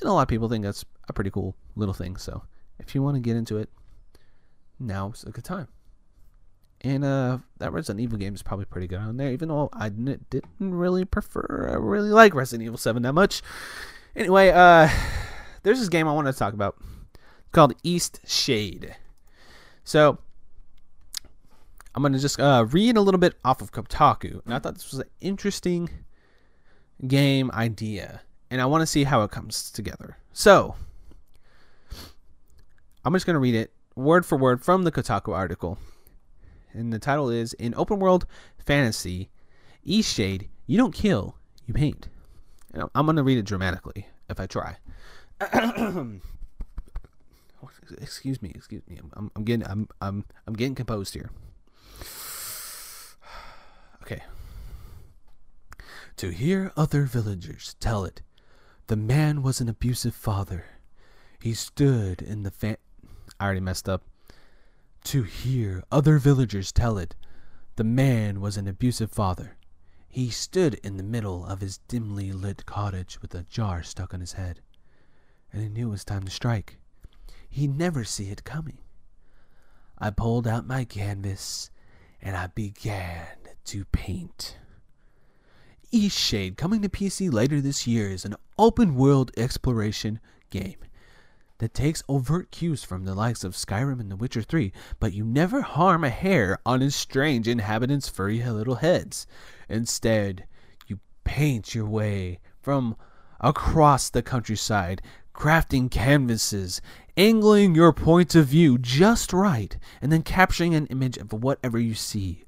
And 0.00 0.10
a 0.10 0.12
lot 0.12 0.22
of 0.22 0.28
people 0.28 0.50
think 0.50 0.64
that's 0.64 0.84
a 1.08 1.14
pretty 1.14 1.30
cool 1.30 1.56
little 1.74 1.94
thing, 1.94 2.18
so 2.18 2.42
if 2.78 2.94
you 2.94 3.02
want 3.02 3.16
to 3.16 3.22
get 3.22 3.36
into 3.38 3.56
it, 3.56 3.70
now's 4.78 5.24
a 5.24 5.30
good 5.30 5.44
time. 5.44 5.68
And 6.82 7.02
uh, 7.02 7.38
that 7.56 7.72
Resident 7.72 8.00
Evil 8.00 8.18
game 8.18 8.34
is 8.34 8.42
probably 8.42 8.66
pretty 8.66 8.86
good 8.86 8.98
on 8.98 9.16
there, 9.16 9.32
even 9.32 9.48
though 9.48 9.70
I 9.72 9.88
didn't, 9.88 10.28
didn't 10.28 10.50
really 10.60 11.06
prefer, 11.06 11.70
I 11.72 11.76
really 11.76 12.10
like 12.10 12.34
Resident 12.34 12.66
Evil 12.66 12.76
7 12.76 13.02
that 13.04 13.14
much. 13.14 13.40
Anyway, 14.14 14.50
uh, 14.50 14.90
there's 15.62 15.80
this 15.80 15.88
game 15.88 16.06
I 16.06 16.12
wanted 16.12 16.32
to 16.32 16.38
talk 16.38 16.52
about 16.52 16.76
called 17.50 17.82
Eastshade. 17.82 18.92
So, 19.84 20.18
I'm 21.98 22.02
going 22.02 22.12
to 22.12 22.20
just 22.20 22.38
uh, 22.38 22.64
read 22.70 22.96
a 22.96 23.00
little 23.00 23.18
bit 23.18 23.34
off 23.44 23.60
of 23.60 23.72
Kotaku. 23.72 24.40
And 24.44 24.54
I 24.54 24.60
thought 24.60 24.74
this 24.74 24.92
was 24.92 25.00
an 25.00 25.08
interesting 25.20 25.90
game 27.08 27.50
idea. 27.50 28.20
And 28.52 28.60
I 28.60 28.66
want 28.66 28.82
to 28.82 28.86
see 28.86 29.02
how 29.02 29.24
it 29.24 29.32
comes 29.32 29.72
together. 29.72 30.16
So, 30.32 30.76
I'm 33.04 33.12
just 33.14 33.26
going 33.26 33.34
to 33.34 33.40
read 33.40 33.56
it 33.56 33.72
word 33.96 34.24
for 34.24 34.38
word 34.38 34.62
from 34.62 34.84
the 34.84 34.92
Kotaku 34.92 35.34
article 35.34 35.76
and 36.72 36.92
the 36.92 37.00
title 37.00 37.30
is 37.30 37.52
In 37.54 37.74
Open 37.76 37.98
World 37.98 38.26
Fantasy, 38.64 39.28
Eastshade, 39.84 40.46
you 40.68 40.78
don't 40.78 40.94
kill, 40.94 41.34
you 41.66 41.74
paint. 41.74 42.08
I'm 42.94 43.06
going 43.06 43.16
to 43.16 43.24
read 43.24 43.38
it 43.38 43.44
dramatically 43.44 44.06
if 44.30 44.38
I 44.38 44.46
try. 44.46 44.76
excuse 48.00 48.40
me, 48.40 48.52
excuse 48.54 48.82
me. 48.86 49.00
I'm, 49.14 49.32
I'm 49.34 49.42
getting 49.42 49.66
I'm, 49.66 49.88
I'm 50.00 50.24
I'm 50.46 50.54
getting 50.54 50.76
composed 50.76 51.14
here. 51.14 51.30
Okay. 54.10 54.22
To 56.16 56.30
hear 56.30 56.72
other 56.78 57.02
villagers 57.02 57.76
tell 57.78 58.04
it, 58.04 58.22
the 58.86 58.96
man 58.96 59.42
was 59.42 59.60
an 59.60 59.68
abusive 59.68 60.14
father. 60.14 60.64
He 61.38 61.52
stood 61.52 62.22
in 62.22 62.42
the 62.42 62.50
fan. 62.50 62.78
I 63.38 63.44
already 63.44 63.60
messed 63.60 63.86
up. 63.86 64.04
To 65.04 65.24
hear 65.24 65.84
other 65.92 66.18
villagers 66.18 66.72
tell 66.72 66.96
it, 66.96 67.14
the 67.76 67.84
man 67.84 68.40
was 68.40 68.56
an 68.56 68.66
abusive 68.66 69.10
father. 69.10 69.58
He 70.08 70.30
stood 70.30 70.74
in 70.82 70.96
the 70.96 71.02
middle 71.02 71.44
of 71.44 71.60
his 71.60 71.76
dimly 71.86 72.32
lit 72.32 72.64
cottage 72.64 73.20
with 73.20 73.34
a 73.34 73.44
jar 73.44 73.82
stuck 73.82 74.14
on 74.14 74.20
his 74.20 74.32
head, 74.32 74.62
and 75.52 75.62
he 75.62 75.68
knew 75.68 75.88
it 75.88 75.90
was 75.90 76.04
time 76.04 76.22
to 76.22 76.30
strike. 76.30 76.78
He'd 77.50 77.76
never 77.76 78.04
see 78.04 78.30
it 78.30 78.42
coming. 78.42 78.78
I 79.98 80.08
pulled 80.10 80.48
out 80.48 80.66
my 80.66 80.86
canvas 80.86 81.70
and 82.20 82.36
I 82.36 82.48
began 82.48 83.37
to 83.68 83.84
paint. 83.86 84.56
Eastshade, 85.92 86.56
coming 86.56 86.80
to 86.80 86.88
PC 86.88 87.30
later 87.30 87.60
this 87.60 87.86
year, 87.86 88.08
is 88.08 88.24
an 88.24 88.34
open 88.58 88.94
world 88.94 89.30
exploration 89.36 90.20
game 90.48 90.76
that 91.58 91.74
takes 91.74 92.02
overt 92.08 92.50
cues 92.50 92.82
from 92.82 93.04
the 93.04 93.14
likes 93.14 93.44
of 93.44 93.52
Skyrim 93.52 94.00
and 94.00 94.10
The 94.10 94.16
Witcher 94.16 94.40
3, 94.40 94.72
but 94.98 95.12
you 95.12 95.22
never 95.22 95.60
harm 95.60 96.02
a 96.02 96.08
hair 96.08 96.58
on 96.64 96.80
its 96.80 96.96
strange 96.96 97.46
inhabitants' 97.46 98.08
furry 98.08 98.42
little 98.42 98.76
heads. 98.76 99.26
Instead, 99.68 100.46
you 100.86 101.00
paint 101.24 101.74
your 101.74 101.86
way 101.86 102.40
from 102.62 102.96
across 103.38 104.08
the 104.08 104.22
countryside, 104.22 105.02
crafting 105.34 105.90
canvases, 105.90 106.80
angling 107.18 107.74
your 107.74 107.92
point 107.92 108.34
of 108.34 108.46
view 108.46 108.78
just 108.78 109.34
right, 109.34 109.76
and 110.00 110.10
then 110.10 110.22
capturing 110.22 110.74
an 110.74 110.86
image 110.86 111.18
of 111.18 111.34
whatever 111.34 111.78
you 111.78 111.94
see. 111.94 112.44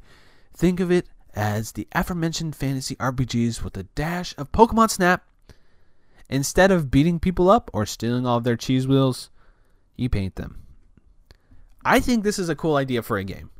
Think 0.60 0.78
of 0.78 0.92
it 0.92 1.06
as 1.34 1.72
the 1.72 1.88
aforementioned 1.92 2.54
fantasy 2.54 2.94
RPGs 2.96 3.64
with 3.64 3.78
a 3.78 3.84
dash 3.84 4.34
of 4.36 4.52
Pokemon 4.52 4.90
Snap 4.90 5.24
Instead 6.30 6.70
of 6.70 6.92
beating 6.92 7.18
people 7.18 7.50
up 7.50 7.68
or 7.74 7.84
stealing 7.84 8.24
all 8.24 8.36
of 8.36 8.44
their 8.44 8.56
cheese 8.56 8.86
wheels, 8.86 9.30
you 9.96 10.08
paint 10.08 10.36
them. 10.36 10.62
I 11.84 11.98
think 11.98 12.22
this 12.22 12.38
is 12.38 12.48
a 12.48 12.54
cool 12.54 12.76
idea 12.76 13.02
for 13.02 13.18
a 13.18 13.24
game. 13.24 13.50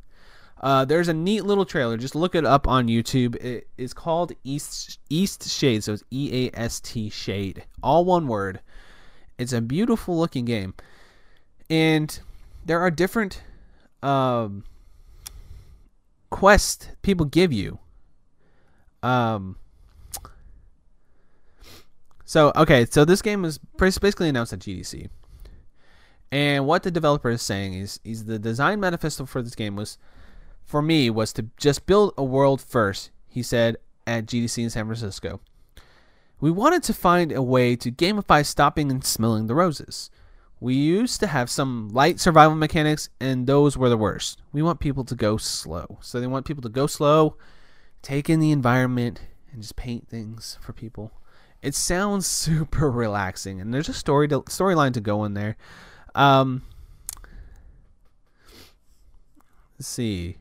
Uh, 0.60 0.84
there's 0.84 1.08
a 1.08 1.14
neat 1.14 1.44
little 1.44 1.64
trailer. 1.64 1.96
Just 1.96 2.14
look 2.14 2.36
it 2.36 2.44
up 2.44 2.68
on 2.68 2.86
YouTube. 2.86 3.34
It 3.42 3.66
is 3.76 3.92
called 3.92 4.32
East 4.44 5.00
Eastshade. 5.10 5.82
So 5.82 5.94
it's 5.94 6.04
E 6.12 6.46
A 6.46 6.56
S 6.56 6.78
T 6.78 7.08
Shade, 7.10 7.64
all 7.82 8.04
one 8.04 8.28
word. 8.28 8.60
It's 9.36 9.52
a 9.52 9.60
beautiful 9.60 10.16
looking 10.16 10.44
game, 10.44 10.74
and 11.70 12.20
there 12.66 12.80
are 12.80 12.90
different 12.90 13.42
um, 14.02 14.64
quests 16.30 16.88
people 17.02 17.26
give 17.26 17.52
you. 17.52 17.78
Um, 19.02 19.56
so 22.24 22.52
okay, 22.56 22.86
so 22.86 23.04
this 23.04 23.22
game 23.22 23.42
was 23.42 23.58
basically 23.78 24.28
announced 24.28 24.52
at 24.52 24.60
GDC, 24.60 25.08
and 26.32 26.66
what 26.66 26.82
the 26.82 26.90
developer 26.90 27.30
is 27.30 27.42
saying 27.42 27.74
is, 27.74 27.98
is 28.04 28.26
the 28.26 28.38
design 28.38 28.78
manifesto 28.80 29.26
for 29.26 29.42
this 29.42 29.54
game 29.54 29.74
was, 29.74 29.98
for 30.64 30.80
me, 30.80 31.10
was 31.10 31.32
to 31.34 31.46
just 31.56 31.86
build 31.86 32.14
a 32.16 32.24
world 32.24 32.60
first. 32.60 33.10
He 33.28 33.42
said 33.42 33.76
at 34.06 34.26
GDC 34.26 34.62
in 34.62 34.70
San 34.70 34.86
Francisco. 34.86 35.40
We 36.40 36.50
wanted 36.50 36.82
to 36.84 36.94
find 36.94 37.32
a 37.32 37.42
way 37.42 37.76
to 37.76 37.90
gamify 37.90 38.46
stopping 38.46 38.90
and 38.90 39.04
smelling 39.04 39.46
the 39.46 39.54
roses. 39.54 40.10
We 40.60 40.74
used 40.74 41.20
to 41.20 41.26
have 41.26 41.50
some 41.50 41.88
light 41.88 42.20
survival 42.20 42.54
mechanics, 42.54 43.08
and 43.18 43.46
those 43.46 43.78
were 43.78 43.88
the 43.88 43.96
worst. 43.96 44.42
We 44.52 44.60
want 44.60 44.78
people 44.78 45.04
to 45.04 45.14
go 45.14 45.38
slow. 45.38 45.98
So 46.02 46.20
they 46.20 46.26
want 46.26 46.44
people 46.44 46.62
to 46.62 46.68
go 46.68 46.86
slow, 46.86 47.36
take 48.02 48.28
in 48.28 48.40
the 48.40 48.50
environment, 48.50 49.22
and 49.52 49.62
just 49.62 49.76
paint 49.76 50.08
things 50.08 50.58
for 50.60 50.74
people. 50.74 51.12
It 51.62 51.74
sounds 51.74 52.26
super 52.26 52.90
relaxing, 52.90 53.60
and 53.60 53.72
there's 53.72 53.88
a 53.88 53.94
story 53.94 54.28
to, 54.28 54.42
storyline 54.42 54.92
to 54.94 55.00
go 55.00 55.24
in 55.24 55.32
there. 55.32 55.56
Um, 56.14 56.62
let's 59.78 59.88
see. 59.88 60.36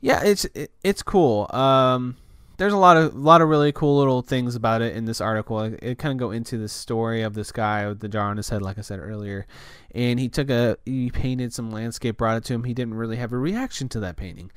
Yeah, 0.00 0.22
it's 0.24 0.44
it, 0.46 0.72
it's 0.82 1.02
cool. 1.02 1.48
Um, 1.50 2.16
there's 2.62 2.72
a 2.72 2.78
lot 2.78 2.96
of 2.96 3.16
lot 3.16 3.42
of 3.42 3.48
really 3.48 3.72
cool 3.72 3.98
little 3.98 4.22
things 4.22 4.54
about 4.54 4.82
it 4.82 4.94
in 4.94 5.04
this 5.04 5.20
article. 5.20 5.60
It, 5.62 5.80
it 5.82 5.98
kind 5.98 6.12
of 6.12 6.18
go 6.18 6.30
into 6.30 6.56
the 6.58 6.68
story 6.68 7.22
of 7.22 7.34
this 7.34 7.50
guy 7.50 7.88
with 7.88 7.98
the 7.98 8.08
jar 8.08 8.28
on 8.28 8.36
his 8.36 8.50
head, 8.50 8.62
like 8.62 8.78
I 8.78 8.82
said 8.82 9.00
earlier, 9.00 9.48
and 9.92 10.20
he 10.20 10.28
took 10.28 10.48
a 10.48 10.76
he 10.84 11.10
painted 11.10 11.52
some 11.52 11.72
landscape, 11.72 12.16
brought 12.16 12.36
it 12.36 12.44
to 12.44 12.54
him. 12.54 12.62
He 12.62 12.72
didn't 12.72 12.94
really 12.94 13.16
have 13.16 13.32
a 13.32 13.36
reaction 13.36 13.88
to 13.88 14.00
that 14.00 14.14
painting. 14.14 14.52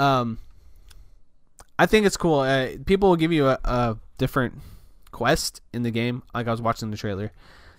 Um, 0.00 0.38
I 1.78 1.86
think 1.86 2.06
it's 2.06 2.16
cool. 2.16 2.40
Uh, 2.40 2.70
people 2.86 3.10
will 3.10 3.16
give 3.16 3.30
you 3.30 3.46
a, 3.46 3.60
a 3.62 3.98
different 4.18 4.54
quest 5.12 5.60
in 5.72 5.84
the 5.84 5.92
game. 5.92 6.24
Like 6.34 6.48
I 6.48 6.50
was 6.50 6.60
watching 6.60 6.90
the 6.90 6.96
trailer, 6.96 7.30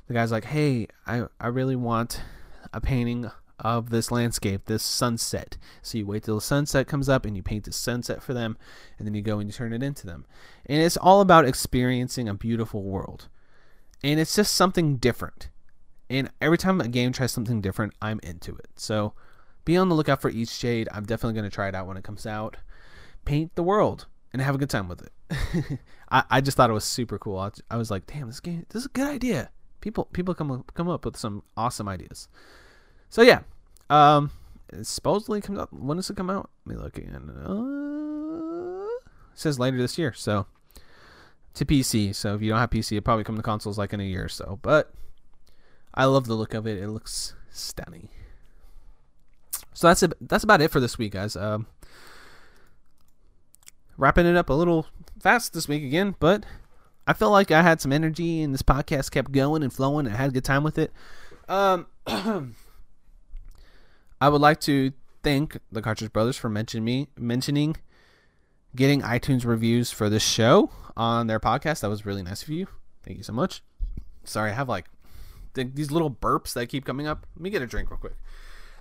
the 0.08 0.14
guy's 0.14 0.32
like, 0.32 0.46
"Hey, 0.46 0.88
I 1.06 1.26
I 1.38 1.48
really 1.48 1.76
want 1.76 2.22
a 2.72 2.80
painting 2.80 3.30
of 3.60 3.90
this 3.90 4.12
landscape, 4.12 4.66
this 4.66 4.84
sunset." 4.84 5.58
So 5.82 5.98
you 5.98 6.06
wait 6.06 6.24
till 6.24 6.36
the 6.36 6.42
sunset 6.42 6.88
comes 6.88 7.10
up 7.10 7.26
and 7.26 7.36
you 7.36 7.44
paint 7.44 7.66
the 7.66 7.72
sunset 7.72 8.22
for 8.22 8.34
them, 8.34 8.58
and 8.98 9.08
then 9.08 9.14
you 9.14 9.22
go 9.22 9.40
and 9.40 9.50
you 9.50 9.54
turn 9.54 9.74
it 9.74 9.84
into 9.84 10.06
them. 10.06 10.26
And 10.66 10.82
it's 10.82 10.98
all 10.98 11.22
about 11.22 11.46
experiencing 11.46 12.30
a 12.30 12.34
beautiful 12.34 12.84
world, 12.84 13.28
and 14.04 14.20
it's 14.20 14.36
just 14.36 14.54
something 14.54 14.98
different. 14.98 15.50
And 16.10 16.30
every 16.40 16.58
time 16.58 16.80
a 16.82 16.88
game 16.88 17.12
tries 17.12 17.32
something 17.32 17.62
different, 17.62 17.94
I'm 18.02 18.20
into 18.22 18.56
it. 18.56 18.68
So 18.76 19.14
be 19.64 19.76
on 19.76 19.90
the 19.90 19.96
lookout 19.96 20.22
for 20.22 20.32
Eastshade. 20.32 20.88
I'm 20.92 21.04
definitely 21.06 21.34
going 21.34 21.50
to 21.50 21.56
try 21.56 21.68
it 21.68 21.74
out 21.74 21.88
when 21.88 21.98
it 21.98 22.04
comes 22.04 22.28
out 22.28 22.58
paint 23.26 23.56
the 23.56 23.64
world 23.64 24.06
and 24.32 24.42
have 24.42 24.56
a 24.56 24.58
good 24.58 24.70
time 24.70 24.88
with 24.88 25.02
it. 25.02 25.80
I, 26.12 26.24
I 26.30 26.42
just 26.42 26.56
thought 26.56 26.70
it 26.70 26.74
was 26.74 26.86
super 26.86 27.18
cool. 27.18 27.40
I, 27.40 27.50
I 27.70 27.78
was 27.78 27.92
like, 27.92 28.06
damn, 28.06 28.28
this 28.28 28.40
game, 28.40 28.66
this 28.70 28.82
is 28.82 28.86
a 28.86 28.90
good 28.90 29.08
idea. 29.08 29.50
People 29.82 30.06
people 30.06 30.34
come 30.34 30.64
come 30.74 30.90
up 30.90 31.06
with 31.06 31.18
some 31.18 31.44
awesome 31.58 31.88
ideas. 31.88 32.28
So 33.16 33.22
yeah, 33.22 33.44
um, 33.90 34.30
it 34.74 34.86
supposedly 34.86 35.40
comes 35.40 35.58
out. 35.58 35.72
When 35.72 35.96
does 35.96 36.10
it 36.10 36.18
come 36.18 36.30
out? 36.30 36.50
Let 36.66 36.76
me 36.76 36.84
look 36.84 36.98
again. 36.98 37.30
Uh, 37.30 38.84
it 39.32 39.40
says 39.40 39.58
later 39.58 39.78
this 39.78 39.98
year. 39.98 40.12
So 40.12 40.48
to 41.54 41.64
PC. 41.64 42.14
So 42.14 42.36
if 42.36 42.42
you 42.42 42.50
don't 42.50 42.60
have 42.60 42.72
PC, 42.72 42.98
it 42.98 43.04
probably 43.04 43.24
come 43.24 43.38
to 43.38 43.42
consoles 43.42 43.78
like 43.78 43.94
in 43.94 44.02
a 44.02 44.04
year 44.04 44.26
or 44.26 44.28
so. 44.28 44.60
But 44.62 44.92
I 45.94 46.04
love 46.04 46.28
the 46.28 46.34
look 46.34 46.54
of 46.54 46.68
it. 46.68 46.78
It 46.78 46.90
looks 46.90 47.36
stunning. 47.50 48.10
So 49.74 49.88
that's 49.88 50.04
a, 50.04 50.10
that's 50.20 50.44
about 50.44 50.60
it 50.60 50.70
for 50.70 50.82
this 50.82 50.98
week, 50.98 51.14
guys. 51.14 51.38
Um, 51.38 51.68
wrapping 53.98 54.26
it 54.26 54.36
up 54.36 54.50
a 54.50 54.54
little 54.54 54.88
fast 55.22 55.54
this 55.54 55.70
week 55.70 55.84
again, 55.84 56.18
but 56.20 56.46
I 57.08 57.14
felt 57.14 57.32
like 57.32 57.50
I 57.50 57.62
had 57.62 57.80
some 57.80 57.94
energy 57.94 58.42
and 58.42 58.54
this 58.54 58.62
podcast 58.62 59.12
kept 59.12 59.32
going 59.32 59.64
and 59.64 59.72
flowing. 59.72 60.06
I 60.06 60.18
had 60.18 60.32
a 60.32 60.34
good 60.34 60.44
time 60.44 60.66
with 60.66 60.78
it. 60.78 60.92
Um, 61.48 61.88
I 64.22 64.30
would 64.30 64.42
like 64.42 64.60
to 64.62 64.94
thank 65.24 65.60
the 65.72 65.82
Cartridge 65.82 66.14
Brothers 66.14 66.38
for 66.38 66.50
mentioning 66.50 66.86
me 66.86 67.08
mentioning 67.18 67.76
getting 68.76 69.02
iTunes 69.02 69.46
reviews 69.46 69.92
for 69.92 70.10
this 70.10 70.24
show 70.24 70.70
on 70.96 71.28
their 71.28 71.40
podcast. 71.40 71.82
That 71.82 71.90
was 71.90 72.06
really 72.06 72.24
nice 72.24 72.44
of 72.44 72.50
you. 72.50 72.68
Thank 73.04 73.18
you 73.18 73.24
so 73.24 73.34
much. 73.34 73.62
Sorry, 74.24 74.52
I 74.52 74.54
have 74.54 74.70
like 74.70 74.86
th- 75.54 75.70
these 75.74 75.92
little 75.92 76.12
burps 76.12 76.54
that 76.54 76.68
keep 76.68 76.86
coming 76.86 77.08
up. 77.08 77.26
Let 77.36 77.42
me 77.42 77.50
get 77.50 77.62
a 77.62 77.68
drink 77.68 77.90
real 77.90 78.00
quick. 78.00 78.16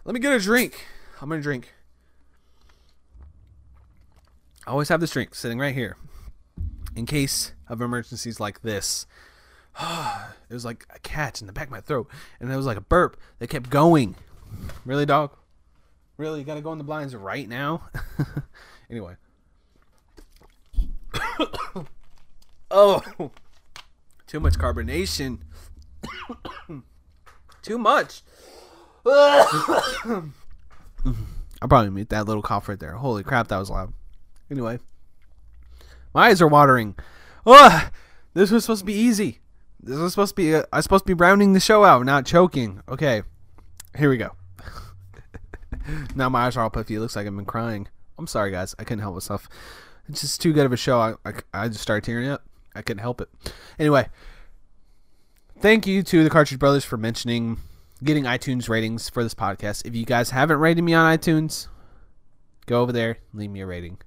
Let 0.05 0.14
me 0.14 0.20
get 0.20 0.32
a 0.32 0.39
drink. 0.39 0.87
I'm 1.20 1.28
gonna 1.28 1.43
drink. 1.43 1.72
I 4.66 4.70
always 4.70 4.89
have 4.89 5.01
this 5.01 5.11
drink 5.11 5.35
sitting 5.35 5.59
right 5.59 5.74
here 5.74 5.97
in 6.97 7.07
case 7.07 7.53
of 7.68 7.80
emergencies 7.80 8.41
like 8.41 8.62
this. 8.62 9.07
it 9.80 10.53
was 10.53 10.64
like 10.64 10.87
a 10.95 10.99
catch 11.01 11.41
in 11.41 11.47
the 11.47 11.53
back 11.53 11.66
of 11.66 11.72
my 11.72 11.80
throat, 11.80 12.09
and 12.41 12.51
it 12.51 12.57
was 12.57 12.66
like 12.66 12.76
a 12.76 12.82
burp 12.82 13.18
that 13.39 13.49
kept 13.49 13.70
going. 13.70 14.16
Really, 14.85 15.07
dog? 15.07 15.33
Really? 16.17 16.41
You 16.41 16.45
gotta 16.45 16.61
go 16.61 16.73
in 16.73 16.79
the 16.79 16.85
blinds 16.85 17.15
right 17.17 17.49
now? 17.49 17.89
anyway. 18.91 19.15
oh, 22.71 23.31
too 24.27 24.41
much 24.41 24.55
carbonation. 24.55 25.41
too 27.63 27.79
much. 27.79 28.23
I'll 29.07 30.33
probably 31.69 31.91
mute 31.91 32.09
that 32.11 32.27
little 32.27 32.43
cough 32.43 32.69
right 32.69 32.79
there. 32.79 32.93
Holy 32.93 33.23
crap, 33.23 33.49
that 33.49 33.59
was 33.59 33.71
loud. 33.71 33.93
Anyway, 34.51 34.79
my 36.15 36.29
eyes 36.29 36.43
are 36.43 36.49
watering. 36.49 36.95
Ugh, 37.47 37.93
this 38.35 38.51
was 38.51 38.65
supposed 38.65 38.81
to 38.81 38.87
be 38.87 38.95
easy. 38.95 39.41
This 39.81 39.99
was 39.99 40.13
supposed 40.13 40.33
to 40.33 40.37
be. 40.37 40.55
Uh, 40.55 40.65
I'm 40.73 40.83
supposed 40.83 41.05
to 41.05 41.15
be 41.15 41.15
rounding 41.15 41.53
the 41.53 41.61
show 41.61 41.85
out, 41.85 42.05
not 42.07 42.25
choking. 42.25 42.83
Okay, 42.89 43.23
here 43.97 44.09
we 44.09 44.17
go. 44.17 44.31
now 46.14 46.28
my 46.28 46.47
eyes 46.47 46.57
are 46.57 46.62
all 46.62 46.70
puffy. 46.70 46.95
It 46.95 47.01
looks 47.01 47.16
like 47.16 47.26
I've 47.26 47.37
been 47.37 47.45
crying. 47.45 47.89
I'm 48.18 48.26
sorry, 48.26 48.51
guys. 48.51 48.74
I 48.78 48.85
couldn't 48.85 49.03
help 49.03 49.14
myself. 49.14 49.49
It's 50.09 50.20
just 50.20 50.41
too 50.41 50.53
good 50.53 50.66
of 50.66 50.72
a 50.72 50.76
show. 50.76 50.99
I, 51.01 51.14
I, 51.24 51.32
I 51.53 51.68
just 51.68 51.80
started 51.80 52.05
tearing 52.05 52.28
up. 52.28 52.45
I 52.74 52.82
couldn't 52.82 53.03
help 53.03 53.20
it. 53.20 53.28
Anyway, 53.78 54.09
thank 55.59 55.87
you 55.87 56.03
to 56.03 56.24
the 56.24 56.30
Cartridge 56.30 56.59
Brothers 56.59 56.85
for 56.85 56.97
mentioning 56.97 57.59
getting 58.03 58.24
iTunes 58.24 58.68
ratings 58.68 59.09
for 59.09 59.22
this 59.22 59.35
podcast. 59.35 59.87
If 59.87 59.95
you 59.95 60.05
guys 60.05 60.30
haven't 60.30 60.59
rated 60.59 60.85
me 60.85 60.95
on 60.95 61.16
iTunes, 61.16 61.68
go 62.66 62.82
over 62.82 62.93
there, 62.93 63.18
leave 63.32 63.51
me 63.51 63.61
a 63.61 63.66
rating. 63.66 63.99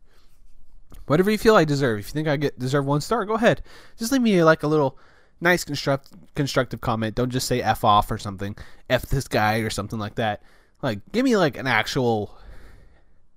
Whatever 1.08 1.32
you 1.32 1.38
feel 1.38 1.56
I 1.56 1.64
deserve. 1.64 2.00
If 2.00 2.08
you 2.08 2.14
think 2.14 2.28
I 2.28 2.36
get 2.36 2.60
deserve 2.60 2.86
one 2.86 3.02
star, 3.02 3.26
go 3.26 3.36
ahead. 3.36 3.64
Just 3.98 4.12
leave 4.12 4.22
me 4.22 4.44
like 4.44 4.64
a 4.64 4.68
little 4.68 4.98
nice 5.40 5.64
construct 5.64 6.10
constructive 6.36 6.82
comment. 6.82 7.16
Don't 7.16 7.30
just 7.30 7.48
say 7.48 7.62
f 7.62 7.84
off 7.84 8.12
or 8.12 8.18
something. 8.18 8.56
F 8.90 9.04
this 9.04 9.28
guy 9.28 9.60
or 9.60 9.70
something 9.70 10.00
like 10.00 10.16
that. 10.16 10.44
Like 10.82 11.00
give 11.12 11.24
me 11.26 11.38
like 11.38 11.58
an 11.58 11.68
actual 11.68 12.38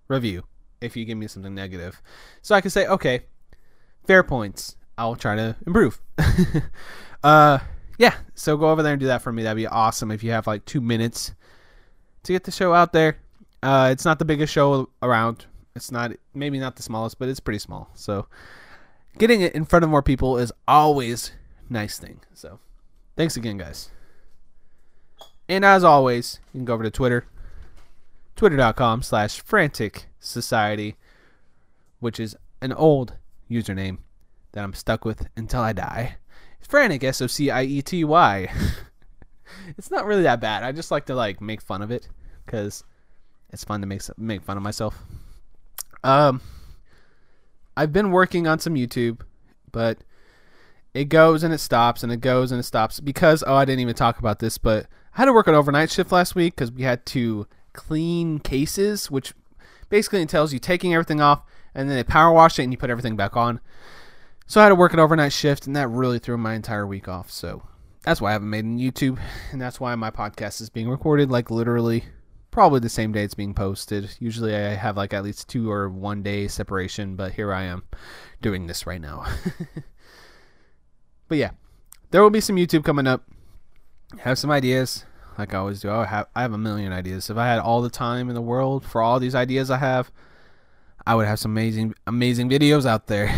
review 0.09 0.45
if 0.81 0.97
you 0.97 1.05
give 1.05 1.19
me 1.19 1.27
something 1.27 1.55
negative. 1.55 2.01
So 2.43 2.55
I 2.55 2.61
can 2.61 2.71
say, 2.71 2.87
okay, 2.87 3.23
fair 4.07 4.23
points. 4.23 4.77
I'll 4.99 5.17
try 5.17 5.37
to 5.37 5.57
improve. 5.67 6.01
uh 7.25 7.59
yeah, 8.01 8.15
so 8.35 8.57
go 8.57 8.71
over 8.71 8.83
there 8.83 8.95
and 8.95 9.01
do 9.01 9.09
that 9.09 9.21
for 9.21 9.31
me. 9.31 9.43
That'd 9.43 9.57
be 9.57 9.67
awesome 9.67 10.11
if 10.11 10.25
you 10.25 10.31
have 10.31 10.47
like 10.47 10.65
two 10.65 10.81
minutes 10.81 11.33
to 12.23 12.33
get 12.33 12.45
the 12.45 12.51
show 12.51 12.73
out 12.73 12.95
there. 12.95 13.19
Uh, 13.63 13.91
it's 13.93 14.07
not 14.07 14.19
the 14.19 14.25
biggest 14.25 14.53
show 14.53 14.89
around. 15.03 15.45
It's 15.77 15.91
not 15.91 16.13
maybe 16.33 16.59
not 16.59 16.77
the 16.77 16.83
smallest, 16.83 17.19
but 17.19 17.29
it's 17.29 17.41
pretty 17.41 17.59
small. 17.59 17.91
So 17.95 18.27
getting 19.19 19.43
it 19.43 19.55
in 19.55 19.67
front 19.67 19.85
of 19.85 19.91
more 19.91 20.03
people 20.03 20.39
is 20.39 20.51
always 20.67 21.33
nice 21.69 21.99
thing. 21.99 22.21
So 22.33 22.59
thanks 23.17 23.37
again, 23.37 23.59
guys. 23.59 23.91
And 25.51 25.65
as 25.65 25.83
always, 25.83 26.39
you 26.55 26.61
can 26.61 26.65
go 26.65 26.75
over 26.75 26.85
to 26.85 26.93
Twitter, 26.93 27.27
twitter.com 28.37 29.03
slash 29.03 29.41
frantic 29.41 30.07
society, 30.21 30.95
which 31.99 32.21
is 32.21 32.37
an 32.63 32.73
old 32.73 33.15
username 33.51 33.99
that 34.53 34.63
I'm 34.63 34.75
stuck 34.75 35.05
with 35.05 35.27
until 35.37 35.61
I 35.61 35.73
die. 35.73 36.19
Frantic, 36.61 37.03
S 37.03 37.21
O 37.21 37.27
C 37.27 37.51
I 37.51 37.65
E 37.65 37.83
T 37.83 38.05
Y. 38.05 38.49
It's 39.77 39.91
not 39.91 40.07
really 40.07 40.23
that 40.23 40.41
bad. 40.41 40.63
I 40.63 40.71
just 40.71 40.93
like 40.93 41.07
to 41.07 41.15
like 41.17 41.41
make 41.41 41.61
fun 41.61 41.83
of 41.83 41.91
it 41.91 42.09
because 42.47 42.85
it's 43.53 43.65
fun 43.65 43.81
to 43.81 43.87
make 43.87 44.03
make 44.17 44.43
fun 44.43 44.57
of 44.57 44.63
myself. 44.63 45.03
Um, 46.05 46.41
I've 47.77 47.93
been 47.93 48.13
working 48.13 48.47
on 48.47 48.61
some 48.61 48.77
YouTube, 48.77 49.23
but 49.73 49.99
it 50.95 51.07
goes 51.07 51.43
and 51.43 51.53
it 51.53 51.59
stops 51.59 52.05
and 52.05 52.13
it 52.13 52.21
goes 52.21 52.53
and 52.53 52.61
it 52.61 52.63
stops 52.63 53.01
because 53.01 53.43
oh 53.45 53.57
I 53.57 53.65
didn't 53.65 53.81
even 53.81 53.97
talk 53.97 54.21
about 54.21 54.39
this, 54.39 54.57
but 54.57 54.87
I 55.15 55.19
had 55.19 55.25
to 55.27 55.33
work 55.33 55.47
an 55.47 55.55
overnight 55.55 55.91
shift 55.91 56.13
last 56.13 56.35
week 56.35 56.55
because 56.55 56.73
we 56.73 56.83
had 56.83 57.05
to 57.07 57.47
clean 57.73 58.39
cases, 58.39 59.11
which 59.11 59.35
basically 59.89 60.23
entails 60.23 60.53
you 60.53 60.59
taking 60.59 60.95
everything 60.95 61.21
off 61.21 61.43
and 61.75 61.89
then 61.89 61.97
they 61.97 62.05
power 62.05 62.33
wash 62.33 62.59
it 62.59 62.63
and 62.63 62.73
you 62.73 62.79
put 62.79 62.91
everything 62.91 63.17
back 63.17 63.37
on. 63.37 63.61
So 64.47 64.61
I 64.61 64.65
had 64.65 64.71
to 64.71 64.75
work 64.75 64.93
an 64.93 65.01
overnight 65.01 65.33
shift 65.33 65.67
and 65.67 65.77
that 65.77 65.89
really 65.89 66.19
threw 66.19 66.37
my 66.37 66.55
entire 66.55 66.87
week 66.87 67.09
off. 67.09 67.31
So 67.31 67.63
that's 68.03 68.21
why 68.21 68.31
I 68.31 68.33
haven't 68.33 68.51
made 68.51 68.65
on 68.65 68.79
YouTube, 68.79 69.19
and 69.53 69.61
that's 69.61 69.79
why 69.79 69.95
my 69.95 70.11
podcast 70.11 70.61
is 70.61 70.71
being 70.71 70.89
recorded 70.89 71.31
like 71.31 71.51
literally 71.51 72.05
probably 72.51 72.81
the 72.81 72.89
same 72.89 73.13
day 73.13 73.25
it's 73.25 73.35
being 73.35 73.55
posted. 73.55 74.17
Usually 74.19 74.55
I 74.55 74.75
have 74.75 74.97
like 74.97 75.15
at 75.15 75.23
least 75.23 75.49
two 75.49 75.71
or 75.71 75.89
one 75.89 76.23
day 76.23 76.49
separation, 76.49 77.17
but 77.17 77.33
here 77.33 77.53
I 77.53 77.65
am 77.65 77.85
doing 78.43 78.67
this 78.67 78.87
right 78.87 79.01
now. 79.01 79.27
but 81.29 81.39
yeah, 81.39 81.51
there 82.11 82.23
will 82.23 82.31
be 82.31 82.41
some 82.41 82.57
YouTube 82.57 82.85
coming 82.85 83.07
up. 83.07 83.25
Have 84.19 84.39
some 84.39 84.51
ideas, 84.51 85.05
like 85.39 85.55
I 85.55 85.59
always 85.59 85.81
do. 85.81 85.91
I 85.91 86.05
have 86.05 86.27
I 86.35 86.43
have 86.43 86.53
a 86.53 86.59
million 86.59 86.93
ideas. 86.93 87.31
If 87.31 87.37
I 87.37 87.47
had 87.47 87.61
all 87.61 87.81
the 87.81 87.91
time 87.91 88.29
in 88.29 88.35
the 88.35 88.41
world 88.41 88.85
for 88.85 89.01
all 89.01 89.21
these 89.21 89.35
ideas 89.35 89.71
I 89.71 89.79
have, 89.79 90.11
I 91.07 91.15
would 91.15 91.27
have 91.27 91.39
some 91.39 91.53
amazing 91.53 91.95
amazing 92.07 92.51
videos 92.51 92.87
out 92.87 93.07
there. 93.07 93.33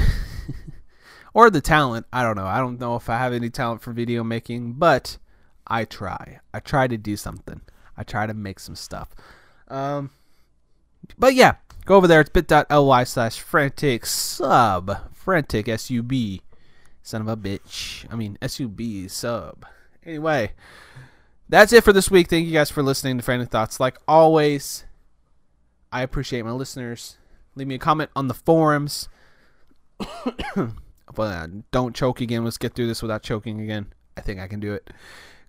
or 1.35 1.51
the 1.51 1.61
talent. 1.61 2.07
I 2.13 2.23
don't 2.23 2.37
know. 2.37 2.47
I 2.47 2.59
don't 2.59 2.81
know 2.81 2.97
if 2.97 3.09
I 3.09 3.19
have 3.19 3.33
any 3.33 3.51
talent 3.51 3.83
for 3.83 3.93
video 3.93 4.25
making, 4.25 4.75
but 4.75 5.19
I 5.67 5.85
try. 5.85 6.41
I 6.53 6.61
try 6.61 6.87
to 6.87 6.97
do 6.97 7.17
something. 7.17 7.61
I 7.97 8.03
try 8.03 8.27
to 8.27 8.35
make 8.35 8.59
some 8.59 8.77
stuff. 8.77 9.11
Um, 9.69 10.11
but 11.19 11.35
yeah, 11.35 11.57
go 11.85 11.97
over 11.97 12.07
there. 12.07 12.21
It's 12.21 12.31
bit.ly 12.31 13.05
slash 13.05 13.41
frantic 13.41 14.07
sub. 14.07 15.15
Frantic, 15.15 15.69
S 15.69 15.91
U 15.91 16.03
B. 16.03 16.43
Son 17.03 17.21
of 17.21 17.29
a 17.29 17.37
bitch. 17.37 18.07
I 18.11 18.17
mean, 18.17 18.39
S 18.43 18.61
U 18.61 18.69
B 18.69 19.09
sub. 19.09 19.65
Anyway, 20.05 20.53
that's 21.49 21.73
it 21.73 21.85
for 21.85 21.93
this 21.93 22.11
week. 22.11 22.29
Thank 22.29 22.47
you 22.47 22.53
guys 22.53 22.71
for 22.71 22.83
listening 22.83 23.19
to 23.19 23.23
Frantic 23.23 23.51
Thoughts. 23.51 23.79
Like 23.79 23.99
always, 24.09 24.85
I 25.93 26.03
appreciate 26.03 26.45
my 26.45 26.53
listeners. 26.53 27.19
Leave 27.55 27.69
me 27.69 27.77
a 27.77 27.79
comment 27.79 28.11
on 28.17 28.29
the 28.29 28.35
forums. 28.35 29.09
but 30.57 30.69
uh, 31.19 31.47
don't 31.71 31.95
choke 31.95 32.21
again. 32.21 32.45
Let's 32.45 32.59
get 32.59 32.75
through 32.75 32.89
this 32.89 33.03
without 33.03 33.23
choking 33.23 33.61
again. 33.61 33.93
I 34.17 34.23
think 34.23 34.41
I 34.41 34.49
can 34.49 34.61
do 34.61 34.73
it. 34.73 34.91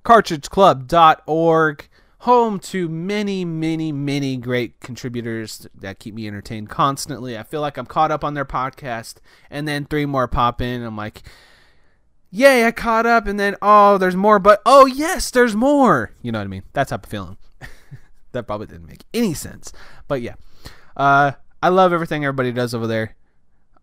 CartridgeClub.org, 0.05 1.89
home 2.19 2.59
to 2.59 2.89
many, 2.89 3.45
many, 3.45 3.91
many 3.91 4.37
great 4.37 4.79
contributors 4.81 5.67
that 5.73 5.99
keep 5.99 6.13
me 6.13 6.27
entertained 6.27 6.69
constantly. 6.69 7.37
I 7.37 7.43
feel 7.43 7.61
like 7.61 7.77
I'm 7.77 7.85
caught 7.85 8.11
up 8.11 8.23
on 8.23 8.33
their 8.33 8.45
podcast, 8.45 9.15
and 9.49 9.67
then 9.67 9.85
three 9.85 10.05
more 10.05 10.27
pop 10.27 10.61
in. 10.61 10.83
I'm 10.83 10.97
like, 10.97 11.23
yay, 12.33 12.65
I 12.65 12.71
caught 12.71 13.05
up, 13.05 13.27
and 13.27 13.39
then, 13.39 13.55
oh, 13.61 13.97
there's 13.97 14.15
more, 14.15 14.39
but 14.39 14.61
oh, 14.65 14.85
yes, 14.85 15.29
there's 15.31 15.55
more. 15.55 16.11
You 16.21 16.31
know 16.31 16.39
what 16.39 16.45
I 16.45 16.47
mean? 16.47 16.63
That's 16.73 16.89
how 16.89 16.97
I'm 16.97 17.03
feeling. 17.03 17.37
that 18.31 18.47
probably 18.47 18.67
didn't 18.67 18.87
make 18.87 19.03
any 19.13 19.33
sense. 19.33 19.71
But 20.07 20.21
yeah, 20.21 20.35
uh, 20.97 21.33
I 21.61 21.69
love 21.69 21.93
everything 21.93 22.25
everybody 22.25 22.51
does 22.51 22.73
over 22.73 22.87
there. 22.87 23.15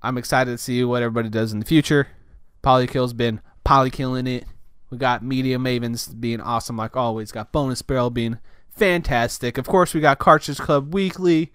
I'm 0.02 0.18
excited 0.18 0.50
to 0.50 0.58
see 0.58 0.82
what 0.84 1.02
everybody 1.02 1.28
does 1.28 1.52
in 1.52 1.60
the 1.60 1.66
future. 1.66 2.08
Polykill's 2.62 3.12
been 3.12 3.40
polykilling 3.64 4.28
it. 4.28 4.44
We 4.90 4.98
got 4.98 5.22
Media 5.22 5.56
Mavens 5.56 6.18
being 6.18 6.40
awesome 6.40 6.76
like 6.76 6.96
always. 6.96 7.30
Got 7.30 7.52
Bonus 7.52 7.82
Barrel 7.82 8.10
being 8.10 8.38
fantastic. 8.68 9.56
Of 9.56 9.66
course, 9.66 9.94
we 9.94 10.00
got 10.00 10.18
Cartridge 10.18 10.58
Club 10.58 10.92
Weekly 10.92 11.52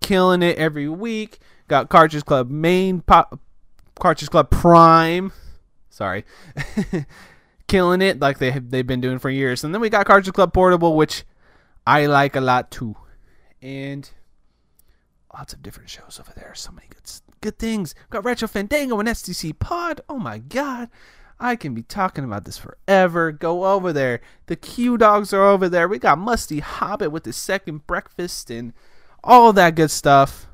killing 0.00 0.42
it 0.42 0.56
every 0.56 0.88
week. 0.88 1.38
Got 1.66 1.90
Cartridge 1.90 2.24
Club 2.24 2.48
Main, 2.48 3.02
Pop, 3.02 3.38
Cartridge 4.00 4.30
Club 4.30 4.48
Prime. 4.48 5.32
Sorry. 5.98 6.24
killing 7.66 8.00
it 8.00 8.20
like 8.20 8.38
they 8.38 8.52
they've 8.52 8.86
been 8.86 9.00
doing 9.00 9.18
for 9.18 9.30
years. 9.30 9.64
And 9.64 9.74
then 9.74 9.80
we 9.80 9.90
got 9.90 10.06
Cartridge 10.06 10.32
Club 10.32 10.52
Portable, 10.52 10.94
which 10.94 11.24
I 11.84 12.06
like 12.06 12.36
a 12.36 12.40
lot 12.40 12.70
too. 12.70 12.94
And 13.60 14.08
lots 15.34 15.52
of 15.52 15.60
different 15.60 15.90
shows 15.90 16.20
over 16.20 16.32
there. 16.36 16.54
So 16.54 16.70
many 16.70 16.86
good 16.86 17.02
good 17.40 17.58
things. 17.58 17.96
We 17.96 18.14
Got 18.14 18.24
Retro 18.24 18.46
Fandango 18.46 19.00
and 19.00 19.08
STC 19.08 19.58
Pod. 19.58 20.00
Oh 20.08 20.20
my 20.20 20.38
god. 20.38 20.88
I 21.40 21.56
can 21.56 21.74
be 21.74 21.82
talking 21.82 22.22
about 22.22 22.44
this 22.44 22.58
forever. 22.58 23.32
Go 23.32 23.64
over 23.64 23.92
there. 23.92 24.20
The 24.46 24.54
Q 24.54 24.98
Dogs 24.98 25.32
are 25.32 25.42
over 25.42 25.68
there. 25.68 25.88
We 25.88 25.98
got 25.98 26.18
Musty 26.18 26.60
Hobbit 26.60 27.10
with 27.10 27.24
the 27.24 27.32
second 27.32 27.88
breakfast 27.88 28.52
and 28.52 28.72
all 29.24 29.52
that 29.52 29.74
good 29.74 29.90
stuff. 29.90 30.46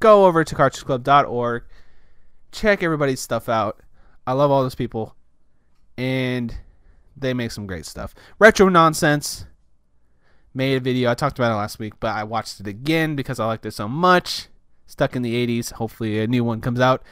go 0.00 0.26
over 0.26 0.44
to 0.44 0.54
cartridgeclub.org. 0.54 1.62
Check 2.52 2.82
everybody's 2.82 3.20
stuff 3.20 3.48
out. 3.48 3.80
I 4.26 4.32
love 4.32 4.50
all 4.50 4.62
those 4.62 4.74
people. 4.74 5.14
And 5.96 6.54
they 7.16 7.32
make 7.32 7.52
some 7.52 7.66
great 7.66 7.86
stuff. 7.86 8.14
Retro 8.38 8.68
Nonsense 8.68 9.46
made 10.52 10.76
a 10.76 10.80
video. 10.80 11.10
I 11.10 11.14
talked 11.14 11.38
about 11.38 11.52
it 11.52 11.56
last 11.56 11.78
week, 11.78 11.94
but 12.00 12.14
I 12.14 12.24
watched 12.24 12.60
it 12.60 12.66
again 12.66 13.16
because 13.16 13.40
I 13.40 13.46
liked 13.46 13.64
it 13.66 13.72
so 13.72 13.88
much. 13.88 14.48
Stuck 14.86 15.16
in 15.16 15.22
the 15.22 15.46
80s. 15.46 15.72
Hopefully, 15.72 16.20
a 16.20 16.26
new 16.26 16.44
one 16.44 16.60
comes 16.60 16.80
out 16.80 17.02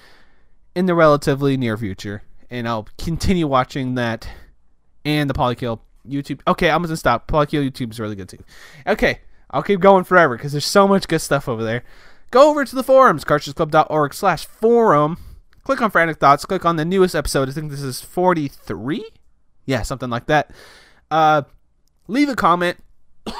in 0.74 0.86
the 0.86 0.94
relatively 0.94 1.56
near 1.56 1.76
future. 1.76 2.22
And 2.50 2.68
I'll 2.68 2.88
continue 2.98 3.46
watching 3.46 3.94
that 3.94 4.28
and 5.04 5.28
the 5.28 5.34
Polykill 5.34 5.80
YouTube. 6.08 6.40
Okay, 6.46 6.70
I'm 6.70 6.82
to 6.84 6.96
stop. 6.96 7.26
Polykill 7.26 7.68
YouTube 7.68 7.90
is 7.90 8.00
really 8.00 8.16
good 8.16 8.28
too. 8.28 8.44
Okay, 8.86 9.20
I'll 9.50 9.62
keep 9.62 9.80
going 9.80 10.04
forever 10.04 10.36
because 10.36 10.52
there's 10.52 10.64
so 10.64 10.86
much 10.86 11.08
good 11.08 11.20
stuff 11.20 11.48
over 11.48 11.64
there. 11.64 11.84
Go 12.30 12.50
over 12.50 12.64
to 12.64 12.74
the 12.74 12.82
forums, 12.82 13.24
cartridgeclub.org 13.24 14.14
slash 14.14 14.44
forum. 14.46 15.18
Click 15.64 15.80
on 15.80 15.90
Frantic 15.90 16.18
Thoughts. 16.18 16.44
Click 16.44 16.64
on 16.64 16.76
the 16.76 16.84
newest 16.84 17.14
episode. 17.14 17.48
I 17.48 17.52
think 17.52 17.70
this 17.70 17.82
is 17.82 18.00
43? 18.02 19.04
Yeah, 19.64 19.82
something 19.82 20.10
like 20.10 20.26
that. 20.26 20.50
Uh, 21.10 21.42
leave 22.06 22.28
a 22.28 22.36
comment. 22.36 22.76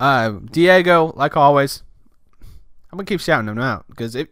uh, 0.00 0.30
Diego, 0.50 1.12
like 1.14 1.36
always, 1.36 1.84
I'm 2.90 2.96
gonna 2.96 3.04
keep 3.04 3.20
shouting 3.20 3.48
him 3.48 3.60
out 3.60 3.84
because 3.88 4.16
if 4.16 4.28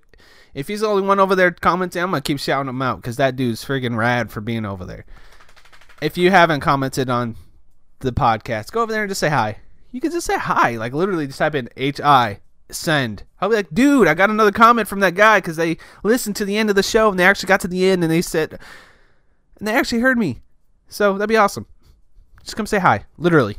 if 0.55 0.67
he's 0.67 0.81
the 0.81 0.89
only 0.89 1.07
one 1.07 1.21
over 1.21 1.37
there 1.37 1.53
commenting, 1.53 2.03
I'm 2.03 2.11
gonna 2.11 2.21
keep 2.21 2.41
shouting 2.41 2.69
him 2.69 2.83
out 2.83 2.97
because 2.97 3.17
that 3.17 3.37
dude's 3.37 3.65
friggin' 3.65 3.97
rad 3.97 4.33
for 4.33 4.41
being 4.41 4.65
over 4.65 4.85
there. 4.85 5.07
If 6.03 6.19
you 6.19 6.33
haven't 6.33 6.61
commented 6.61 7.09
on 7.09 7.37
the 8.01 8.13
podcast, 8.13 8.73
go 8.73 8.83
over 8.83 8.91
there 8.91 9.03
and 9.03 9.11
just 9.11 9.21
say 9.21 9.29
hi. 9.29 9.59
You 9.93 10.01
can 10.01 10.11
just 10.11 10.27
say 10.27 10.37
hi, 10.37 10.77
like 10.77 10.93
literally 10.93 11.29
just 11.29 11.39
type 11.39 11.55
in 11.55 11.69
H 11.77 12.01
I 12.01 12.41
send. 12.71 13.25
I'll 13.41 13.49
be 13.49 13.57
like, 13.57 13.73
dude, 13.73 14.09
I 14.09 14.15
got 14.15 14.31
another 14.31 14.53
comment 14.53 14.89
from 14.89 15.01
that 15.01 15.15
guy 15.15 15.39
because 15.39 15.57
they 15.57 15.79
listened 16.03 16.37
to 16.37 16.45
the 16.45 16.57
end 16.57 16.71
of 16.71 16.77
the 16.77 16.83
show 16.83 17.11
and 17.11 17.19
they 17.19 17.25
actually 17.25 17.49
got 17.49 17.61
to 17.61 17.69
the 17.69 17.87
end 17.89 18.03
and 18.03 18.13
they 18.13 18.23
said, 18.23 18.59
and 19.59 19.67
they 19.67 19.75
actually 19.75 20.01
heard 20.01 20.19
me. 20.19 20.41
So 20.89 21.15
that'd 21.15 21.29
be 21.29 21.37
awesome. 21.37 21.67
Just 22.43 22.57
come 22.57 22.67
say 22.67 22.79
hi, 22.79 23.05
literally, 23.19 23.59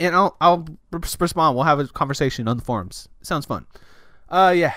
and 0.00 0.14
I'll 0.14 0.36
I'll 0.40 0.66
respond. 0.90 1.54
We'll 1.54 1.64
have 1.64 1.78
a 1.78 1.86
conversation 1.86 2.48
on 2.48 2.56
the 2.56 2.64
forums. 2.64 3.08
sounds 3.22 3.46
fun. 3.46 3.66
Uh, 4.28 4.52
yeah. 4.56 4.74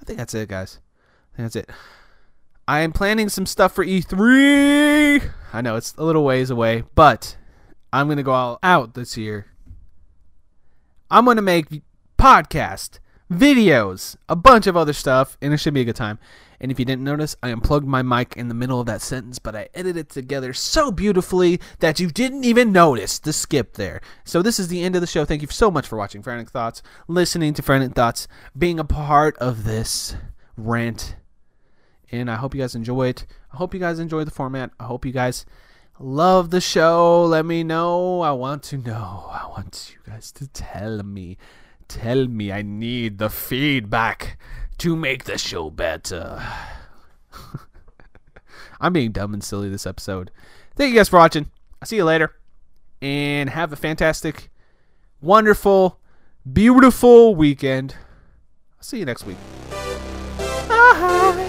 I 0.00 0.04
think 0.04 0.18
that's 0.18 0.34
it, 0.34 0.48
guys. 0.48 0.78
I 1.32 1.36
think 1.36 1.46
that's 1.46 1.56
it. 1.56 1.70
I 2.68 2.80
am 2.80 2.92
planning 2.92 3.28
some 3.28 3.46
stuff 3.46 3.72
for 3.72 3.84
E3. 3.84 5.30
I 5.52 5.60
know 5.60 5.76
it's 5.76 5.94
a 5.96 6.04
little 6.04 6.24
ways 6.24 6.50
away, 6.50 6.84
but 6.94 7.36
I'm 7.92 8.08
gonna 8.08 8.22
go 8.22 8.32
all 8.32 8.58
out 8.62 8.94
this 8.94 9.16
year. 9.16 9.46
I'm 11.10 11.24
gonna 11.24 11.42
make 11.42 11.82
podcast, 12.26 12.98
videos, 13.30 14.16
a 14.28 14.34
bunch 14.34 14.66
of 14.66 14.76
other 14.76 14.92
stuff, 14.92 15.38
and 15.40 15.54
it 15.54 15.58
should 15.58 15.72
be 15.72 15.82
a 15.82 15.84
good 15.84 15.94
time. 15.94 16.18
And 16.58 16.72
if 16.72 16.78
you 16.80 16.84
didn't 16.84 17.04
notice, 17.04 17.36
I 17.40 17.50
unplugged 17.50 17.86
my 17.86 18.02
mic 18.02 18.36
in 18.36 18.48
the 18.48 18.54
middle 18.54 18.80
of 18.80 18.86
that 18.86 19.00
sentence, 19.00 19.38
but 19.38 19.54
I 19.54 19.68
edited 19.74 19.96
it 19.96 20.08
together 20.08 20.52
so 20.52 20.90
beautifully 20.90 21.60
that 21.78 22.00
you 22.00 22.08
didn't 22.08 22.42
even 22.42 22.72
notice 22.72 23.20
the 23.20 23.32
skip 23.32 23.74
there. 23.74 24.00
So 24.24 24.42
this 24.42 24.58
is 24.58 24.66
the 24.66 24.82
end 24.82 24.96
of 24.96 25.02
the 25.02 25.06
show. 25.06 25.24
Thank 25.24 25.40
you 25.40 25.46
so 25.52 25.70
much 25.70 25.86
for 25.86 25.96
watching 25.96 26.20
Frantic 26.20 26.50
Thoughts, 26.50 26.82
listening 27.06 27.54
to 27.54 27.62
Frantic 27.62 27.92
Thoughts, 27.92 28.26
being 28.58 28.80
a 28.80 28.84
part 28.84 29.36
of 29.36 29.62
this 29.62 30.16
rant. 30.56 31.14
And 32.10 32.28
I 32.28 32.34
hope 32.34 32.56
you 32.56 32.60
guys 32.60 32.74
enjoy 32.74 33.06
it. 33.06 33.24
I 33.52 33.58
hope 33.58 33.72
you 33.72 33.78
guys 33.78 34.00
enjoy 34.00 34.24
the 34.24 34.32
format. 34.32 34.72
I 34.80 34.84
hope 34.86 35.06
you 35.06 35.12
guys 35.12 35.46
love 36.00 36.50
the 36.50 36.60
show. 36.60 37.24
Let 37.24 37.46
me 37.46 37.62
know. 37.62 38.20
I 38.20 38.32
want 38.32 38.64
to 38.64 38.78
know. 38.78 39.30
I 39.30 39.46
want 39.46 39.94
you 39.94 40.12
guys 40.12 40.32
to 40.32 40.48
tell 40.48 41.04
me. 41.04 41.38
Tell 41.88 42.26
me 42.26 42.50
I 42.52 42.62
need 42.62 43.18
the 43.18 43.30
feedback 43.30 44.38
to 44.78 44.96
make 44.96 45.24
the 45.24 45.38
show 45.38 45.70
better. 45.70 46.42
I'm 48.80 48.92
being 48.92 49.12
dumb 49.12 49.32
and 49.32 49.42
silly 49.42 49.68
this 49.68 49.86
episode. 49.86 50.30
Thank 50.74 50.90
you 50.92 50.98
guys 50.98 51.08
for 51.08 51.18
watching. 51.18 51.50
I'll 51.80 51.86
see 51.86 51.96
you 51.96 52.04
later. 52.04 52.34
And 53.00 53.50
have 53.50 53.72
a 53.72 53.76
fantastic, 53.76 54.50
wonderful, 55.20 56.00
beautiful 56.50 57.34
weekend. 57.34 57.94
I'll 58.78 58.82
see 58.82 58.98
you 58.98 59.04
next 59.04 59.24
week. 59.24 59.38
Bye. 60.68 61.42